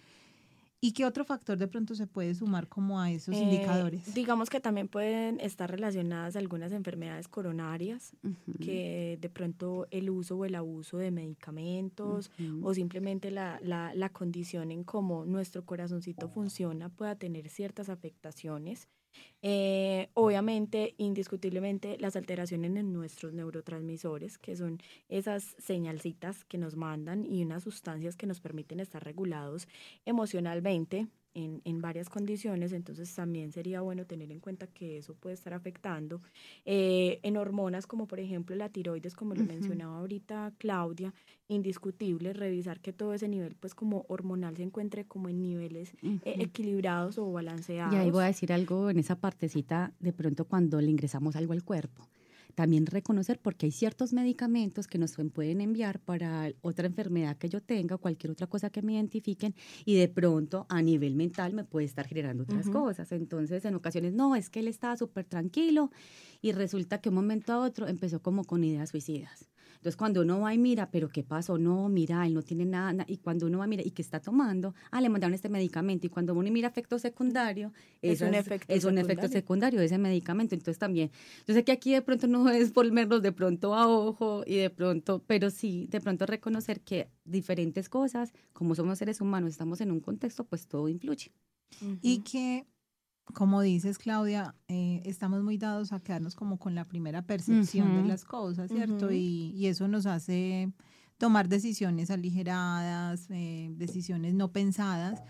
¿Y 0.82 0.92
qué 0.92 1.04
otro 1.04 1.24
factor 1.26 1.58
de 1.58 1.68
pronto 1.68 1.94
se 1.94 2.06
puede 2.06 2.34
sumar 2.34 2.66
como 2.66 3.00
a 3.00 3.10
esos 3.10 3.34
Eh, 3.36 3.42
indicadores? 3.42 4.14
Digamos 4.14 4.48
que 4.48 4.60
también 4.60 4.88
pueden 4.88 5.38
estar 5.40 5.70
relacionadas 5.70 6.36
algunas 6.36 6.72
enfermedades 6.72 7.28
coronarias, 7.28 8.16
que 8.60 9.18
de 9.20 9.28
pronto 9.28 9.86
el 9.90 10.08
uso 10.08 10.38
o 10.38 10.44
el 10.46 10.54
abuso 10.54 10.96
de 10.96 11.10
medicamentos 11.10 12.30
Ujú. 12.38 12.66
o 12.66 12.74
simplemente 12.74 13.30
la, 13.30 13.60
la, 13.62 13.94
la 13.94 14.08
condición 14.08 14.70
en 14.70 14.84
cómo 14.84 15.26
nuestro 15.26 15.66
corazoncito 15.66 16.28
funciona 16.28 16.88
pueda 16.88 17.14
tener 17.14 17.48
ciertas 17.50 17.90
afectaciones. 17.90 18.88
Eh, 19.42 20.11
obviamente, 20.14 20.94
indiscutiblemente, 20.98 21.96
las 21.98 22.16
alteraciones 22.16 22.76
en 22.76 22.92
nuestros 22.92 23.32
neurotransmisores, 23.32 24.38
que 24.38 24.56
son 24.56 24.78
esas 25.08 25.56
señalcitas 25.58 26.44
que 26.44 26.58
nos 26.58 26.76
mandan 26.76 27.24
y 27.24 27.42
unas 27.42 27.62
sustancias 27.64 28.16
que 28.16 28.26
nos 28.26 28.40
permiten 28.40 28.80
estar 28.80 29.02
regulados 29.02 29.66
emocionalmente 30.04 31.08
en, 31.34 31.60
en 31.64 31.80
varias 31.80 32.08
condiciones, 32.08 32.72
entonces 32.72 33.14
también 33.14 33.52
sería 33.52 33.80
bueno 33.80 34.04
tener 34.06 34.30
en 34.32 34.40
cuenta 34.40 34.66
que 34.66 34.98
eso 34.98 35.14
puede 35.14 35.34
estar 35.34 35.54
afectando 35.54 36.20
eh, 36.64 37.20
en 37.22 37.36
hormonas 37.36 37.86
como 37.86 38.06
por 38.06 38.20
ejemplo 38.20 38.56
la 38.56 38.68
tiroides, 38.68 39.14
como 39.14 39.34
lo 39.34 39.44
mencionaba 39.44 39.98
ahorita 39.98 40.52
Claudia, 40.58 41.14
indiscutible, 41.48 42.32
revisar 42.32 42.80
que 42.80 42.92
todo 42.92 43.14
ese 43.14 43.28
nivel 43.28 43.54
pues 43.54 43.74
como 43.74 44.04
hormonal 44.08 44.56
se 44.56 44.62
encuentre 44.62 45.04
como 45.04 45.28
en 45.28 45.42
niveles 45.42 45.94
eh, 46.02 46.20
equilibrados 46.24 47.18
o 47.18 47.30
balanceados. 47.30 47.94
Y 47.94 47.96
ahí 47.96 48.10
voy 48.10 48.24
a 48.24 48.26
decir 48.26 48.52
algo 48.52 48.90
en 48.90 48.98
esa 48.98 49.16
partecita, 49.16 49.92
de 50.00 50.12
pronto 50.12 50.44
cuando 50.44 50.80
le 50.80 50.90
ingresamos 50.90 51.36
algo 51.36 51.52
al 51.52 51.64
cuerpo. 51.64 52.06
También 52.55 52.86
reconocer 52.86 53.38
porque 53.40 53.66
hay 53.66 53.72
ciertos 53.72 54.12
medicamentos 54.12 54.86
que 54.86 54.98
nos 54.98 55.16
pueden 55.32 55.61
enviar 55.61 56.01
para 56.01 56.53
otra 56.62 56.86
enfermedad 56.86 57.36
que 57.36 57.48
yo 57.48 57.61
tenga 57.62 57.96
o 57.96 57.98
cualquier 57.98 58.30
otra 58.32 58.46
cosa 58.46 58.70
que 58.70 58.82
me 58.82 58.94
identifiquen 58.94 59.55
y 59.84 59.96
de 59.96 60.09
pronto 60.09 60.66
a 60.68 60.82
nivel 60.82 61.14
mental 61.14 61.53
me 61.55 61.64
puede 61.64 61.86
estar 61.86 62.07
generando 62.07 62.42
otras 62.44 62.66
Ujú. 62.68 62.72
cosas. 62.80 63.12
Entonces 63.12 63.64
en 63.64 63.74
ocasiones 63.74 64.12
no, 64.12 64.34
es 64.36 64.51
que 64.51 64.61
él 64.61 64.68
estaba 64.68 64.96
súper 64.96 65.24
tranquilo 65.24 65.90
y 66.42 66.53
resulta 66.53 67.01
que 67.01 67.09
un 67.11 67.16
momento 67.16 67.53
a 67.53 67.61
otro 67.61 67.86
empezó 67.88 68.20
como 68.22 68.44
con 68.44 68.64
ideas 68.64 68.90
suicidas. 68.90 69.46
Entonces, 69.74 69.96
cuando 69.96 70.20
uno 70.20 70.40
va 70.40 70.53
y 70.53 70.59
mira, 70.59 70.90
pero 70.90 71.09
¿qué 71.09 71.22
pasó? 71.22 71.57
No, 71.57 71.88
mira, 71.88 72.26
él 72.26 72.34
no 72.34 72.42
tiene 72.42 72.66
nada. 72.66 72.92
na- 72.92 73.05
Y 73.09 73.16
cuando 73.16 73.46
uno 73.46 73.59
va 73.59 73.64
y 73.64 73.68
mira, 73.68 73.82
¿y 73.82 73.92
qué 73.92 74.03
está 74.03 74.20
tomando? 74.20 74.74
Ah, 74.90 75.01
le 75.01 75.09
mandaron 75.09 75.32
este 75.32 75.48
medicamento. 75.48 76.07
Y 76.07 76.11
cuando 76.11 76.34
uno 76.34 76.51
mira 76.51 76.68
efecto 76.68 76.98
secundario, 76.98 77.72
Es 78.03 78.20
un 78.20 78.34
efecto 78.34 78.66
es 78.74 78.84
un 78.84 78.98
efecto 78.98 79.22
secundario. 79.28 79.32
secundario 79.40 79.80
de 79.80 79.86
ese 79.86 79.96
medicamento. 79.96 80.55
Entonces, 80.55 80.76
también, 80.78 81.11
yo 81.46 81.55
sé 81.55 81.64
que 81.64 81.72
aquí 81.72 81.94
de 81.94 82.03
pronto 82.03 82.26
no 82.26 82.44
es 82.55 82.72
volvernos 82.72 83.22
de 83.22 83.32
pronto 83.32 83.74
a 83.74 83.88
ojo 83.88 84.42
y 84.46 84.57
de 84.57 84.70
pronto, 84.70 85.22
pero 85.26 85.51
sí, 85.51 85.86
de 85.90 86.01
pronto 86.01 86.26
reconocer 86.26 86.80
que 86.80 87.09
diferentes 87.24 87.88
cosas, 87.88 88.32
como 88.53 88.74
somos 88.74 88.98
seres 88.98 89.20
humanos, 89.20 89.51
estamos 89.51 89.80
en 89.80 89.90
un 89.90 90.01
contexto, 90.01 90.44
pues 90.44 90.66
todo 90.66 90.88
influye. 90.88 91.32
Y 92.03 92.18
que, 92.22 92.66
como 93.32 93.62
dices, 93.62 93.98
Claudia, 93.98 94.55
eh, 94.68 95.03
estamos 95.05 95.42
muy 95.42 95.57
dados 95.57 95.92
a 95.92 96.01
quedarnos 96.01 96.34
como 96.34 96.59
con 96.59 96.74
la 96.74 96.84
primera 96.86 97.22
percepción 97.22 97.94
de 97.94 98.01
Ujú. 98.01 98.09
las 98.09 98.24
cosas, 98.24 98.70
¿cierto? 98.70 99.07
Ujú. 99.07 99.14
y, 99.14 99.53
y 99.57 99.66
eso 99.66 99.86
nos 99.88 100.07
hace 100.07 100.72
tomar 101.16 101.48
decisiones 101.48 102.11
aligeradas, 102.11 103.26
eh, 103.30 103.70
decisiones 103.76 104.34
no 104.34 104.53
pensadas, 104.53 105.22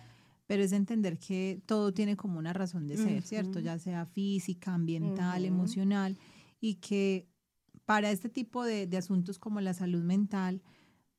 pero 0.47 0.63
es 0.63 0.73
entender 0.73 1.19
que 1.19 1.61
todo 1.67 1.93
tiene 1.93 2.17
como 2.17 2.39
una 2.39 2.53
razón 2.53 2.87
de 2.87 2.97
ser, 2.97 3.23
¿cierto? 3.23 3.59
Ujú. 3.59 3.67
Ya 3.67 3.79
sea 3.79 4.07
física, 4.07 4.73
ambiental, 4.73 5.43
Ujú. 5.43 5.49
emocional, 5.49 6.17
y 6.61 6.77
que 6.77 7.29
para 7.85 8.11
este 8.11 8.29
tipo 8.29 8.65
de, 8.65 8.87
de 8.87 8.97
asuntos 8.97 9.39
como 9.39 9.61
la 9.61 9.75
salud 9.75 10.03
mental, 10.03 10.63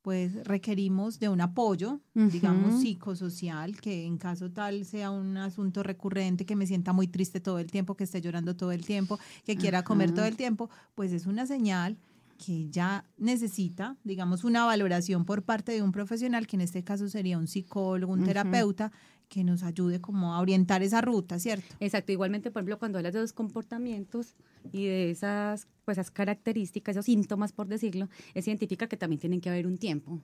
pues 0.02 0.44
requerimos 0.44 1.20
de 1.20 1.28
un 1.28 1.40
apoyo, 1.40 2.00
digamos, 2.12 2.80
psicosocial, 2.80 3.80
que 3.80 4.04
en 4.04 4.18
caso 4.18 4.50
tal 4.50 4.84
sea 4.84 5.12
un 5.12 5.36
asunto 5.36 5.84
recurrente, 5.84 6.44
que 6.44 6.56
me 6.56 6.66
sienta 6.66 6.92
muy 6.92 7.06
triste 7.06 7.40
todo 7.40 7.60
el 7.60 7.70
tiempo, 7.70 7.94
que 7.94 8.04
esté 8.04 8.20
llorando 8.20 8.56
todo 8.56 8.72
el 8.72 8.84
tiempo, 8.84 9.20
que 9.44 9.56
quiera 9.56 9.84
comer 9.84 10.12
todo 10.12 10.24
el 10.24 10.36
tiempo, 10.36 10.68
pues 10.96 11.12
es 11.12 11.26
una 11.26 11.46
señal 11.46 11.96
que 12.44 12.68
ya 12.68 13.04
necesita, 13.16 13.96
digamos, 14.02 14.42
una 14.42 14.64
valoración 14.64 15.24
por 15.24 15.44
parte 15.44 15.70
de 15.70 15.82
un 15.82 15.92
profesional, 15.92 16.48
que 16.48 16.56
en 16.56 16.62
este 16.62 16.82
caso 16.82 17.08
sería 17.08 17.38
un 17.38 17.46
psicólogo, 17.46 18.12
un 18.12 18.24
terapeuta, 18.24 18.90
que 19.32 19.44
nos 19.44 19.62
ayude 19.62 19.98
como 19.98 20.34
a 20.34 20.40
orientar 20.40 20.82
esa 20.82 21.00
ruta, 21.00 21.38
¿cierto? 21.38 21.64
Exacto, 21.80 22.12
igualmente, 22.12 22.50
por 22.50 22.60
ejemplo, 22.60 22.78
cuando 22.78 22.98
hablas 22.98 23.14
de 23.14 23.20
los 23.20 23.32
comportamientos 23.32 24.34
y 24.72 24.84
de 24.84 25.10
esas, 25.10 25.68
pues, 25.86 25.96
esas 25.96 26.10
características, 26.10 26.96
esos 26.96 27.06
síntomas, 27.06 27.54
por 27.54 27.66
decirlo, 27.66 28.10
es 28.34 28.46
identifica 28.46 28.88
que 28.88 28.98
también 28.98 29.20
tienen 29.20 29.40
que 29.40 29.48
haber 29.48 29.66
un 29.66 29.78
tiempo. 29.78 30.20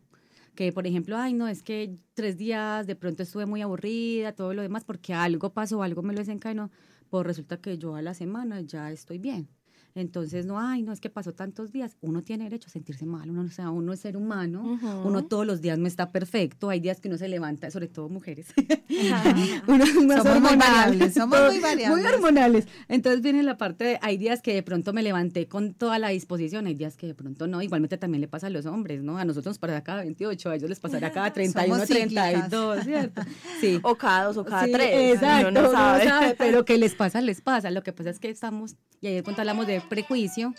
Que, 0.55 0.75
por 0.75 0.87
ejemplo, 0.87 1.17
ay, 1.17 1.33
no, 1.33 1.49
es 1.49 1.63
que 1.63 1.97
tres 2.13 2.37
días 2.37 2.87
de 2.87 2.97
pronto 2.97 3.23
estuve 3.23 3.47
muy 3.47 3.63
aburrida, 3.63 4.33
todo 4.33 4.53
lo 4.53 4.61
demás, 4.61 4.85
porque 4.85 5.15
algo 5.15 5.55
pasó, 5.55 5.83
algo 5.83 6.03
me 6.03 6.13
lo 6.13 6.19
desencadenó, 6.19 6.71
pues 7.09 7.27
resulta 7.27 7.63
que 7.63 7.79
yo 7.79 7.95
a 7.95 8.03
la 8.03 8.13
semana 8.13 8.61
ya 8.61 8.93
estoy 8.93 9.17
bien. 9.17 9.49
Entonces, 9.95 10.47
no, 10.47 10.59
ay, 10.61 10.83
no 10.83 10.93
es 10.93 11.01
que 11.01 11.11
pasó 11.11 11.33
tantos 11.33 11.73
días. 11.73 11.97
Uno 12.01 12.23
tiene 12.23 12.45
derecho 12.45 12.69
a 12.69 12.71
sentirse 12.71 13.07
mal, 13.07 13.31
uno, 13.31 13.43
o 13.43 13.49
sea, 13.49 13.71
uno 13.71 13.93
es 13.93 14.01
ser 14.01 14.17
humano, 14.17 14.79
uno 15.05 15.25
todos 15.25 15.47
los 15.47 15.61
días 15.61 15.79
no 15.79 15.87
está 15.87 16.11
perfecto, 16.13 16.69
hay 16.71 16.81
días 16.81 17.01
que 17.01 17.09
uno 17.09 17.19
se 17.19 17.29
levanta, 17.29 17.71
sobre 17.71 17.89
todo 17.89 18.09
mujeres. 18.09 18.47
uno 19.67 19.85
es 19.85 19.95
más 20.05 20.23
Somos 20.23 20.41
muy 20.41 20.57
variables, 20.57 21.15
somos 21.15 21.39
muy 21.41 21.51
Muy 21.55 21.61
variables. 21.61 22.07
hormonales. 22.15 22.69
Entonces 22.89 23.23
viene 23.23 23.43
la 23.43 23.57
parte 23.57 23.85
de, 23.85 23.99
hay 24.03 24.17
días 24.17 24.43
que 24.43 24.55
de 24.55 24.63
pronto 24.63 24.93
me 24.93 25.03
levanté 25.03 25.47
con 25.49 25.75
toda 25.75 25.99
la 25.99 26.09
disposición, 26.09 26.67
hay 26.67 26.75
días 26.75 26.97
que 26.97 27.07
de 27.07 27.15
pronto 27.15 27.47
no. 27.47 27.63
Igualmente 27.63 27.99
también 27.99 28.21
le 28.21 28.29
pasa 28.29 28.47
a 28.49 28.51
los 28.51 28.67
hombres, 28.67 29.03
¿no? 29.03 29.19
A 29.19 29.25
nosotros 29.25 29.53
nos 29.53 29.59
pasará 29.59 29.83
cada 29.83 30.03
28, 30.03 30.51
a 30.51 30.57
ellos 30.57 30.69
les 30.69 30.81
pasará 30.81 31.13
cada 31.13 31.33
31, 31.33 31.75
Somos 31.75 31.89
cíclicas. 31.89 32.33
32, 32.49 32.85
¿cierto? 32.85 33.23
Sí. 33.61 33.79
O 33.83 33.95
cada 33.97 34.25
dos 34.27 34.37
o 34.39 34.45
cada 34.45 34.65
Sí, 34.67 34.73
tres. 34.73 35.15
Exacto, 35.15 35.49
uno 35.49 35.63
no 35.63 35.71
sabe, 35.73 36.35
pero 36.37 36.65
que 36.65 36.79
les 36.79 36.95
pasa, 36.95 37.21
les 37.21 37.41
pasa. 37.41 37.71
Lo 37.71 37.83
que 37.83 37.93
pasa 37.93 38.11
es 38.11 38.19
que 38.19 38.29
estamos, 38.31 38.77
y 39.01 39.07
ahí 39.09 39.15
de 39.15 39.23
pronto 39.23 39.41
hablamos 39.43 39.67
de 39.67 39.78
prejuicio, 39.83 40.55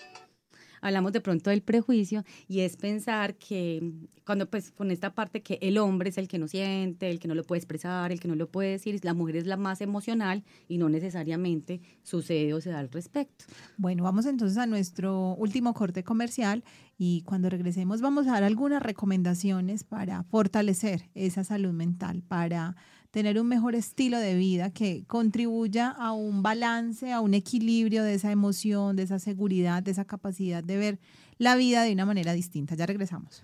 hablamos 0.82 1.12
de 1.12 1.22
pronto 1.22 1.50
del 1.50 1.62
prejuicio, 1.62 2.24
y 2.48 2.62
es 2.62 2.78
pensar 2.78 3.36
que 3.36 3.94
cuando 4.26 4.50
pues 4.50 4.72
con 4.72 4.92
esta 4.92 5.14
parte 5.16 5.42
que 5.42 5.58
el 5.62 5.78
hombre 5.78 6.10
es 6.10 6.18
el 6.18 6.28
que 6.28 6.38
no 6.38 6.48
siente, 6.48 7.10
el 7.10 7.20
que 7.20 7.28
no 7.28 7.36
lo 7.36 7.44
puede 7.44 7.60
expresar, 7.60 8.12
el 8.12 8.20
que 8.20 8.28
no 8.28 8.36
lo 8.36 8.50
puede 8.50 8.72
decir, 8.72 9.00
la 9.04 9.14
mujer 9.14 9.38
es 9.38 9.48
la 9.48 9.58
más 9.58 9.82
emocional 9.82 10.44
y 10.68 10.78
no 10.78 10.88
necesariamente 10.88 11.82
sucede 12.04 12.54
o 12.54 12.62
se 12.62 12.70
da 12.70 12.80
al 12.80 12.92
respecto. 12.92 13.46
Bueno, 13.78 14.04
vamos 14.04 14.26
entonces 14.26 14.58
a 14.58 14.68
nuestro 14.68 15.34
último 15.36 15.74
corte 15.74 16.04
comercial 16.04 16.64
y 16.98 17.24
cuando 17.24 17.50
regresemos 17.50 18.02
vamos 18.02 18.28
a 18.28 18.34
dar 18.34 18.44
algunas 18.44 18.84
recomendaciones 18.84 19.84
para 19.84 20.24
fortalecer 20.24 21.10
esa 21.16 21.44
salud 21.44 21.74
mental, 21.74 22.22
para 22.22 22.76
tener 23.12 23.40
un 23.40 23.48
mejor 23.48 23.76
estilo 23.76 24.20
de 24.20 24.36
vida 24.36 24.72
que 24.72 25.04
contribuya 25.08 25.90
a 25.90 26.12
un 26.12 26.44
balance, 26.44 27.12
a 27.12 27.22
un 27.22 27.34
equilibrio 27.34 28.04
de 28.04 28.14
esa 28.16 28.32
emoción, 28.32 28.96
de 28.96 29.04
esa 29.04 29.20
seguridad, 29.20 29.82
de 29.82 29.92
esa 29.92 30.06
capacidad 30.06 30.64
de 30.64 30.78
ver 30.78 31.00
la 31.38 31.56
vida 31.56 31.84
de 31.84 31.94
una 31.94 32.06
manera 32.06 32.34
distinta. 32.34 32.76
Ya 32.76 32.86
regresamos. 32.86 33.44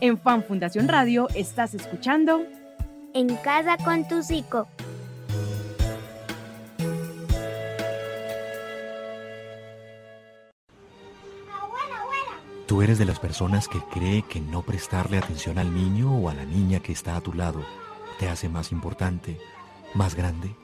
En 0.00 0.18
Fan 0.18 0.44
Fundación 0.44 0.88
Radio 0.88 1.28
estás 1.34 1.74
escuchando 1.74 2.42
En 3.14 3.36
casa 3.36 3.76
con 3.82 4.06
tu 4.06 4.22
psico. 4.22 4.66
Tú 12.74 12.82
eres 12.82 12.98
de 12.98 13.04
las 13.04 13.20
personas 13.20 13.68
que 13.68 13.78
cree 13.78 14.22
que 14.22 14.40
no 14.40 14.62
prestarle 14.62 15.16
atención 15.16 15.58
al 15.58 15.72
niño 15.72 16.12
o 16.12 16.28
a 16.28 16.34
la 16.34 16.44
niña 16.44 16.80
que 16.80 16.90
está 16.90 17.14
a 17.14 17.20
tu 17.20 17.32
lado 17.32 17.64
te 18.18 18.28
hace 18.28 18.48
más 18.48 18.72
importante, 18.72 19.38
más 19.94 20.16
grande. 20.16 20.56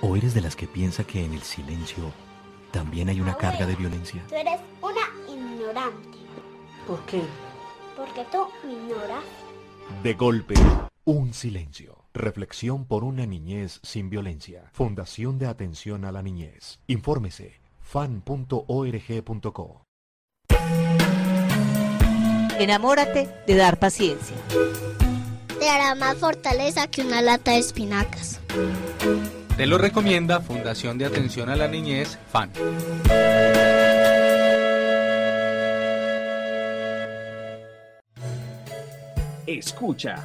¿O 0.00 0.16
eres 0.16 0.32
de 0.32 0.40
las 0.40 0.56
que 0.56 0.66
piensa 0.66 1.04
que 1.04 1.22
en 1.22 1.34
el 1.34 1.42
silencio 1.42 2.10
también 2.70 3.10
hay 3.10 3.20
una 3.20 3.36
carga 3.36 3.66
de 3.66 3.76
violencia? 3.76 4.24
Tú 4.30 4.34
eres 4.34 4.58
una 4.80 5.02
ignorante. 5.30 6.16
¿Por 6.86 7.04
qué? 7.04 7.20
Porque 7.98 8.24
tú 8.32 8.46
me 8.64 8.72
ignoras. 8.72 9.24
De 10.02 10.14
golpe, 10.14 10.54
un 11.04 11.34
silencio. 11.34 12.06
Reflexión 12.14 12.86
por 12.86 13.04
una 13.04 13.26
niñez 13.26 13.78
sin 13.82 14.08
violencia. 14.08 14.70
Fundación 14.72 15.38
de 15.38 15.48
Atención 15.48 16.06
a 16.06 16.12
la 16.12 16.22
Niñez. 16.22 16.80
Infórmese 16.86 17.60
fan.org.co. 17.82 19.84
Enamórate 22.58 23.28
de 23.46 23.56
dar 23.56 23.78
paciencia. 23.78 24.36
Te 25.58 25.68
hará 25.68 25.94
más 25.94 26.16
fortaleza 26.16 26.86
que 26.86 27.02
una 27.02 27.20
lata 27.22 27.52
de 27.52 27.58
espinacas. 27.58 28.40
Te 29.56 29.66
lo 29.66 29.78
recomienda 29.78 30.40
Fundación 30.40 30.98
de 30.98 31.06
Atención 31.06 31.48
a 31.48 31.56
la 31.56 31.68
Niñez, 31.68 32.18
FAN. 32.30 32.50
Escucha, 39.46 40.16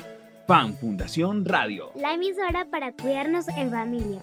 Fan 0.47 0.75
Fundación 0.75 1.45
Radio. 1.45 1.91
La 1.95 2.13
emisora 2.13 2.67
para 2.69 2.91
cuidarnos 2.91 3.47
en 3.47 3.71
familia. 3.71 4.21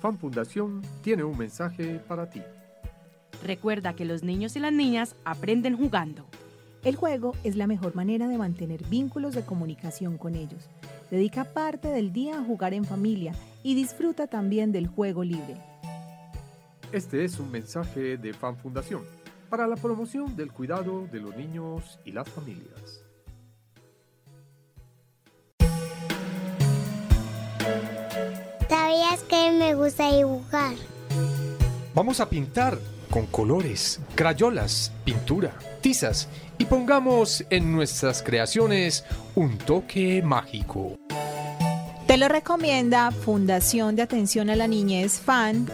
Fan 0.00 0.18
Fundación 0.18 0.82
tiene 1.02 1.24
un 1.24 1.38
mensaje 1.38 1.98
para 2.06 2.28
ti. 2.28 2.42
Recuerda 3.44 3.94
que 3.94 4.06
los 4.06 4.22
niños 4.22 4.56
y 4.56 4.60
las 4.60 4.72
niñas 4.72 5.16
aprenden 5.26 5.76
jugando. 5.76 6.24
El 6.82 6.96
juego 6.96 7.36
es 7.44 7.56
la 7.56 7.66
mejor 7.66 7.94
manera 7.94 8.26
de 8.26 8.38
mantener 8.38 8.82
vínculos 8.88 9.34
de 9.34 9.44
comunicación 9.44 10.16
con 10.16 10.34
ellos. 10.34 10.70
Dedica 11.10 11.44
parte 11.44 11.88
del 11.88 12.10
día 12.10 12.38
a 12.38 12.42
jugar 12.42 12.72
en 12.72 12.86
familia 12.86 13.34
y 13.62 13.74
disfruta 13.74 14.26
también 14.28 14.72
del 14.72 14.86
juego 14.86 15.24
libre. 15.24 15.58
Este 16.90 17.24
es 17.24 17.38
un 17.38 17.50
mensaje 17.50 18.16
de 18.16 18.32
Fan 18.32 18.56
Fundación 18.56 19.02
para 19.50 19.66
la 19.66 19.76
promoción 19.76 20.34
del 20.36 20.50
cuidado 20.50 21.06
de 21.12 21.20
los 21.20 21.36
niños 21.36 21.98
y 22.06 22.12
las 22.12 22.26
familias. 22.28 23.04
¿Sabías 28.70 29.22
que 29.24 29.50
me 29.58 29.74
gusta 29.74 30.16
dibujar? 30.16 30.74
Vamos 31.94 32.20
a 32.20 32.28
pintar 32.28 32.78
con 33.10 33.26
colores, 33.26 34.00
crayolas, 34.14 34.92
pintura, 35.04 35.54
tizas 35.80 36.28
y 36.58 36.64
pongamos 36.64 37.44
en 37.50 37.72
nuestras 37.72 38.22
creaciones 38.22 39.04
un 39.34 39.58
toque 39.58 40.22
mágico. 40.22 40.98
Te 42.06 42.18
lo 42.18 42.28
recomienda 42.28 43.10
Fundación 43.10 43.96
de 43.96 44.02
Atención 44.02 44.50
a 44.50 44.56
la 44.56 44.68
Niñez 44.68 45.20
FAN. 45.20 45.66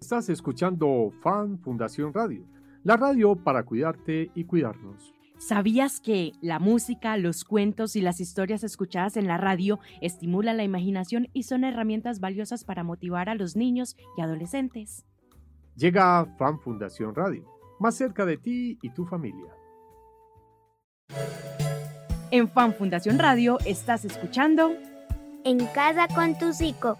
Estás 0.00 0.28
escuchando 0.28 1.10
Fan 1.22 1.58
Fundación 1.60 2.12
Radio, 2.12 2.44
la 2.82 2.98
radio 2.98 3.34
para 3.34 3.62
cuidarte 3.62 4.30
y 4.34 4.44
cuidarnos. 4.44 5.13
¿Sabías 5.38 6.00
que 6.00 6.32
la 6.40 6.58
música, 6.58 7.16
los 7.16 7.44
cuentos 7.44 7.96
y 7.96 8.00
las 8.00 8.20
historias 8.20 8.62
escuchadas 8.62 9.16
en 9.16 9.26
la 9.26 9.36
radio 9.36 9.80
estimulan 10.00 10.56
la 10.56 10.64
imaginación 10.64 11.28
y 11.32 11.42
son 11.42 11.64
herramientas 11.64 12.20
valiosas 12.20 12.64
para 12.64 12.84
motivar 12.84 13.28
a 13.28 13.34
los 13.34 13.56
niños 13.56 13.96
y 14.16 14.22
adolescentes? 14.22 15.04
Llega 15.76 16.24
Fan 16.38 16.60
Fundación 16.60 17.14
Radio, 17.14 17.44
más 17.80 17.96
cerca 17.96 18.24
de 18.24 18.36
ti 18.36 18.78
y 18.80 18.90
tu 18.90 19.04
familia. 19.04 19.52
En 22.30 22.48
Fan 22.48 22.74
Fundación 22.74 23.18
Radio 23.18 23.58
estás 23.66 24.04
escuchando 24.04 24.72
En 25.44 25.66
casa 25.66 26.08
con 26.14 26.38
tu 26.38 26.52
psico. 26.52 26.96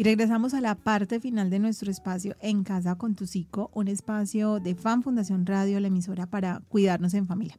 Y 0.00 0.04
regresamos 0.04 0.54
a 0.54 0.60
la 0.60 0.76
parte 0.76 1.18
final 1.18 1.50
de 1.50 1.58
nuestro 1.58 1.90
espacio 1.90 2.36
En 2.40 2.62
Casa 2.62 2.94
con 2.94 3.16
tu 3.16 3.26
Psico, 3.26 3.68
un 3.74 3.88
espacio 3.88 4.60
de 4.60 4.76
Fan 4.76 5.02
Fundación 5.02 5.44
Radio, 5.44 5.80
la 5.80 5.88
emisora 5.88 6.26
para 6.26 6.62
cuidarnos 6.68 7.14
en 7.14 7.26
familia. 7.26 7.58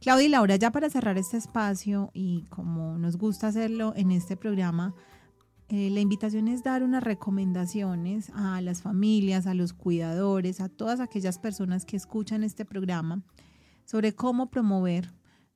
Claudia 0.00 0.26
y 0.26 0.28
Laura, 0.28 0.54
ya 0.54 0.70
para 0.70 0.88
cerrar 0.88 1.18
este 1.18 1.36
espacio 1.36 2.12
y 2.14 2.44
como 2.48 2.96
nos 2.96 3.16
gusta 3.16 3.48
hacerlo 3.48 3.92
en 3.96 4.12
este 4.12 4.36
programa, 4.36 4.94
eh, 5.68 5.90
la 5.90 5.98
invitación 5.98 6.46
es 6.46 6.62
dar 6.62 6.84
unas 6.84 7.02
recomendaciones 7.02 8.30
a 8.36 8.60
las 8.60 8.82
familias, 8.82 9.48
a 9.48 9.54
los 9.54 9.72
cuidadores, 9.72 10.60
a 10.60 10.68
todas 10.68 11.00
aquellas 11.00 11.40
personas 11.40 11.84
que 11.86 11.96
escuchan 11.96 12.44
este 12.44 12.64
programa 12.64 13.24
sobre 13.84 14.14
cómo 14.14 14.48
promover, 14.48 15.12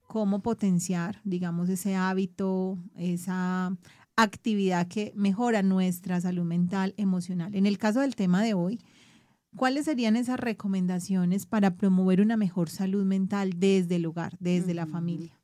cómo 0.09 0.43
potenciar, 0.43 1.21
digamos, 1.23 1.69
ese 1.69 1.95
hábito, 1.95 2.77
esa 2.97 3.79
actividad 4.17 4.87
que 4.89 5.13
mejora 5.15 5.63
nuestra 5.63 6.21
salud 6.21 6.45
mental, 6.45 6.95
emocional. 6.97 7.55
En 7.55 7.67
el 7.67 7.79
caso 7.79 8.01
del 8.01 8.15
tema 8.15 8.43
de 8.43 8.55
hoy, 8.55 8.81
¿cuáles 9.57 9.87
serían 9.87 10.17
esas 10.17 10.39
recomendaciones 10.39 11.47
para 11.47 11.77
promover 11.77 12.21
una 12.21 12.37
mejor 12.37 12.71
salud 12.71 13.05
mental 13.05 13.55
desde 13.57 13.97
el 13.97 14.07
hogar, 14.07 14.37
desde 14.39 14.75
la 14.75 14.87
familia? 14.87 15.39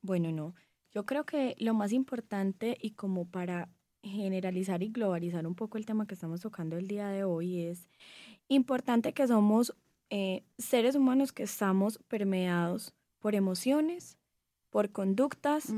Bueno, 0.00 0.32
no. 0.32 0.54
Yo 0.92 1.06
creo 1.06 1.24
que 1.24 1.56
lo 1.58 1.74
más 1.74 1.92
importante 1.92 2.76
y 2.80 2.92
como 2.92 3.26
para 3.26 3.68
generalizar 4.02 4.82
y 4.82 4.88
globalizar 4.88 5.46
un 5.46 5.54
poco 5.54 5.78
el 5.78 5.86
tema 5.86 6.06
que 6.06 6.14
estamos 6.14 6.40
tocando 6.40 6.76
el 6.76 6.88
día 6.88 7.08
de 7.08 7.24
hoy 7.24 7.60
es 7.60 7.88
importante 8.48 9.12
que 9.12 9.26
somos 9.26 9.74
eh, 10.10 10.44
seres 10.58 10.96
humanos 10.96 11.32
que 11.32 11.44
estamos 11.44 11.98
permeados 12.08 12.94
por 13.20 13.34
emociones, 13.34 14.18
por 14.72 14.90
conductas, 14.90 15.74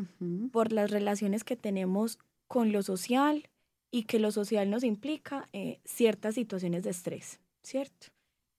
por 0.52 0.72
las 0.72 0.92
relaciones 0.92 1.42
que 1.42 1.56
tenemos 1.56 2.20
con 2.46 2.70
lo 2.70 2.80
social 2.84 3.50
y 3.90 4.04
que 4.04 4.20
lo 4.20 4.30
social 4.30 4.70
nos 4.70 4.84
implica 4.84 5.48
eh, 5.52 5.80
ciertas 5.84 6.36
situaciones 6.36 6.84
de 6.84 6.90
estrés, 6.90 7.40
¿cierto? 7.64 8.06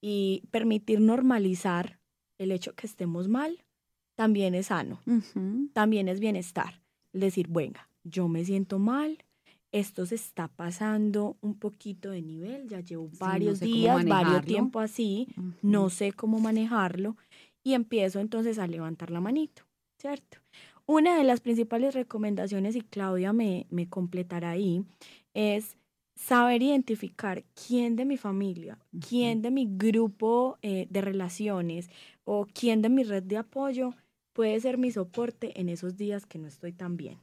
Y 0.02 0.44
permitir 0.52 1.00
normalizar 1.00 2.00
el 2.38 2.52
hecho 2.52 2.76
que 2.76 2.86
estemos 2.86 3.30
mal 3.30 3.64
también 4.16 4.56
es 4.56 4.68
sano, 4.68 5.02
también 5.74 6.10
es 6.10 6.20
bienestar. 6.20 6.82
Decir, 7.14 7.48
venga, 7.48 7.90
yo 8.04 8.28
me 8.28 8.44
siento 8.44 8.78
mal, 8.78 9.24
esto 9.72 10.06
se 10.06 10.16
está 10.16 10.50
pasando 10.50 11.38
un 11.40 11.58
poquito 11.58 12.12
de 12.12 12.22
nivel, 12.22 12.68
ya 12.68 12.82
llevo 12.82 13.10
varios 13.20 13.62
días, 13.62 14.06
varios 14.06 14.44
tiempo 14.44 14.82
así, 14.82 15.30
no 15.62 15.90
sé 15.90 16.12
cómo 16.12 16.42
manejarlo 16.42 17.16
y 17.64 17.74
empiezo 17.74 18.20
entonces 18.20 18.60
a 18.60 18.68
levantar 18.68 19.12
la 19.12 19.22
manito, 19.22 19.65
¿cierto? 20.06 20.38
Una 20.86 21.18
de 21.18 21.24
las 21.24 21.42
principales 21.42 21.96
recomendaciones, 21.96 22.76
y 22.76 22.82
Claudia 22.82 23.34
me, 23.34 23.66
me 23.72 23.90
completará 23.90 24.52
ahí, 24.52 24.84
es 25.34 25.78
saber 26.16 26.62
identificar 26.62 27.44
quién 27.56 27.96
de 27.96 28.06
mi 28.06 28.16
familia, 28.16 28.78
quién 29.08 29.42
de 29.42 29.50
mi 29.50 29.68
grupo 29.68 30.60
eh, 30.62 30.86
de 30.92 31.02
relaciones 31.02 31.90
o 32.24 32.46
quién 32.46 32.84
de 32.84 32.90
mi 32.90 33.04
red 33.04 33.24
de 33.24 33.38
apoyo 33.38 33.96
puede 34.34 34.60
ser 34.60 34.78
mi 34.78 34.92
soporte 34.92 35.60
en 35.60 35.70
esos 35.70 35.98
días 35.98 36.28
que 36.28 36.38
no 36.38 36.48
estoy 36.48 36.72
tan 36.72 36.98
bien 36.98 37.18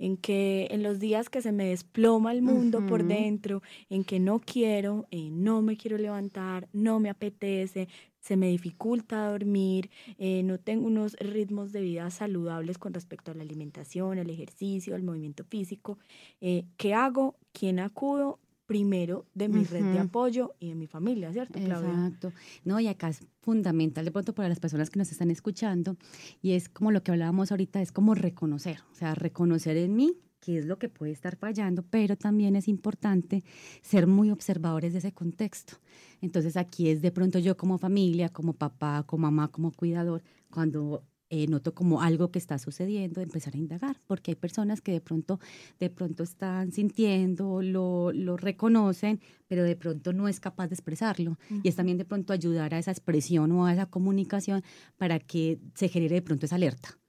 en 0.00 0.16
que 0.16 0.66
en 0.70 0.82
los 0.82 0.98
días 0.98 1.28
que 1.28 1.42
se 1.42 1.52
me 1.52 1.66
desploma 1.66 2.32
el 2.32 2.42
mundo 2.42 2.84
por 2.86 3.04
dentro, 3.04 3.62
en 3.90 4.02
que 4.02 4.18
no 4.18 4.40
quiero, 4.40 5.06
eh, 5.10 5.28
no 5.30 5.60
me 5.60 5.76
quiero 5.76 5.98
levantar, 5.98 6.68
no 6.72 6.98
me 7.00 7.10
apetece, 7.10 7.86
se 8.18 8.36
me 8.36 8.48
dificulta 8.48 9.30
dormir, 9.30 9.90
eh, 10.18 10.42
no 10.42 10.58
tengo 10.58 10.86
unos 10.86 11.14
ritmos 11.20 11.72
de 11.72 11.82
vida 11.82 12.10
saludables 12.10 12.78
con 12.78 12.94
respecto 12.94 13.30
a 13.30 13.34
la 13.34 13.42
alimentación, 13.42 14.18
el 14.18 14.30
ejercicio, 14.30 14.96
el 14.96 15.02
movimiento 15.02 15.44
físico, 15.44 15.98
eh, 16.40 16.64
¿qué 16.78 16.94
hago? 16.94 17.36
¿Quién 17.52 17.78
acudo? 17.78 18.38
Primero 18.70 19.26
de 19.34 19.48
mi 19.48 19.64
red 19.64 19.82
de 19.82 19.98
apoyo 19.98 20.54
y 20.60 20.68
de 20.68 20.76
mi 20.76 20.86
familia, 20.86 21.32
¿cierto, 21.32 21.58
Claudia? 21.58 21.90
Exacto. 21.90 22.32
No, 22.64 22.78
y 22.78 22.86
acá 22.86 23.08
es 23.08 23.26
fundamental 23.40 24.04
de 24.04 24.12
pronto 24.12 24.32
para 24.32 24.48
las 24.48 24.60
personas 24.60 24.90
que 24.90 24.98
nos 25.00 25.10
están 25.10 25.32
escuchando 25.32 25.96
y 26.40 26.52
es 26.52 26.68
como 26.68 26.92
lo 26.92 27.02
que 27.02 27.10
hablábamos 27.10 27.50
ahorita, 27.50 27.82
es 27.82 27.90
como 27.90 28.14
reconocer, 28.14 28.78
o 28.92 28.94
sea, 28.94 29.16
reconocer 29.16 29.76
en 29.76 29.96
mí 29.96 30.14
qué 30.38 30.56
es 30.56 30.66
lo 30.66 30.78
que 30.78 30.88
puede 30.88 31.10
estar 31.10 31.34
fallando, 31.34 31.82
pero 31.82 32.14
también 32.14 32.54
es 32.54 32.68
importante 32.68 33.42
ser 33.82 34.06
muy 34.06 34.30
observadores 34.30 34.92
de 34.92 35.00
ese 35.00 35.10
contexto. 35.10 35.78
Entonces 36.20 36.56
aquí 36.56 36.90
es 36.90 37.02
de 37.02 37.10
pronto 37.10 37.40
yo 37.40 37.56
como 37.56 37.76
familia, 37.76 38.28
como 38.28 38.52
papá, 38.52 39.02
como 39.04 39.22
mamá, 39.22 39.48
como 39.48 39.72
cuidador, 39.72 40.22
cuando 40.48 41.02
eh, 41.30 41.46
noto 41.46 41.74
como 41.74 42.02
algo 42.02 42.30
que 42.30 42.38
está 42.38 42.58
sucediendo, 42.58 43.20
empezar 43.20 43.54
a 43.54 43.58
indagar, 43.58 44.00
porque 44.06 44.32
hay 44.32 44.34
personas 44.34 44.80
que 44.80 44.92
de 44.92 45.00
pronto, 45.00 45.40
de 45.78 45.88
pronto 45.88 46.22
están 46.22 46.72
sintiendo, 46.72 47.62
lo, 47.62 48.12
lo 48.12 48.36
reconocen, 48.36 49.20
pero 49.48 49.62
de 49.64 49.76
pronto 49.76 50.12
no 50.12 50.28
es 50.28 50.40
capaz 50.40 50.68
de 50.68 50.74
expresarlo. 50.74 51.38
Y 51.62 51.68
es 51.68 51.76
también 51.76 51.98
de 51.98 52.04
pronto 52.04 52.32
ayudar 52.32 52.74
a 52.74 52.78
esa 52.78 52.90
expresión 52.90 53.52
o 53.52 53.66
a 53.66 53.72
esa 53.72 53.86
comunicación 53.86 54.62
para 54.98 55.18
que 55.18 55.58
se 55.74 55.88
genere 55.88 56.16
de 56.16 56.22
pronto 56.22 56.46
esa 56.46 56.56
alerta 56.56 56.99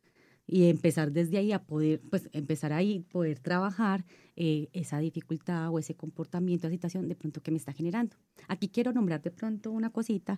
y 0.52 0.66
empezar 0.70 1.14
desde 1.14 1.38
ahí 1.38 1.54
a 1.54 1.64
poder, 1.64 2.02
pues 2.10 2.30
empezar 2.34 2.74
ahí, 2.74 3.00
poder 3.00 3.40
trabajar 3.40 4.04
eh, 4.36 4.68
esa 4.74 5.00
dificultad 5.00 5.70
o 5.70 5.80
ese 5.80 5.96
comportamiento, 5.96 6.68
esa 6.68 6.74
situación 6.74 7.08
de 7.08 7.16
pronto 7.16 7.42
que 7.42 7.52
me 7.52 7.58
está 7.58 7.72
generando. 7.72 8.18
Aquí 8.50 8.68
quiero 8.68 8.92
nombrar 8.92 9.22
de 9.22 9.32
pronto 9.32 9.72
una 9.72 9.92
cosita 9.92 10.38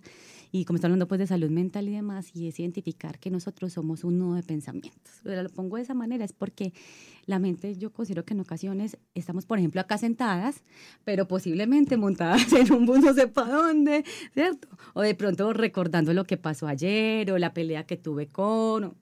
y 0.52 0.66
como 0.66 0.76
está 0.76 0.86
hablando 0.86 1.08
pues 1.08 1.18
de 1.18 1.26
salud 1.26 1.50
mental 1.50 1.88
y 1.88 1.92
demás, 1.92 2.30
y 2.32 2.46
es 2.46 2.60
identificar 2.60 3.18
que 3.18 3.28
nosotros 3.28 3.72
somos 3.72 4.04
un 4.04 4.20
nudo 4.20 4.36
de 4.36 4.44
pensamientos. 4.44 5.14
Pero 5.24 5.42
lo 5.42 5.48
pongo 5.48 5.78
de 5.78 5.82
esa 5.82 5.94
manera 5.94 6.24
es 6.24 6.32
porque 6.32 6.72
la 7.26 7.40
mente 7.40 7.76
yo 7.76 7.92
considero 7.92 8.24
que 8.24 8.34
en 8.34 8.40
ocasiones 8.40 8.98
estamos, 9.14 9.46
por 9.46 9.58
ejemplo, 9.58 9.80
acá 9.80 9.98
sentadas, 9.98 10.62
pero 11.02 11.26
posiblemente 11.26 11.96
montadas 11.96 12.52
en 12.52 12.72
un 12.72 12.86
bus 12.86 13.00
no 13.00 13.14
sé 13.14 13.26
para 13.26 13.52
dónde, 13.52 14.04
¿cierto? 14.32 14.68
O 14.92 15.02
de 15.02 15.16
pronto 15.16 15.52
recordando 15.52 16.12
lo 16.12 16.24
que 16.24 16.36
pasó 16.36 16.68
ayer 16.68 17.32
o 17.32 17.38
la 17.38 17.52
pelea 17.52 17.84
que 17.84 17.96
tuve 17.96 18.28
con, 18.28 18.94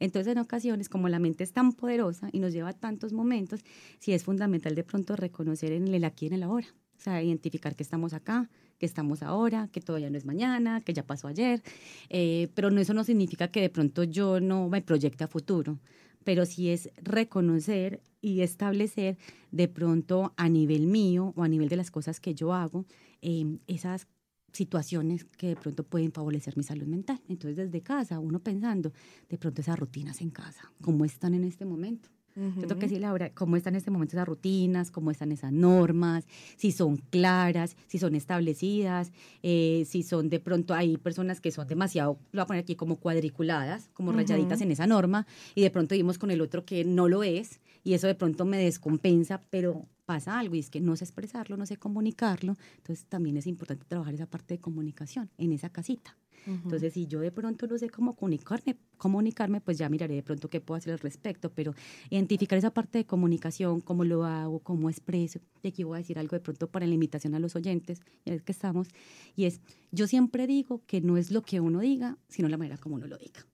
entonces, 0.00 0.32
en 0.32 0.38
ocasiones, 0.38 0.88
como 0.88 1.08
la 1.08 1.18
mente 1.18 1.44
es 1.44 1.52
tan 1.52 1.72
poderosa 1.72 2.30
y 2.32 2.40
nos 2.40 2.52
lleva 2.52 2.70
a 2.70 2.72
tantos 2.72 3.12
momentos, 3.12 3.60
sí 3.98 4.12
es 4.12 4.24
fundamental 4.24 4.74
de 4.74 4.82
pronto 4.82 5.14
reconocer 5.14 5.72
en 5.72 5.86
el 5.88 6.04
aquí 6.04 6.24
y 6.24 6.28
en 6.28 6.34
el 6.34 6.42
ahora. 6.42 6.66
O 6.98 7.02
sea, 7.02 7.22
identificar 7.22 7.76
que 7.76 7.82
estamos 7.82 8.12
acá, 8.12 8.50
que 8.78 8.86
estamos 8.86 9.22
ahora, 9.22 9.68
que 9.72 9.80
todavía 9.80 10.10
no 10.10 10.18
es 10.18 10.24
mañana, 10.24 10.80
que 10.80 10.94
ya 10.94 11.06
pasó 11.06 11.28
ayer. 11.28 11.62
Eh, 12.08 12.48
pero 12.54 12.70
no, 12.70 12.80
eso 12.80 12.94
no 12.94 13.04
significa 13.04 13.48
que 13.48 13.60
de 13.60 13.70
pronto 13.70 14.04
yo 14.04 14.40
no 14.40 14.68
me 14.68 14.82
proyecte 14.82 15.24
a 15.24 15.28
futuro. 15.28 15.78
Pero 16.24 16.44
sí 16.44 16.70
es 16.70 16.90
reconocer 16.96 18.02
y 18.20 18.40
establecer 18.40 19.16
de 19.50 19.68
pronto 19.68 20.32
a 20.36 20.48
nivel 20.48 20.86
mío 20.86 21.32
o 21.36 21.42
a 21.42 21.48
nivel 21.48 21.68
de 21.68 21.76
las 21.76 21.90
cosas 21.90 22.20
que 22.20 22.34
yo 22.34 22.52
hago, 22.52 22.84
eh, 23.22 23.58
esas 23.66 24.06
situaciones 24.52 25.24
que 25.24 25.48
de 25.48 25.56
pronto 25.56 25.84
pueden 25.84 26.12
favorecer 26.12 26.56
mi 26.56 26.62
salud 26.62 26.86
mental. 26.86 27.20
Entonces, 27.28 27.56
desde 27.56 27.82
casa, 27.82 28.18
uno 28.18 28.40
pensando, 28.40 28.92
de 29.28 29.38
pronto 29.38 29.60
esas 29.60 29.78
rutinas 29.78 30.20
en 30.20 30.30
casa, 30.30 30.72
¿cómo 30.80 31.04
están 31.04 31.34
en 31.34 31.44
este 31.44 31.64
momento? 31.64 32.08
Yo 32.56 32.66
tengo 32.66 32.78
que 32.78 32.86
decirle 32.86 33.06
ahora 33.06 33.30
cómo 33.30 33.56
están 33.56 33.74
en 33.74 33.78
este 33.78 33.90
momento 33.90 34.16
esas 34.16 34.26
rutinas, 34.26 34.90
cómo 34.90 35.10
están 35.10 35.30
esas 35.30 35.52
normas, 35.52 36.26
si 36.56 36.72
son 36.72 36.96
claras, 36.96 37.76
si 37.86 37.98
son 37.98 38.14
establecidas, 38.14 39.12
eh, 39.42 39.84
si 39.86 40.02
son 40.02 40.30
de 40.30 40.40
pronto, 40.40 40.72
hay 40.74 40.96
personas 40.96 41.40
que 41.40 41.50
son 41.50 41.66
demasiado, 41.66 42.18
lo 42.32 42.38
voy 42.38 42.42
a 42.42 42.46
poner 42.46 42.62
aquí 42.62 42.76
como 42.76 42.96
cuadriculadas, 42.96 43.90
como 43.92 44.12
rayaditas 44.12 44.60
en 44.62 44.70
esa 44.70 44.86
norma, 44.86 45.26
y 45.54 45.62
de 45.62 45.70
pronto 45.70 45.94
vimos 45.94 46.18
con 46.18 46.30
el 46.30 46.40
otro 46.40 46.64
que 46.64 46.84
no 46.84 47.08
lo 47.08 47.22
es, 47.22 47.60
y 47.84 47.94
eso 47.94 48.06
de 48.06 48.14
pronto 48.14 48.44
me 48.44 48.58
descompensa, 48.58 49.42
pero 49.50 49.86
pasa 50.06 50.38
algo 50.38 50.56
y 50.56 50.58
es 50.58 50.70
que 50.70 50.80
no 50.80 50.96
sé 50.96 51.04
expresarlo, 51.04 51.56
no 51.56 51.66
sé 51.66 51.76
comunicarlo, 51.76 52.56
entonces 52.78 53.06
también 53.06 53.36
es 53.36 53.46
importante 53.46 53.84
trabajar 53.86 54.14
esa 54.14 54.26
parte 54.26 54.54
de 54.54 54.60
comunicación 54.60 55.30
en 55.38 55.52
esa 55.52 55.70
casita. 55.70 56.16
Entonces, 56.46 56.92
si 56.92 57.06
yo 57.06 57.20
de 57.20 57.30
pronto 57.30 57.66
no 57.66 57.78
sé 57.78 57.90
cómo 57.90 58.14
comunicarme, 58.14 58.76
comunicarme, 58.96 59.60
pues 59.60 59.78
ya 59.78 59.88
miraré 59.88 60.14
de 60.14 60.22
pronto 60.22 60.48
qué 60.48 60.60
puedo 60.60 60.76
hacer 60.78 60.92
al 60.92 60.98
respecto, 60.98 61.50
pero 61.50 61.74
identificar 62.10 62.58
esa 62.58 62.70
parte 62.70 62.98
de 62.98 63.06
comunicación, 63.06 63.80
cómo 63.80 64.04
lo 64.04 64.24
hago, 64.24 64.60
cómo 64.60 64.90
expreso. 64.90 65.40
Y 65.62 65.68
aquí 65.68 65.84
voy 65.84 65.96
a 65.96 65.98
decir 65.98 66.18
algo 66.18 66.36
de 66.36 66.40
pronto 66.40 66.68
para 66.68 66.86
la 66.86 66.94
invitación 66.94 67.34
a 67.34 67.38
los 67.38 67.56
oyentes, 67.56 68.00
ya 68.24 68.34
es 68.34 68.42
que 68.42 68.52
estamos, 68.52 68.88
y 69.36 69.44
es, 69.44 69.60
yo 69.92 70.06
siempre 70.06 70.46
digo 70.46 70.82
que 70.86 71.00
no 71.00 71.16
es 71.16 71.30
lo 71.30 71.42
que 71.42 71.60
uno 71.60 71.80
diga, 71.80 72.16
sino 72.28 72.48
la 72.48 72.56
manera 72.56 72.78
como 72.78 72.94
uno 72.94 73.06
lo 73.06 73.18
diga. 73.18 73.46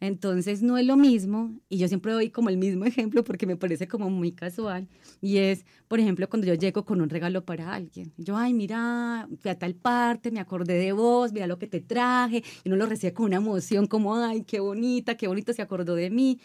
Entonces, 0.00 0.62
no 0.62 0.76
es 0.78 0.86
lo 0.86 0.96
mismo, 0.96 1.54
y 1.68 1.78
yo 1.78 1.88
siempre 1.88 2.12
doy 2.12 2.30
como 2.30 2.48
el 2.48 2.56
mismo 2.56 2.84
ejemplo 2.84 3.24
porque 3.24 3.46
me 3.46 3.56
parece 3.56 3.88
como 3.88 4.10
muy 4.10 4.32
casual, 4.32 4.88
y 5.20 5.38
es, 5.38 5.64
por 5.88 6.00
ejemplo, 6.00 6.28
cuando 6.28 6.46
yo 6.46 6.54
llego 6.54 6.84
con 6.84 7.00
un 7.00 7.08
regalo 7.08 7.44
para 7.44 7.74
alguien, 7.74 8.12
yo, 8.16 8.36
ay, 8.36 8.52
mira, 8.52 9.28
fui 9.40 9.50
a 9.50 9.58
tal 9.58 9.74
parte, 9.74 10.30
me 10.30 10.40
acordé 10.40 10.74
de 10.74 10.92
vos, 10.92 11.32
mira 11.32 11.46
lo 11.46 11.58
que 11.58 11.66
te 11.66 11.80
trae, 11.80 12.09
y 12.30 12.68
uno 12.68 12.76
lo 12.76 12.86
recibe 12.86 13.12
con 13.12 13.26
una 13.26 13.36
emoción 13.36 13.86
como, 13.86 14.16
ay, 14.16 14.44
qué 14.44 14.60
bonita, 14.60 15.16
qué 15.16 15.28
bonito 15.28 15.52
se 15.52 15.62
acordó 15.62 15.94
de 15.94 16.10
mí. 16.10 16.40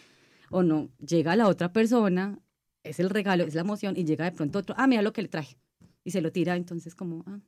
O 0.50 0.62
no, 0.62 0.90
llega 1.04 1.36
la 1.36 1.48
otra 1.48 1.72
persona, 1.72 2.38
es 2.82 3.00
el 3.00 3.10
regalo, 3.10 3.44
es 3.44 3.54
la 3.54 3.62
emoción, 3.62 3.96
y 3.96 4.04
llega 4.04 4.24
de 4.24 4.32
pronto 4.32 4.60
otro, 4.60 4.74
ah, 4.78 4.86
mira 4.86 5.02
lo 5.02 5.12
que 5.12 5.22
le 5.22 5.28
traje. 5.28 5.56
Y 6.04 6.12
se 6.12 6.20
lo 6.20 6.30
tira, 6.30 6.56
entonces 6.56 6.94
como, 6.94 7.24
ah, 7.26 7.40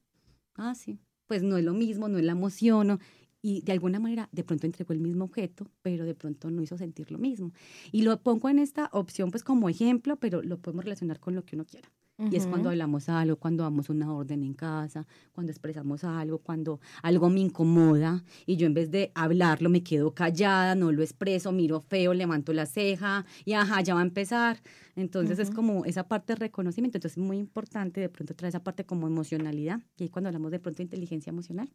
ah 0.56 0.74
sí, 0.74 0.98
pues 1.26 1.42
no 1.42 1.56
es 1.56 1.64
lo 1.64 1.74
mismo, 1.74 2.08
no 2.08 2.18
es 2.18 2.24
la 2.24 2.32
emoción, 2.32 2.98
y 3.40 3.62
de 3.62 3.72
alguna 3.72 4.00
manera 4.00 4.28
de 4.32 4.42
pronto 4.44 4.66
entregó 4.66 4.92
el 4.92 5.00
mismo 5.00 5.24
objeto, 5.24 5.70
pero 5.82 6.04
de 6.04 6.14
pronto 6.14 6.50
no 6.50 6.60
hizo 6.62 6.76
sentir 6.76 7.10
lo 7.12 7.18
mismo. 7.18 7.52
Y 7.92 8.02
lo 8.02 8.20
pongo 8.20 8.48
en 8.48 8.58
esta 8.58 8.88
opción 8.92 9.30
pues 9.30 9.44
como 9.44 9.68
ejemplo, 9.68 10.16
pero 10.16 10.42
lo 10.42 10.58
podemos 10.58 10.84
relacionar 10.84 11.20
con 11.20 11.34
lo 11.34 11.44
que 11.44 11.54
uno 11.54 11.64
quiera. 11.64 11.88
Y 12.18 12.34
es 12.34 12.48
cuando 12.48 12.68
hablamos 12.68 13.08
algo, 13.08 13.36
cuando 13.36 13.62
damos 13.62 13.90
una 13.90 14.12
orden 14.12 14.42
en 14.42 14.52
casa, 14.52 15.06
cuando 15.32 15.52
expresamos 15.52 16.02
algo, 16.02 16.38
cuando 16.38 16.80
algo 17.00 17.30
me 17.30 17.38
incomoda 17.38 18.24
y 18.44 18.56
yo 18.56 18.66
en 18.66 18.74
vez 18.74 18.90
de 18.90 19.12
hablarlo 19.14 19.70
me 19.70 19.84
quedo 19.84 20.12
callada, 20.14 20.74
no 20.74 20.90
lo 20.90 21.02
expreso, 21.04 21.52
miro 21.52 21.80
feo, 21.80 22.14
levanto 22.14 22.52
la 22.52 22.66
ceja 22.66 23.24
y 23.44 23.52
ajá, 23.52 23.82
ya 23.82 23.94
va 23.94 24.00
a 24.00 24.02
empezar. 24.02 24.60
Entonces 24.98 25.38
es 25.38 25.50
como 25.50 25.84
esa 25.84 26.08
parte 26.08 26.32
de 26.32 26.40
reconocimiento. 26.40 26.98
Entonces 26.98 27.18
es 27.18 27.24
muy 27.24 27.38
importante 27.38 28.00
de 28.00 28.08
pronto 28.08 28.34
traer 28.34 28.50
esa 28.50 28.62
parte 28.62 28.84
como 28.84 29.06
emocionalidad. 29.06 29.80
Y 29.96 30.04
ahí 30.04 30.08
cuando 30.08 30.28
hablamos 30.28 30.50
de 30.50 30.58
pronto 30.58 30.78
de 30.78 30.84
inteligencia 30.84 31.30
emocional, 31.30 31.70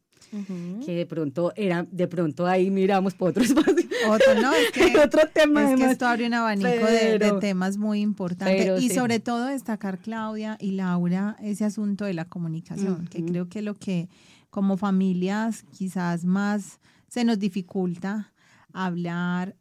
que 0.85 0.95
de 0.95 1.05
pronto 1.05 1.53
era, 1.55 1.87
de 1.89 2.07
pronto 2.07 2.45
ahí 2.45 2.69
miramos 2.69 3.15
por 3.15 3.29
otro 3.29 3.43
espacio. 3.43 3.87
Otro, 4.09 4.41
¿no? 4.41 4.53
Es 4.53 4.71
que, 4.71 4.99
otro 5.03 5.21
tema. 5.33 5.71
Es 5.71 5.79
que 5.79 5.91
esto 5.91 6.05
abre 6.05 6.27
un 6.27 6.33
abanico 6.33 6.67
de, 6.69 7.37
temas 7.39 7.77
muy 7.77 8.01
importantes. 8.01 8.83
y 8.83 8.89
sobre 8.89 9.19
todo 9.19 9.47
destacar, 9.47 9.99
Claudia 9.99 10.57
y 10.59 10.71
Laura, 10.71 11.37
ese 11.41 11.65
asunto 11.65 12.05
de 12.05 12.13
la 12.13 12.25
comunicación, 12.25 13.07
que 13.07 13.23
creo 13.23 13.47
que 13.47 13.61
lo 13.61 13.75
que 13.75 14.09
como 14.49 14.77
familias 14.77 15.65
quizás 15.71 16.25
más 16.25 16.79
se 17.07 17.23
nos 17.23 17.39
dificulta 17.39 18.33
hablar 18.73 19.55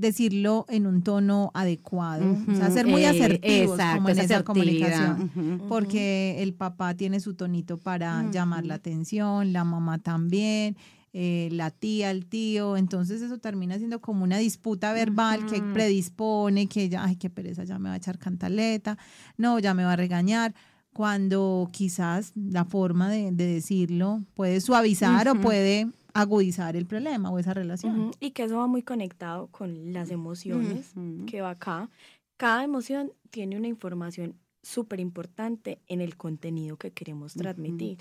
decirlo 0.00 0.66
en 0.68 0.86
un 0.86 1.02
tono 1.02 1.50
adecuado, 1.54 2.36
o 2.48 2.54
sea, 2.54 2.70
ser 2.70 2.86
muy 2.86 3.02
eh, 3.02 3.08
asertivos 3.08 3.78
exacto, 3.78 3.96
como 3.96 4.08
en 4.08 4.18
esa 4.18 4.42
comunicación, 4.44 5.62
porque 5.68 6.42
el 6.42 6.54
papá 6.54 6.94
tiene 6.94 7.20
su 7.20 7.34
tonito 7.34 7.78
para 7.78 8.28
llamar 8.30 8.66
la 8.66 8.74
atención, 8.74 9.52
la 9.52 9.64
mamá 9.64 9.98
también, 9.98 10.76
eh, 11.12 11.48
la 11.52 11.70
tía, 11.70 12.10
el 12.10 12.26
tío, 12.26 12.76
entonces 12.76 13.20
eso 13.20 13.38
termina 13.38 13.76
siendo 13.78 14.00
como 14.00 14.24
una 14.24 14.38
disputa 14.38 14.92
verbal 14.92 15.44
que 15.46 15.60
predispone, 15.60 16.66
que 16.66 16.88
ya, 16.88 17.04
ay, 17.04 17.16
qué 17.16 17.28
pereza, 17.30 17.64
ya 17.64 17.78
me 17.78 17.88
va 17.88 17.94
a 17.94 17.98
echar 17.98 18.18
cantaleta, 18.18 18.96
no, 19.36 19.58
ya 19.58 19.74
me 19.74 19.84
va 19.84 19.94
a 19.94 19.96
regañar, 19.96 20.54
cuando 20.92 21.68
quizás 21.72 22.32
la 22.34 22.64
forma 22.64 23.08
de, 23.08 23.30
de 23.32 23.46
decirlo 23.46 24.22
puede 24.34 24.60
suavizar 24.60 25.28
o 25.28 25.40
puede 25.40 25.88
agudizar 26.20 26.76
el 26.76 26.86
problema 26.86 27.30
o 27.30 27.38
esa 27.38 27.54
relación. 27.54 28.00
Ujú, 28.00 28.10
Y 28.20 28.30
que 28.32 28.44
eso 28.44 28.58
va 28.58 28.66
muy 28.66 28.82
conectado 28.82 29.48
con 29.48 29.92
las 29.92 30.10
emociones 30.10 30.92
Ujú. 30.96 31.26
que 31.26 31.40
va 31.40 31.50
acá. 31.50 31.88
Cada 32.36 32.64
emoción 32.64 33.12
tiene 33.30 33.56
una 33.56 33.68
información 33.68 34.34
súper 34.62 35.00
importante 35.00 35.78
en 35.86 36.00
el 36.00 36.16
contenido 36.16 36.76
que 36.76 36.90
queremos 36.90 37.34
transmitir, 37.34 37.98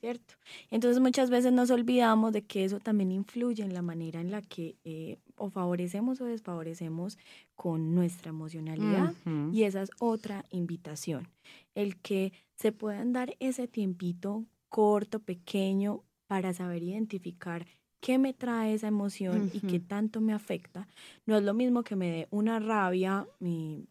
¿cierto? 0.00 0.34
Entonces 0.70 1.00
muchas 1.00 1.30
veces 1.30 1.52
nos 1.52 1.70
olvidamos 1.70 2.32
de 2.32 2.42
que 2.42 2.64
eso 2.64 2.80
también 2.80 3.12
influye 3.12 3.62
en 3.62 3.72
la 3.72 3.82
manera 3.82 4.20
en 4.20 4.30
la 4.30 4.42
que 4.42 4.76
eh, 4.84 5.18
o 5.36 5.50
favorecemos 5.50 6.20
o 6.20 6.24
desfavorecemos 6.26 7.18
con 7.54 7.94
nuestra 7.94 8.30
emocionalidad. 8.30 9.14
Ujú. 9.24 9.50
Y 9.52 9.62
esa 9.64 9.82
es 9.82 9.90
otra 10.00 10.44
invitación, 10.50 11.28
el 11.74 11.96
que 11.96 12.32
se 12.56 12.72
puedan 12.72 13.12
dar 13.12 13.34
ese 13.40 13.68
tiempito 13.68 14.44
corto, 14.68 15.18
pequeño, 15.20 16.02
para 16.32 16.54
saber 16.54 16.82
identificar 16.82 17.66
qué 18.00 18.16
me 18.16 18.32
trae 18.32 18.72
esa 18.72 18.88
emoción 18.88 19.50
y 19.52 19.60
qué 19.60 19.78
tanto 19.80 20.22
me 20.22 20.32
afecta. 20.32 20.88
No 21.26 21.36
es 21.36 21.42
lo 21.42 21.52
mismo 21.52 21.84
que 21.84 21.94
me 21.94 22.10
dé 22.10 22.28
una 22.30 22.58
rabia 22.58 23.28
eh, 23.42 23.84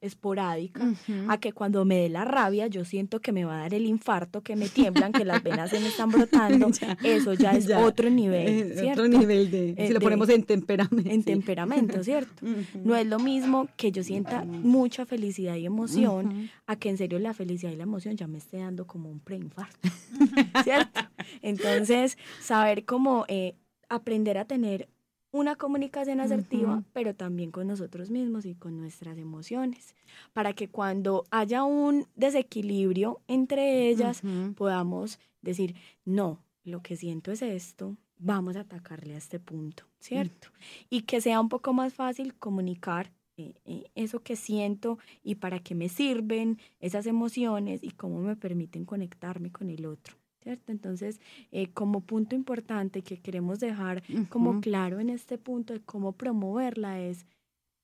esporádica 0.00 0.94
a 1.28 1.38
que 1.38 1.52
cuando 1.52 1.84
me 1.84 1.96
dé 1.96 2.08
la 2.08 2.24
rabia 2.24 2.66
yo 2.68 2.84
siento 2.84 3.20
que 3.20 3.32
me 3.32 3.44
va 3.44 3.58
a 3.58 3.60
dar 3.62 3.74
el 3.74 3.86
infarto, 3.86 4.42
que 4.42 4.56
me 4.56 4.68
tiemblan, 4.68 5.12
que 5.12 5.24
las 5.24 5.42
venas 5.42 5.70
se 5.70 5.80
me 5.80 5.88
están 5.88 6.10
brotando. 6.12 6.70
Eso 7.02 7.34
ya 7.34 7.52
es 7.52 7.66
Ya. 7.66 7.84
otro 7.84 8.08
nivel, 8.10 8.48
Eh, 8.48 8.74
¿cierto? 8.78 9.02
Otro 9.02 9.18
nivel 9.18 9.50
de, 9.50 9.70
Eh, 9.70 9.86
si 9.88 9.92
lo 9.92 9.98
de- 9.98 10.04
ponemos 10.04 10.28
en 10.28 10.42
temperamento. 10.44 11.10
en 11.10 11.20
sí. 11.20 11.24
temperamento, 11.24 12.02
¿cierto? 12.04 12.42
No 12.84 12.96
es 12.96 13.06
lo 13.06 13.18
mismo 13.18 13.68
que 13.76 13.90
yo 13.92 14.02
sienta 14.02 14.44
mucha 14.44 15.04
felicidad 15.06 15.56
y 15.56 15.66
emoción 15.66 16.48
a 16.66 16.76
que 16.76 16.88
en 16.90 16.96
serio 16.98 17.18
la 17.18 17.34
felicidad 17.34 17.72
y 17.72 17.76
la 17.76 17.82
emoción 17.84 18.16
ya 18.16 18.26
me 18.26 18.38
esté 18.38 18.58
dando 18.58 18.86
como 18.86 19.10
un 19.10 19.20
preinfarto, 19.20 19.88
¿cierto? 20.64 21.00
Entonces, 21.42 22.16
saber 22.40 22.84
cómo 22.84 23.24
eh, 23.28 23.54
aprender 23.88 24.38
a 24.38 24.44
tener 24.44 24.88
una 25.30 25.56
comunicación 25.56 26.20
asertiva, 26.20 26.82
pero 26.92 27.14
también 27.14 27.50
con 27.50 27.66
nosotros 27.66 28.10
mismos 28.10 28.46
y 28.46 28.54
con 28.54 28.78
nuestras 28.78 29.18
emociones, 29.18 29.94
para 30.32 30.52
que 30.54 30.68
cuando 30.68 31.24
haya 31.30 31.64
un 31.64 32.06
desequilibrio 32.16 33.20
entre 33.28 33.88
ellas, 33.88 34.22
podamos 34.56 35.18
decir, 35.42 35.74
no, 36.04 36.42
lo 36.64 36.82
que 36.82 36.96
siento 36.96 37.30
es 37.30 37.42
esto, 37.42 37.96
vamos 38.18 38.56
a 38.56 38.60
atacarle 38.60 39.14
a 39.14 39.18
este 39.18 39.38
punto, 39.38 39.84
¿cierto? 40.00 40.48
Y 40.90 41.02
que 41.02 41.20
sea 41.20 41.40
un 41.40 41.48
poco 41.48 41.72
más 41.72 41.94
fácil 41.94 42.34
comunicar 42.34 43.12
eh, 43.36 43.54
eh, 43.64 43.84
eso 43.94 44.20
que 44.20 44.34
siento 44.34 44.98
y 45.22 45.36
para 45.36 45.60
qué 45.60 45.74
me 45.74 45.88
sirven 45.88 46.58
esas 46.80 47.06
emociones 47.06 47.84
y 47.84 47.90
cómo 47.90 48.20
me 48.20 48.34
permiten 48.34 48.84
conectarme 48.84 49.52
con 49.52 49.70
el 49.70 49.86
otro. 49.86 50.16
¿Cierto? 50.42 50.70
Entonces, 50.70 51.20
eh, 51.50 51.68
como 51.72 52.00
punto 52.00 52.36
importante 52.36 53.02
que 53.02 53.18
queremos 53.18 53.58
dejar 53.58 54.02
como 54.28 54.60
claro 54.60 55.00
en 55.00 55.10
este 55.10 55.36
punto 55.36 55.72
de 55.72 55.80
cómo 55.80 56.12
promoverla 56.12 57.00
es 57.00 57.26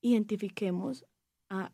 identifiquemos 0.01 1.05
a 1.51 1.73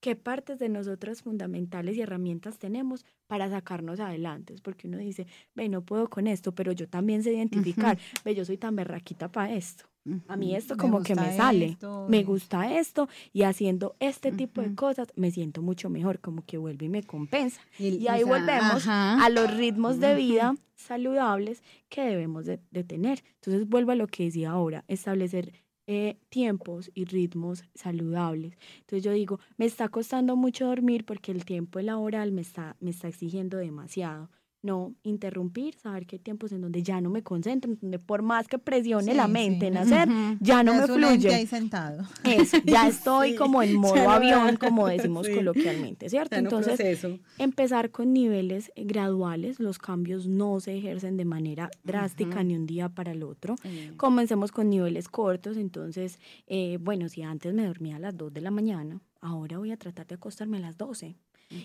qué 0.00 0.16
partes 0.16 0.58
de 0.58 0.68
nosotras 0.68 1.22
fundamentales 1.22 1.96
y 1.96 2.02
herramientas 2.02 2.58
tenemos 2.58 3.04
para 3.26 3.48
sacarnos 3.50 4.00
adelante. 4.00 4.54
Porque 4.62 4.86
uno 4.86 4.98
dice, 4.98 5.26
ve, 5.54 5.68
no 5.68 5.82
puedo 5.82 6.08
con 6.08 6.26
esto, 6.26 6.54
pero 6.54 6.72
yo 6.72 6.88
también 6.88 7.22
sé 7.22 7.32
identificar, 7.32 7.98
ve, 8.24 8.34
yo 8.34 8.44
soy 8.44 8.58
tan 8.58 8.76
berraquita 8.76 9.30
para 9.30 9.54
esto. 9.54 9.84
A 10.28 10.36
mí 10.36 10.54
esto 10.54 10.74
Me 10.76 10.80
como 10.80 11.02
que 11.02 11.14
me 11.14 11.36
sale, 11.36 11.64
esto, 11.66 12.06
me 12.08 12.18
y- 12.18 12.24
gusta 12.24 12.74
esto 12.78 13.08
y 13.32 13.42
haciendo 13.42 13.96
este 14.00 14.32
tipo 14.32 14.60
de 14.62 14.74
cosas 14.74 15.08
me 15.16 15.30
siento 15.30 15.62
mucho 15.62 15.90
mejor, 15.90 16.20
como 16.20 16.44
que 16.44 16.58
vuelve 16.58 16.86
y 16.86 16.88
me 16.88 17.02
compensa. 17.02 17.60
Y- 17.78 17.96
Y 17.96 18.08
ahí 18.08 18.22
o 18.22 18.26
sea, 18.26 18.38
volvemos 18.38 18.86
ajá. 18.88 19.24
a 19.24 19.28
los 19.30 19.54
ritmos 19.56 20.00
de 20.00 20.14
vida 20.14 20.54
saludables 20.76 21.62
que 21.88 22.02
debemos 22.02 22.44
de, 22.46 22.60
de 22.70 22.84
tener. 22.84 23.22
Entonces 23.36 23.68
vuelvo 23.68 23.92
a 23.92 23.94
lo 23.94 24.06
que 24.06 24.24
decía 24.24 24.50
ahora, 24.50 24.84
establecer 24.88 25.52
eh, 25.90 26.18
tiempos 26.28 26.90
y 26.94 27.04
ritmos 27.06 27.64
saludables. 27.74 28.56
Entonces 28.80 29.02
yo 29.02 29.12
digo, 29.12 29.40
me 29.56 29.64
está 29.64 29.88
costando 29.88 30.36
mucho 30.36 30.66
dormir 30.66 31.04
porque 31.06 31.32
el 31.32 31.44
tiempo 31.44 31.80
laboral 31.80 32.30
me 32.32 32.42
está, 32.42 32.76
me 32.80 32.90
está 32.90 33.08
exigiendo 33.08 33.56
demasiado. 33.56 34.28
No 34.60 34.92
interrumpir, 35.04 35.76
saber 35.76 36.04
que 36.06 36.16
hay 36.16 36.20
tiempos 36.20 36.50
en 36.50 36.60
donde 36.62 36.82
ya 36.82 37.00
no 37.00 37.10
me 37.10 37.22
concentro, 37.22 37.70
en 37.70 37.78
donde 37.80 38.00
por 38.00 38.22
más 38.22 38.48
que 38.48 38.58
presione 38.58 39.12
Sí, 39.12 39.16
la 39.16 39.26
sí. 39.26 39.32
mente 39.32 39.68
en 39.68 39.76
hacer, 39.78 40.08
ya 40.40 40.64
no 40.64 40.72
Ya 40.74 40.80
me 40.80 40.86
fluye. 40.88 41.34
ahí 41.34 41.46
sentado. 41.46 42.02
Eso, 42.24 42.56
ya 42.64 42.88
estoy 42.88 43.30
Sí, 43.30 43.36
como 43.36 43.62
en 43.62 43.76
modo 43.80 44.10
avión, 44.10 44.56
como 44.56 44.88
decimos 44.88 45.28
coloquialmente, 45.28 46.08
¿cierto? 46.10 46.34
Entonces, 46.36 46.74
proceso. 46.76 47.18
empezar 47.38 47.90
con 47.92 48.12
niveles 48.12 48.72
eh, 48.74 48.82
graduales, 48.84 49.60
los 49.60 49.78
cambios 49.78 50.26
no 50.26 50.58
se 50.58 50.76
ejercen 50.76 51.16
de 51.16 51.24
manera 51.24 51.70
drástica 51.84 52.42
ni 52.42 52.56
un 52.56 52.66
día 52.66 52.88
para 52.88 53.12
el 53.12 53.22
otro. 53.22 53.54
Comencemos 53.96 54.50
con 54.50 54.70
niveles 54.70 55.08
cortos, 55.08 55.56
entonces, 55.56 56.18
eh, 56.48 56.78
bueno, 56.80 57.08
si 57.08 57.22
antes 57.22 57.54
me 57.54 57.64
dormía 57.64 57.96
a 57.96 58.00
las 58.00 58.16
2 58.16 58.32
de 58.34 58.40
la 58.40 58.50
mañana, 58.50 59.00
ahora 59.20 59.58
voy 59.58 59.70
a 59.70 59.76
tratar 59.76 60.06
de 60.08 60.16
acostarme 60.16 60.56
a 60.56 60.60
las 60.60 60.76
12 60.76 61.14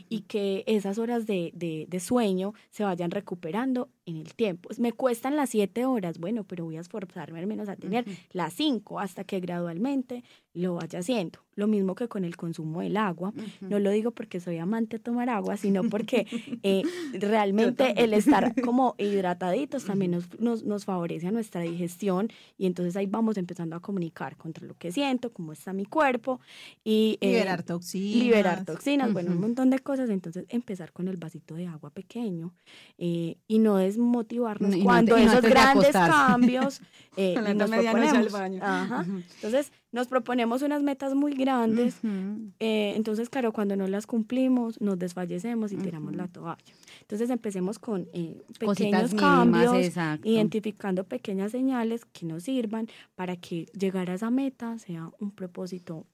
y 0.09 0.21
que 0.21 0.63
esas 0.67 0.97
horas 0.97 1.25
de, 1.25 1.51
de- 1.53 1.86
de 1.89 1.99
sueño 1.99 2.53
se 2.69 2.84
vayan 2.84 3.11
recuperando 3.11 3.89
en 4.05 4.17
el 4.17 4.34
tiempo. 4.34 4.69
Me 4.77 4.91
cuestan 4.93 5.36
las 5.36 5.49
7 5.49 5.86
horas, 5.86 6.17
bueno, 6.19 6.43
pero 6.43 6.65
voy 6.65 6.77
a 6.77 6.81
esforzarme 6.81 7.39
al 7.39 7.47
menos 7.47 7.69
a 7.69 7.75
tener 7.75 8.05
las 8.31 8.53
5 8.53 8.99
hasta 8.99 9.23
que 9.23 9.39
gradualmente 9.39 10.23
lo 10.53 10.75
vaya 10.75 10.99
haciendo. 10.99 11.39
Lo 11.55 11.67
mismo 11.67 11.93
que 11.93 12.07
con 12.07 12.25
el 12.25 12.35
consumo 12.35 12.81
del 12.81 12.97
agua. 12.97 13.31
No 13.61 13.77
lo 13.79 13.91
digo 13.91 14.11
porque 14.11 14.39
soy 14.39 14.57
amante 14.57 14.97
de 14.97 15.03
tomar 15.03 15.29
agua, 15.29 15.55
sino 15.57 15.83
porque 15.89 16.25
eh, 16.63 16.83
realmente 17.13 18.03
el 18.03 18.13
estar 18.13 18.59
como 18.61 18.95
hidrataditos 18.97 19.85
también 19.85 20.11
nos, 20.11 20.39
nos, 20.39 20.63
nos 20.63 20.85
favorece 20.85 21.27
a 21.27 21.31
nuestra 21.31 21.61
digestión 21.61 22.29
y 22.57 22.65
entonces 22.65 22.95
ahí 22.95 23.05
vamos 23.05 23.37
empezando 23.37 23.75
a 23.75 23.79
comunicar 23.79 24.35
contra 24.37 24.65
lo 24.65 24.75
que 24.75 24.91
siento, 24.91 25.31
cómo 25.31 25.53
está 25.53 25.73
mi 25.73 25.85
cuerpo 25.85 26.39
y 26.83 27.17
eh, 27.21 27.27
Liberar 27.27 27.63
toxinas. 27.63 28.23
liberar 28.23 28.65
toxinas, 28.65 29.13
bueno, 29.13 29.31
un 29.31 29.41
montón 29.41 29.69
de 29.69 29.79
cosas. 29.79 30.09
Entonces 30.09 30.45
empezar 30.49 30.91
con 30.91 31.07
el 31.07 31.17
vasito 31.17 31.55
de 31.55 31.67
agua 31.67 31.91
pequeño 31.91 32.53
eh, 32.97 33.37
y 33.47 33.59
no 33.59 33.77
desmotivarnos 33.77 34.75
y 34.75 34.83
cuando 34.83 35.17
esos 35.17 35.41
grandes 35.41 35.91
cambios 35.91 36.81
eh, 37.17 37.35
nos 37.55 37.71
al 37.71 38.29
baño. 38.29 38.59
Ajá. 38.63 39.05
Entonces 39.35 39.71
nos 39.93 40.07
proponemos 40.07 40.61
unas 40.63 40.83
metas 40.83 41.15
muy 41.15 41.33
grandes 41.33 41.95
Ujú. 42.03 42.51
eh, 42.59 42.93
entonces, 42.97 43.29
claro, 43.29 43.53
cuando 43.53 43.75
no 43.77 43.87
las 43.87 44.05
cumplimos, 44.05 44.81
nos 44.81 44.99
desfallecemos 44.99 45.71
y 45.71 45.77
tiramos 45.77 46.15
la 46.15 46.27
toalla. 46.27 46.61
Entonces, 47.01 47.29
empecemos 47.29 47.79
con 47.79 48.09
eh, 48.11 48.41
Cositas 48.59 49.13
pequeños 49.13 49.13
mínimas, 49.13 49.65
cambios, 49.65 49.85
exacto. 49.85 50.27
identificando 50.27 51.03
pequeñas 51.05 51.51
señales 51.51 52.03
que 52.05 52.25
nos 52.25 52.43
sirvan 52.43 52.87
para 53.15 53.37
que 53.37 53.67
llegar 53.79 54.09
a 54.09 54.15
esa 54.15 54.29
meta 54.29 54.77
sea 54.79 55.09
un 55.19 55.31
propósito 55.31 56.05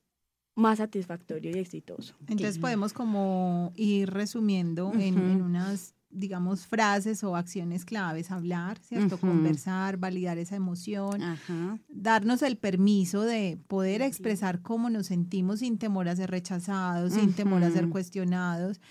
más 0.55 0.79
satisfactorio 0.79 1.51
y 1.55 1.59
exitoso. 1.59 2.15
Entonces 2.27 2.59
podemos 2.59 2.91
como 2.91 3.71
ir 3.75 4.09
resumiendo 4.09 4.91
en, 4.93 5.15
Ujú. 5.17 5.25
en 5.31 5.41
unas, 5.41 5.95
digamos, 6.11 6.65
frases 6.65 7.23
o 7.23 7.35
acciones 7.35 7.85
claves, 7.85 8.31
hablar, 8.31 8.79
¿cierto? 8.79 9.17
Conversar, 9.17 9.97
validar 9.97 10.37
esa 10.37 10.55
emoción, 10.55 11.21
Ajá. 11.21 11.79
darnos 11.87 12.41
el 12.41 12.57
permiso 12.57 13.21
de 13.21 13.59
poder 13.67 14.01
expresar 14.01 14.61
cómo 14.61 14.89
nos 14.89 15.07
sentimos 15.07 15.59
sin 15.59 15.77
temor 15.77 16.09
a 16.09 16.15
ser 16.15 16.31
rechazados, 16.31 17.13
sin 17.13 17.33
temor 17.33 17.63
a 17.63 17.71
ser 17.71 17.89
cuestionados, 17.89 18.81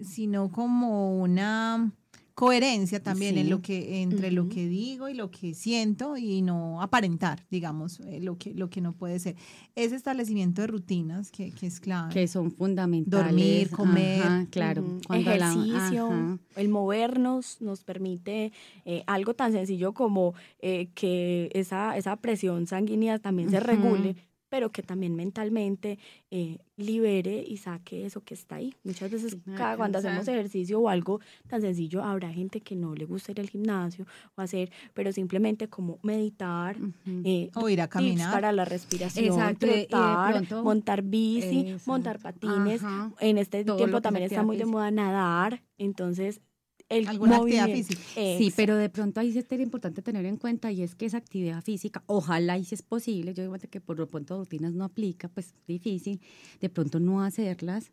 sino 0.00 0.50
como 0.50 1.20
una 1.20 1.92
coherencia 2.34 3.00
también 3.00 3.38
en 3.38 3.48
lo 3.48 3.62
que 3.62 4.02
entre 4.02 4.32
lo 4.32 4.48
que 4.48 4.66
digo 4.66 5.08
y 5.08 5.14
lo 5.14 5.30
que 5.30 5.54
siento 5.54 6.16
y 6.16 6.42
no 6.42 6.82
aparentar, 6.82 7.46
digamos, 7.48 8.00
eh, 8.00 8.18
lo 8.20 8.36
que 8.36 8.52
lo 8.54 8.68
que 8.68 8.80
no 8.80 8.92
puede 8.92 9.20
ser. 9.20 9.36
Ese 9.76 9.94
establecimiento 9.94 10.62
de 10.62 10.66
rutinas 10.66 11.30
que, 11.30 11.52
que 11.52 11.66
es 11.66 11.78
clave. 11.78 12.12
Que 12.12 12.26
son 12.26 12.50
fundamentales. 12.50 13.26
Dormir, 13.26 13.70
comer. 13.70 14.22
Ajá, 14.22 14.46
claro. 14.50 14.98
Ejercicio, 15.12 16.38
el 16.56 16.68
movernos 16.68 17.60
nos 17.60 17.84
permite 17.84 18.52
eh, 18.84 19.04
algo 19.06 19.34
tan 19.34 19.52
sencillo 19.52 19.92
como 19.92 20.34
eh, 20.58 20.88
que 20.94 21.50
esa, 21.54 21.96
esa 21.96 22.16
presión 22.16 22.66
sanguínea 22.66 23.20
también 23.20 23.50
se 23.50 23.60
regule 23.60 24.16
pero 24.54 24.70
que 24.70 24.84
también 24.84 25.16
mentalmente 25.16 25.98
eh, 26.30 26.58
libere 26.76 27.44
y 27.44 27.56
saque 27.56 28.06
eso 28.06 28.20
que 28.20 28.34
está 28.34 28.54
ahí. 28.54 28.72
Muchas 28.84 29.10
veces 29.10 29.36
cada, 29.56 29.76
cuando 29.76 29.98
hacemos 29.98 30.28
ejercicio 30.28 30.78
o 30.78 30.88
algo 30.88 31.18
tan 31.48 31.60
sencillo, 31.60 32.04
habrá 32.04 32.32
gente 32.32 32.60
que 32.60 32.76
no 32.76 32.94
le 32.94 33.04
gusta 33.04 33.32
ir 33.32 33.40
al 33.40 33.50
gimnasio 33.50 34.06
o 34.36 34.40
hacer, 34.40 34.70
pero 34.92 35.10
simplemente 35.10 35.66
como 35.66 35.98
meditar 36.04 36.76
eh, 37.24 37.50
o 37.56 37.68
ir 37.68 37.80
a 37.80 37.88
caminar. 37.88 38.32
para 38.32 38.52
la 38.52 38.64
respiración, 38.64 39.56
trotar, 39.56 40.48
montar 40.62 41.02
bici, 41.02 41.74
montar 41.84 42.20
patines. 42.20 42.80
En 43.18 43.38
este 43.38 43.64
tiempo 43.64 44.00
también 44.00 44.26
está 44.26 44.44
muy 44.44 44.56
de 44.56 44.66
moda 44.66 44.92
nadar, 44.92 45.64
entonces 45.78 46.40
alguna 46.88 47.36
actividad 47.36 47.68
física. 47.68 48.02
Sí, 48.14 48.52
pero 48.54 48.76
de 48.76 48.88
pronto 48.88 49.20
ahí 49.20 49.32
sí 49.32 49.42
sería 49.42 49.64
importante 49.64 50.02
tener 50.02 50.24
en 50.26 50.36
cuenta 50.36 50.70
y 50.70 50.82
es 50.82 50.94
que 50.94 51.06
esa 51.06 51.18
actividad 51.18 51.62
física, 51.62 52.02
ojalá 52.06 52.58
y 52.58 52.64
si 52.64 52.74
es 52.74 52.82
posible, 52.82 53.34
yo 53.34 53.42
digo 53.42 53.56
que 53.70 53.80
por 53.80 53.98
lo 53.98 54.08
pronto 54.08 54.38
rutinas 54.38 54.72
no 54.72 54.84
aplica, 54.84 55.28
pues 55.28 55.54
difícil, 55.66 56.20
de 56.60 56.68
pronto 56.68 57.00
no 57.00 57.22
hacerlas 57.22 57.92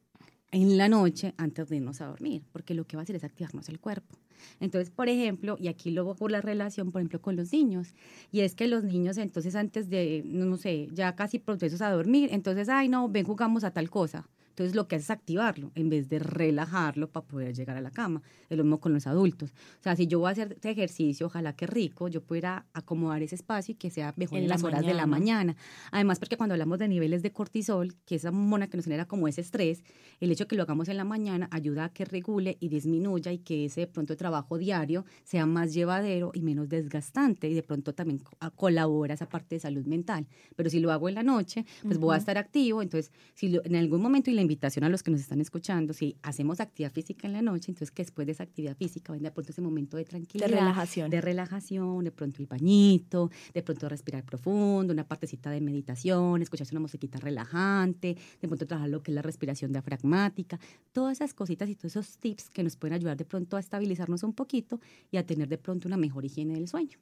en 0.51 0.77
la 0.77 0.89
noche 0.89 1.33
antes 1.37 1.69
de 1.69 1.77
irnos 1.77 2.01
a 2.01 2.07
dormir, 2.07 2.43
porque 2.51 2.73
lo 2.73 2.85
que 2.85 2.97
va 2.97 3.01
a 3.01 3.03
hacer 3.03 3.15
es 3.15 3.23
activarnos 3.23 3.69
el 3.69 3.79
cuerpo. 3.79 4.17
Entonces, 4.59 4.89
por 4.89 5.07
ejemplo, 5.07 5.55
y 5.59 5.67
aquí 5.67 5.91
luego 5.91 6.15
por 6.15 6.31
la 6.31 6.41
relación, 6.41 6.91
por 6.91 7.01
ejemplo, 7.01 7.21
con 7.21 7.35
los 7.35 7.53
niños, 7.53 7.93
y 8.31 8.41
es 8.41 8.55
que 8.55 8.67
los 8.67 8.83
niños 8.83 9.17
entonces 9.17 9.55
antes 9.55 9.89
de, 9.89 10.23
no 10.25 10.57
sé, 10.57 10.89
ya 10.91 11.15
casi 11.15 11.39
procesos 11.39 11.81
a 11.81 11.91
dormir, 11.91 12.29
entonces, 12.31 12.67
ay, 12.67 12.89
no, 12.89 13.07
ven, 13.07 13.25
jugamos 13.25 13.63
a 13.63 13.71
tal 13.71 13.89
cosa. 13.89 14.27
Entonces 14.51 14.75
lo 14.75 14.87
que 14.87 14.97
hace 14.97 15.03
es 15.03 15.09
activarlo 15.11 15.71
en 15.75 15.89
vez 15.89 16.09
de 16.09 16.19
relajarlo 16.19 17.09
para 17.09 17.25
poder 17.25 17.55
llegar 17.55 17.77
a 17.77 17.81
la 17.81 17.91
cama. 17.91 18.21
Es 18.49 18.57
lo 18.57 18.63
mismo 18.63 18.79
con 18.79 18.93
los 18.93 19.07
adultos. 19.07 19.51
O 19.79 19.83
sea, 19.83 19.95
si 19.95 20.07
yo 20.07 20.19
voy 20.19 20.29
a 20.29 20.31
hacer 20.31 20.53
este 20.53 20.69
ejercicio, 20.69 21.27
ojalá 21.27 21.55
que 21.55 21.67
rico, 21.67 22.07
yo 22.09 22.21
pudiera 22.21 22.65
acomodar 22.73 23.23
ese 23.23 23.35
espacio 23.35 23.73
y 23.73 23.75
que 23.75 23.89
sea 23.89 24.13
mejor 24.17 24.39
en, 24.39 24.47
las 24.47 24.63
horas 24.63 24.85
de 24.85 24.93
la 24.93 25.07
mañana. 25.07 25.55
Además, 25.91 26.19
porque 26.19 26.37
cuando 26.37 26.53
hablamos 26.53 26.79
de 26.79 26.87
niveles 26.87 27.23
de 27.23 27.31
cortisol, 27.31 27.95
que 28.05 28.15
es 28.15 28.23
esa 28.23 28.31
mona 28.31 28.67
que 28.67 28.77
nos 28.77 28.85
genera 28.85 29.05
como 29.05 29.27
ese 29.27 29.41
estrés, 29.41 29.83
el 30.19 30.31
hecho 30.31 30.43
de 30.43 30.47
que 30.49 30.55
lo 30.55 30.63
hagamos 30.63 30.89
en 30.89 30.97
la 30.97 31.05
mañana 31.05 31.47
ayuda 31.51 31.85
a 31.85 31.89
que 31.89 32.05
regule 32.05 32.57
y 32.59 32.67
disminuya 32.67 33.31
y 33.31 33.39
que 33.39 33.65
ese 33.65 33.81
de 33.81 33.87
pronto 33.87 34.15
trabajo 34.17 34.57
diario 34.57 35.05
sea 35.23 35.45
más 35.45 35.73
llevadero 35.73 36.31
y 36.33 36.41
menos 36.41 36.69
desgastante 36.69 37.49
y 37.49 37.53
de 37.53 37.63
pronto 37.63 37.93
también 37.93 38.21
colabora 38.55 39.13
esa 39.13 39.29
parte 39.29 39.55
de 39.55 39.59
salud 39.59 39.85
mental. 39.85 40.27
Pero 40.55 40.69
si 40.69 40.79
lo 40.79 40.91
hago 40.91 41.09
en 41.09 41.15
la 41.15 41.23
noche, 41.23 41.65
pues 41.83 41.97
voy 41.97 42.15
a 42.15 42.17
estar 42.17 42.37
activo, 42.37 42.81
entonces 42.81 43.11
si 43.33 43.57
en 43.63 43.75
algún 43.75 44.01
momento 44.01 44.29
y 44.29 44.33
la 44.41 44.43
invitación 44.43 44.83
a 44.83 44.89
los 44.89 45.03
que 45.03 45.11
nos 45.11 45.21
están 45.21 45.39
escuchando, 45.39 45.93
si 45.93 46.17
hacemos 46.23 46.59
actividad 46.59 46.91
física 46.91 47.27
en 47.27 47.33
la 47.33 47.43
noche, 47.43 47.69
entonces 47.69 47.91
que 47.91 48.01
después 48.01 48.25
de 48.25 48.33
esa 48.33 48.43
actividad 48.43 48.75
física 48.75 49.13
venga 49.13 49.29
de 49.29 49.31
pronto 49.31 49.51
ese 49.51 49.61
momento 49.61 49.97
de 49.97 50.03
tranquilidad. 50.03 50.49
De 50.49 50.55
relajación. 50.55 51.09
De 51.11 51.21
relajación, 51.21 52.03
de 52.03 52.11
pronto 52.11 52.41
el 52.41 52.47
bañito, 52.47 53.29
de 53.53 53.61
pronto 53.61 53.87
respirar 53.87 54.23
profundo, 54.23 54.93
una 54.93 55.07
partecita 55.07 55.51
de 55.51 55.61
meditación, 55.61 56.41
escucharse 56.41 56.73
una 56.73 56.81
musiquita 56.81 57.19
relajante, 57.19 58.17
de 58.41 58.47
pronto 58.47 58.65
trabajar 58.65 58.89
lo 58.89 59.03
que 59.03 59.11
es 59.11 59.15
la 59.15 59.21
respiración 59.21 59.71
diafragmática, 59.71 60.59
todas 60.91 61.19
esas 61.19 61.35
cositas 61.35 61.69
y 61.69 61.75
todos 61.75 61.95
esos 61.95 62.17
tips 62.17 62.49
que 62.49 62.63
nos 62.63 62.75
pueden 62.77 62.95
ayudar 62.95 63.17
de 63.17 63.25
pronto 63.25 63.57
a 63.57 63.59
estabilizarnos 63.59 64.23
un 64.23 64.33
poquito 64.33 64.79
y 65.11 65.17
a 65.17 65.25
tener 65.25 65.47
de 65.49 65.59
pronto 65.59 65.87
una 65.87 65.97
mejor 65.97 66.25
higiene 66.25 66.55
del 66.55 66.67
sueño. 66.67 66.97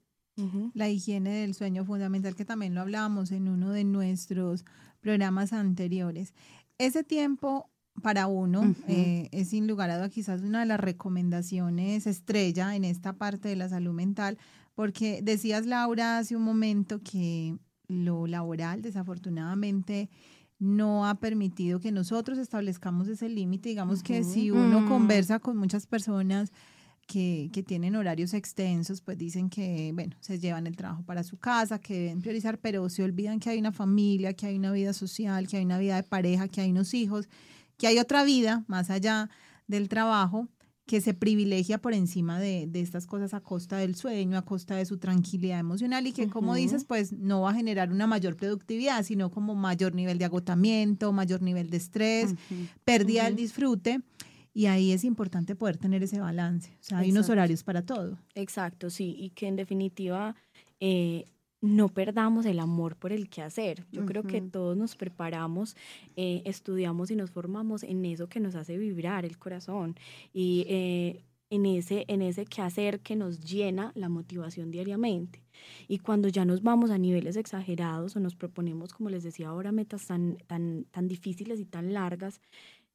La 0.73 0.87
higiene 0.87 1.41
del 1.41 1.53
sueño 1.53 1.83
fundamental, 1.83 2.33
que 2.33 2.45
también 2.45 2.73
lo 2.73 2.79
hablábamos 2.79 3.31
en 3.31 3.49
uno 3.49 3.71
de 3.71 3.83
nuestros 3.83 4.63
programas 5.01 5.53
anteriores. 5.53 6.33
Ese 6.79 7.03
tiempo 7.03 7.69
para 8.01 8.27
uno 8.27 8.73
eh, 8.87 9.27
es 9.31 9.49
sin 9.49 9.67
lugar 9.67 9.89
a 9.89 9.97
dudas 9.97 10.11
quizás 10.11 10.41
una 10.41 10.61
de 10.61 10.65
las 10.65 10.79
recomendaciones 10.79 12.07
estrella 12.07 12.75
en 12.75 12.85
esta 12.85 13.13
parte 13.13 13.49
de 13.49 13.57
la 13.57 13.67
salud 13.67 13.93
mental, 13.93 14.37
porque 14.75 15.19
decías 15.21 15.65
Laura 15.65 16.17
hace 16.17 16.37
un 16.37 16.43
momento 16.43 17.01
que 17.03 17.57
lo 17.87 18.27
laboral 18.27 18.81
desafortunadamente 18.81 20.09
no 20.57 21.05
ha 21.05 21.15
permitido 21.15 21.79
que 21.79 21.91
nosotros 21.91 22.37
establezcamos 22.37 23.07
ese 23.07 23.27
límite. 23.27 23.69
Digamos 23.69 24.01
que 24.01 24.23
si 24.23 24.51
uno 24.51 24.81
mm. 24.81 24.87
conversa 24.87 25.39
con 25.39 25.57
muchas 25.57 25.85
personas 25.85 26.51
que, 27.09 27.49
que, 27.51 27.63
tienen 27.63 27.95
horarios 27.95 28.35
extensos, 28.35 29.01
pues 29.01 29.17
dicen 29.17 29.49
que, 29.49 29.89
bueno, 29.95 30.15
se 30.19 30.37
llevan 30.37 30.67
el 30.67 30.75
trabajo 30.75 31.01
para 31.01 31.23
su 31.23 31.37
casa, 31.37 31.79
que 31.79 32.01
deben 32.01 32.21
priorizar, 32.21 32.59
pero 32.59 32.87
se 32.87 33.01
olvidan 33.01 33.39
que 33.39 33.49
hay 33.49 33.57
una 33.57 33.71
familia, 33.71 34.33
que 34.33 34.45
hay 34.45 34.57
una 34.57 34.71
vida 34.71 34.93
social, 34.93 35.47
que 35.47 35.57
hay 35.57 35.65
una 35.65 35.79
vida 35.79 35.95
de 35.95 36.03
pareja, 36.03 36.47
que 36.47 36.61
hay 36.61 36.69
unos 36.69 36.93
hijos, 36.93 37.27
que 37.77 37.87
hay 37.87 37.97
otra 37.97 38.23
vida 38.23 38.63
más 38.67 38.91
allá 38.91 39.27
del 39.65 39.89
trabajo 39.89 40.49
que 40.85 41.01
se 41.01 41.15
privilegia 41.15 41.79
por 41.79 41.95
encima 41.95 42.39
de, 42.39 42.67
de 42.67 42.81
estas 42.81 43.07
cosas 43.07 43.33
a 43.33 43.41
costa 43.41 43.77
del 43.77 43.95
sueño, 43.95 44.37
a 44.37 44.43
costa 44.43 44.75
de 44.75 44.85
su 44.85 44.97
tranquilidad 44.97 45.59
emocional 45.59 46.05
y 46.05 46.13
que, 46.13 46.27
como 46.29 46.53
dices, 46.53 46.85
pues 46.85 47.11
no 47.11 47.41
va 47.41 47.51
a 47.51 47.53
generar 47.55 47.91
una 47.91 48.05
mayor 48.05 48.35
productividad, 48.35 49.03
sino 49.03 49.31
como 49.31 49.55
mayor 49.55 49.95
nivel 49.95 50.19
de 50.19 50.25
agotamiento, 50.25 51.11
mayor 51.11 51.41
nivel 51.41 51.71
de 51.71 51.77
estrés, 51.77 52.35
pérdida 52.85 53.25
del 53.25 53.35
disfrute. 53.35 54.01
Y 54.59 54.65
ahí 54.65 54.91
es 54.91 55.05
importante 55.05 55.55
poder 55.55 55.77
tener 55.77 56.03
ese 56.03 56.19
balance. 56.19 56.69
O 56.81 56.83
sea, 56.83 56.97
hay 56.97 57.11
unos 57.11 57.29
horarios 57.29 57.63
para 57.63 57.81
todo. 57.85 58.17
Exacto, 58.35 58.89
sí. 58.89 59.15
Y 59.17 59.29
que 59.29 59.47
en 59.47 59.55
definitiva 59.55 60.35
eh, 60.81 61.23
no 61.61 61.87
perdamos 61.87 62.45
el 62.45 62.59
amor 62.59 62.97
por 62.97 63.13
el 63.13 63.29
que 63.29 63.41
hacer. 63.41 63.85
Yo 63.89 64.05
creo 64.05 64.23
que 64.23 64.41
todos 64.41 64.75
nos 64.75 64.97
preparamos, 64.97 65.77
eh, 66.17 66.41
estudiamos 66.43 67.09
y 67.09 67.15
nos 67.15 67.31
formamos 67.31 67.83
en 67.83 68.03
eso 68.03 68.27
que 68.27 68.41
nos 68.41 68.55
hace 68.55 68.77
vibrar 68.77 69.23
el 69.23 69.37
corazón. 69.37 69.95
Y 70.33 70.65
eh, 70.67 71.23
en 71.49 71.65
ese, 71.65 72.03
en 72.09 72.21
ese 72.21 72.45
quehacer 72.45 72.99
que 72.99 73.15
nos 73.15 73.39
llena 73.39 73.91
la 73.95 74.09
motivación 74.09 74.71
diariamente. 74.71 75.41
Y 75.87 75.99
cuando 75.99 76.27
ya 76.27 76.45
nos 76.45 76.61
vamos 76.61 76.91
a 76.91 76.97
niveles 76.97 77.35
exagerados 77.37 78.15
o 78.15 78.19
nos 78.19 78.35
proponemos, 78.35 78.93
como 78.93 79.09
les 79.09 79.23
decía 79.23 79.47
ahora, 79.47 79.71
metas 79.71 80.05
tan, 80.05 80.37
tan, 80.47 80.85
tan 80.91 81.07
difíciles 81.07 81.59
y 81.59 81.65
tan 81.65 81.93
largas, 81.93 82.39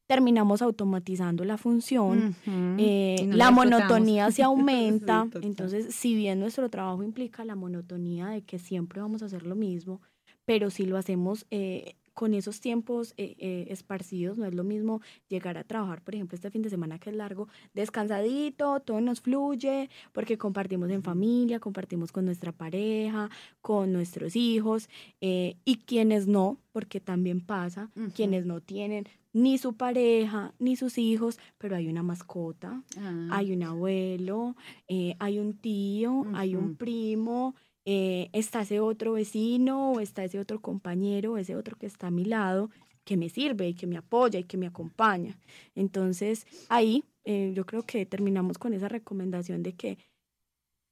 terminamos 0.07 0.61
automatizando 0.62 1.44
la 1.44 1.57
función, 1.57 2.36
eh, 2.78 3.28
la 3.32 3.50
monotonía 3.50 4.30
se 4.30 4.42
aumenta, 4.44 5.26
entonces 5.40 5.94
si 5.94 6.14
bien 6.14 6.40
nuestro 6.40 6.68
trabajo 6.68 7.02
implica 7.02 7.44
la 7.44 7.55
monotonía 7.55 8.28
de 8.28 8.42
que 8.42 8.59
siempre 8.59 9.00
vamos 9.00 9.22
a 9.22 9.26
hacer 9.26 9.44
lo 9.44 9.55
mismo, 9.55 10.00
pero 10.44 10.70
si 10.70 10.84
lo 10.84 10.98
hacemos 10.98 11.46
eh, 11.50 11.96
con 12.14 12.32
esos 12.34 12.60
tiempos 12.60 13.12
eh, 13.16 13.66
esparcidos, 13.68 14.38
no 14.38 14.46
es 14.46 14.54
lo 14.54 14.64
mismo 14.64 15.00
llegar 15.28 15.58
a 15.58 15.64
trabajar, 15.64 16.00
por 16.02 16.14
ejemplo, 16.14 16.36
este 16.36 16.50
fin 16.50 16.62
de 16.62 16.70
semana 16.70 16.98
que 16.98 17.10
es 17.10 17.16
largo, 17.16 17.48
descansadito, 17.74 18.80
todo 18.80 19.00
nos 19.00 19.20
fluye, 19.20 19.90
porque 20.12 20.38
compartimos 20.38 20.90
en 20.90 21.02
familia, 21.02 21.60
compartimos 21.60 22.12
con 22.12 22.24
nuestra 22.24 22.52
pareja, 22.52 23.30
con 23.60 23.92
nuestros 23.92 24.36
hijos, 24.36 24.88
y 25.20 25.76
quienes 25.86 26.26
no, 26.26 26.58
porque 26.72 27.00
también 27.00 27.40
pasa, 27.40 27.90
quienes 28.14 28.46
no 28.46 28.60
tienen 28.60 29.06
ni 29.34 29.58
su 29.58 29.74
pareja, 29.74 30.54
ni 30.58 30.76
sus 30.76 30.96
hijos, 30.96 31.38
pero 31.58 31.76
hay 31.76 31.88
una 31.88 32.02
mascota, 32.02 32.82
ah. 32.96 33.28
hay 33.32 33.52
un 33.52 33.64
abuelo, 33.64 34.56
eh, 34.88 35.16
hay 35.18 35.40
un 35.40 35.54
tío, 35.54 36.24
hay 36.34 36.54
un 36.54 36.76
primo, 36.76 37.56
eh, 37.85 38.30
está 38.32 38.62
ese 38.62 38.80
otro 38.80 39.12
vecino 39.12 39.93
o 39.93 40.01
está 40.01 40.24
ese 40.24 40.39
otro 40.39 40.61
compañero, 40.61 41.37
ese 41.37 41.57
otro 41.57 41.76
que 41.76 41.87
está 41.87 42.07
a 42.07 42.11
mi 42.11 42.24
lado, 42.24 42.70
que 43.05 43.16
me 43.16 43.28
sirve 43.28 43.68
y 43.68 43.74
que 43.74 43.87
me 43.87 43.97
apoya 43.97 44.39
y 44.39 44.45
que 44.45 44.57
me 44.57 44.66
acompaña. 44.66 45.39
Entonces, 45.74 46.47
ahí 46.68 47.05
eh, 47.24 47.53
yo 47.55 47.66
creo 47.66 47.82
que 47.82 48.07
terminamos 48.07 48.59
con 48.59 48.72
esa 48.72 48.89
recomendación 48.89 49.62
de 49.62 49.74
que 49.74 49.99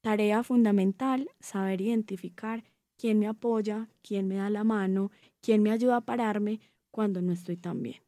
tarea 0.03 0.43
fundamental, 0.43 1.31
saber 1.41 1.81
identificar 1.81 2.65
quién 2.99 3.19
me 3.19 3.29
apoya, 3.29 3.89
quién 4.03 4.29
me 4.29 4.37
da 4.37 4.51
la 4.51 4.65
mano, 4.65 5.11
quién 5.41 5.63
me 5.63 5.71
ayuda 5.71 5.97
a 5.97 6.01
pararme 6.03 6.61
cuando 6.91 7.23
no 7.23 7.33
estoy 7.33 7.57
tan 7.57 7.83
bien 7.83 8.03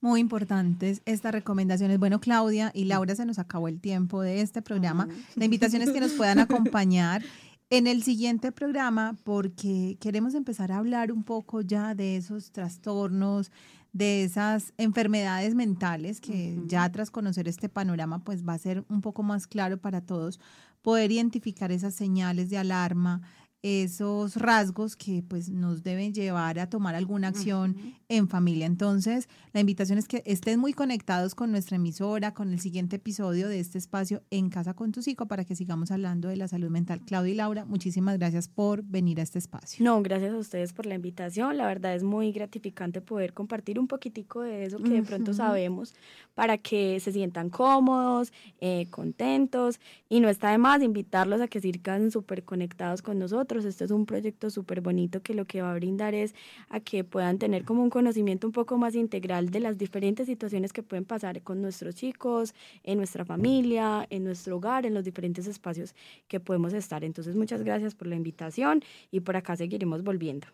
muy 0.00 0.20
importantes 0.20 1.02
estas 1.04 1.32
recomendaciones. 1.32 1.98
Bueno, 1.98 2.20
Claudia 2.20 2.70
y 2.74 2.84
Laura, 2.84 3.14
se 3.14 3.26
nos 3.26 3.38
acabó 3.38 3.68
el 3.68 3.80
tiempo 3.80 4.22
de 4.22 4.40
este 4.40 4.62
programa. 4.62 5.08
La 5.36 5.44
invitación 5.44 5.82
es 5.82 5.90
que 5.90 6.00
nos 6.00 6.12
puedan 6.12 6.38
acompañar 6.38 7.22
en 7.70 7.86
el 7.86 8.02
siguiente 8.02 8.50
programa 8.50 9.16
porque 9.22 9.96
queremos 10.00 10.34
empezar 10.34 10.72
a 10.72 10.78
hablar 10.78 11.12
un 11.12 11.22
poco 11.22 11.60
ya 11.60 11.94
de 11.94 12.16
esos 12.16 12.50
trastornos, 12.50 13.52
de 13.92 14.24
esas 14.24 14.72
enfermedades 14.76 15.54
mentales 15.54 16.20
que 16.20 16.58
ya 16.66 16.90
tras 16.90 17.10
conocer 17.12 17.46
este 17.46 17.68
panorama 17.68 18.24
pues 18.24 18.46
va 18.46 18.54
a 18.54 18.58
ser 18.58 18.84
un 18.88 19.00
poco 19.00 19.22
más 19.22 19.46
claro 19.46 19.78
para 19.78 20.00
todos 20.00 20.40
poder 20.82 21.12
identificar 21.12 21.70
esas 21.70 21.94
señales 21.94 22.50
de 22.50 22.58
alarma, 22.58 23.20
esos 23.62 24.36
rasgos 24.36 24.96
que 24.96 25.22
pues 25.26 25.50
nos 25.50 25.82
deben 25.82 26.14
llevar 26.14 26.58
a 26.58 26.70
tomar 26.70 26.94
alguna 26.94 27.28
acción 27.28 27.76
en 28.08 28.26
familia. 28.28 28.64
Entonces, 28.64 29.28
la 29.52 29.60
invitación 29.60 29.98
es 29.98 30.08
que 30.08 30.22
estén 30.24 30.58
muy 30.58 30.72
conectados 30.72 31.34
con 31.34 31.50
nuestra 31.50 31.76
emisora, 31.76 32.32
con 32.32 32.52
el 32.52 32.60
siguiente 32.60 32.96
episodio 32.96 33.48
de 33.48 33.60
este 33.60 33.76
espacio 33.76 34.22
En 34.30 34.48
Casa 34.48 34.72
con 34.72 34.92
tu 34.92 35.02
Psico 35.02 35.26
para 35.26 35.44
que 35.44 35.54
sigamos 35.54 35.90
hablando 35.90 36.28
de 36.28 36.36
la 36.36 36.48
salud 36.48 36.70
mental. 36.70 37.02
Claudia 37.04 37.32
y 37.32 37.36
Laura, 37.36 37.64
muchísimas 37.66 38.16
gracias 38.16 38.48
por 38.48 38.82
venir 38.82 39.20
a 39.20 39.22
este 39.22 39.38
espacio. 39.38 39.84
No, 39.84 40.02
gracias 40.02 40.32
a 40.32 40.38
ustedes 40.38 40.72
por 40.72 40.86
la 40.86 40.94
invitación. 40.94 41.58
La 41.58 41.66
verdad 41.66 41.94
es 41.94 42.02
muy 42.02 42.32
gratificante 42.32 43.02
poder 43.02 43.34
compartir 43.34 43.78
un 43.78 43.88
poquitico 43.88 44.40
de 44.40 44.64
eso 44.64 44.78
que 44.78 44.90
de 44.90 45.02
pronto 45.02 45.34
sabemos 45.34 45.94
para 46.34 46.56
que 46.56 46.98
se 47.00 47.12
sientan 47.12 47.50
cómodos, 47.50 48.32
eh, 48.60 48.86
contentos 48.90 49.80
y 50.08 50.20
no 50.20 50.30
está 50.30 50.50
de 50.50 50.58
más 50.58 50.82
invitarlos 50.82 51.42
a 51.42 51.48
que 51.48 51.60
sigan 51.60 52.10
súper 52.10 52.44
conectados 52.44 53.02
con 53.02 53.18
nosotros 53.18 53.49
nosotros. 53.50 53.64
Este 53.64 53.84
es 53.84 53.90
un 53.90 54.06
proyecto 54.06 54.50
súper 54.50 54.80
bonito 54.80 55.22
que 55.22 55.34
lo 55.34 55.44
que 55.44 55.62
va 55.62 55.72
a 55.72 55.74
brindar 55.74 56.14
es 56.14 56.34
a 56.68 56.80
que 56.80 57.04
puedan 57.04 57.38
tener 57.38 57.64
como 57.64 57.82
un 57.82 57.90
conocimiento 57.90 58.46
un 58.46 58.52
poco 58.52 58.78
más 58.78 58.94
integral 58.94 59.50
de 59.50 59.60
las 59.60 59.76
diferentes 59.76 60.26
situaciones 60.26 60.72
que 60.72 60.82
pueden 60.82 61.04
pasar 61.04 61.42
con 61.42 61.60
nuestros 61.60 61.94
chicos, 61.94 62.54
en 62.84 62.98
nuestra 62.98 63.24
familia, 63.24 64.06
en 64.10 64.24
nuestro 64.24 64.56
hogar, 64.56 64.86
en 64.86 64.94
los 64.94 65.04
diferentes 65.04 65.46
espacios 65.46 65.94
que 66.28 66.40
podemos 66.40 66.72
estar. 66.72 67.04
Entonces, 67.04 67.34
muchas 67.34 67.62
gracias 67.62 67.94
por 67.94 68.06
la 68.06 68.16
invitación 68.16 68.82
y 69.10 69.20
por 69.20 69.36
acá 69.36 69.56
seguiremos 69.56 70.02
volviendo. 70.02 70.46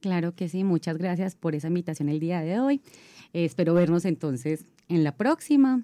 Claro 0.00 0.34
que 0.34 0.48
sí, 0.48 0.64
muchas 0.64 0.98
gracias 0.98 1.34
por 1.34 1.54
esa 1.54 1.68
invitación 1.68 2.08
el 2.08 2.20
día 2.20 2.40
de 2.40 2.60
hoy. 2.60 2.80
Eh, 3.32 3.44
espero 3.44 3.74
vernos 3.74 4.04
entonces 4.04 4.66
en 4.88 5.02
la 5.02 5.16
próxima. 5.16 5.82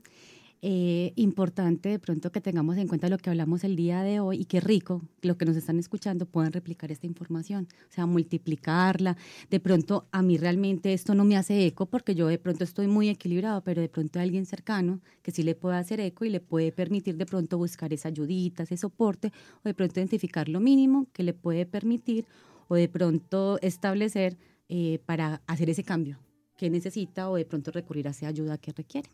Eh, 0.62 1.14
importante 1.16 1.88
de 1.88 1.98
pronto 1.98 2.30
que 2.30 2.42
tengamos 2.42 2.76
en 2.76 2.86
cuenta 2.86 3.08
lo 3.08 3.16
que 3.16 3.30
hablamos 3.30 3.64
el 3.64 3.76
día 3.76 4.02
de 4.02 4.20
hoy 4.20 4.42
y 4.42 4.44
qué 4.44 4.60
rico 4.60 5.00
lo 5.22 5.38
que 5.38 5.46
nos 5.46 5.56
están 5.56 5.78
escuchando 5.78 6.26
puedan 6.26 6.52
replicar 6.52 6.92
esta 6.92 7.06
información, 7.06 7.66
o 7.88 7.92
sea, 7.92 8.04
multiplicarla. 8.04 9.16
De 9.48 9.58
pronto 9.58 10.06
a 10.12 10.20
mí 10.20 10.36
realmente 10.36 10.92
esto 10.92 11.14
no 11.14 11.24
me 11.24 11.38
hace 11.38 11.64
eco 11.64 11.86
porque 11.86 12.14
yo 12.14 12.26
de 12.26 12.38
pronto 12.38 12.62
estoy 12.64 12.88
muy 12.88 13.08
equilibrado, 13.08 13.62
pero 13.64 13.80
de 13.80 13.88
pronto 13.88 14.18
hay 14.18 14.24
alguien 14.24 14.44
cercano 14.44 15.00
que 15.22 15.30
sí 15.30 15.42
le 15.42 15.54
puede 15.54 15.78
hacer 15.78 15.98
eco 15.98 16.26
y 16.26 16.28
le 16.28 16.40
puede 16.40 16.72
permitir 16.72 17.16
de 17.16 17.24
pronto 17.24 17.56
buscar 17.56 17.94
esa 17.94 18.08
ayudita, 18.08 18.64
ese 18.64 18.76
soporte 18.76 19.32
o 19.64 19.68
de 19.68 19.72
pronto 19.72 19.98
identificar 19.98 20.50
lo 20.50 20.60
mínimo 20.60 21.06
que 21.14 21.22
le 21.22 21.32
puede 21.32 21.64
permitir 21.64 22.26
o 22.68 22.74
de 22.74 22.88
pronto 22.88 23.58
establecer 23.62 24.36
eh, 24.68 24.98
para 25.06 25.40
hacer 25.46 25.70
ese 25.70 25.84
cambio 25.84 26.18
que 26.58 26.68
necesita 26.68 27.30
o 27.30 27.36
de 27.36 27.46
pronto 27.46 27.70
recurrir 27.70 28.06
a 28.08 28.10
esa 28.10 28.28
ayuda 28.28 28.58
que 28.58 28.72
requiere. 28.72 29.08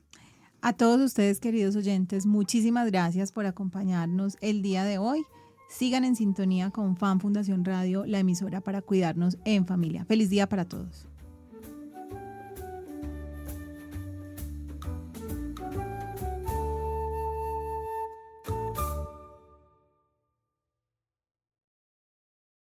A 0.62 0.72
todos 0.72 1.00
ustedes, 1.00 1.38
queridos 1.38 1.76
oyentes, 1.76 2.26
muchísimas 2.26 2.90
gracias 2.90 3.30
por 3.30 3.46
acompañarnos 3.46 4.36
el 4.40 4.62
día 4.62 4.84
de 4.84 4.98
hoy. 4.98 5.24
Sigan 5.68 6.04
en 6.04 6.16
sintonía 6.16 6.70
con 6.70 6.96
Fan 6.96 7.20
Fundación 7.20 7.64
Radio, 7.64 8.04
la 8.06 8.20
emisora 8.20 8.60
para 8.60 8.82
cuidarnos 8.82 9.36
en 9.44 9.66
familia. 9.66 10.04
Feliz 10.04 10.30
día 10.30 10.48
para 10.48 10.64
todos. 10.64 11.06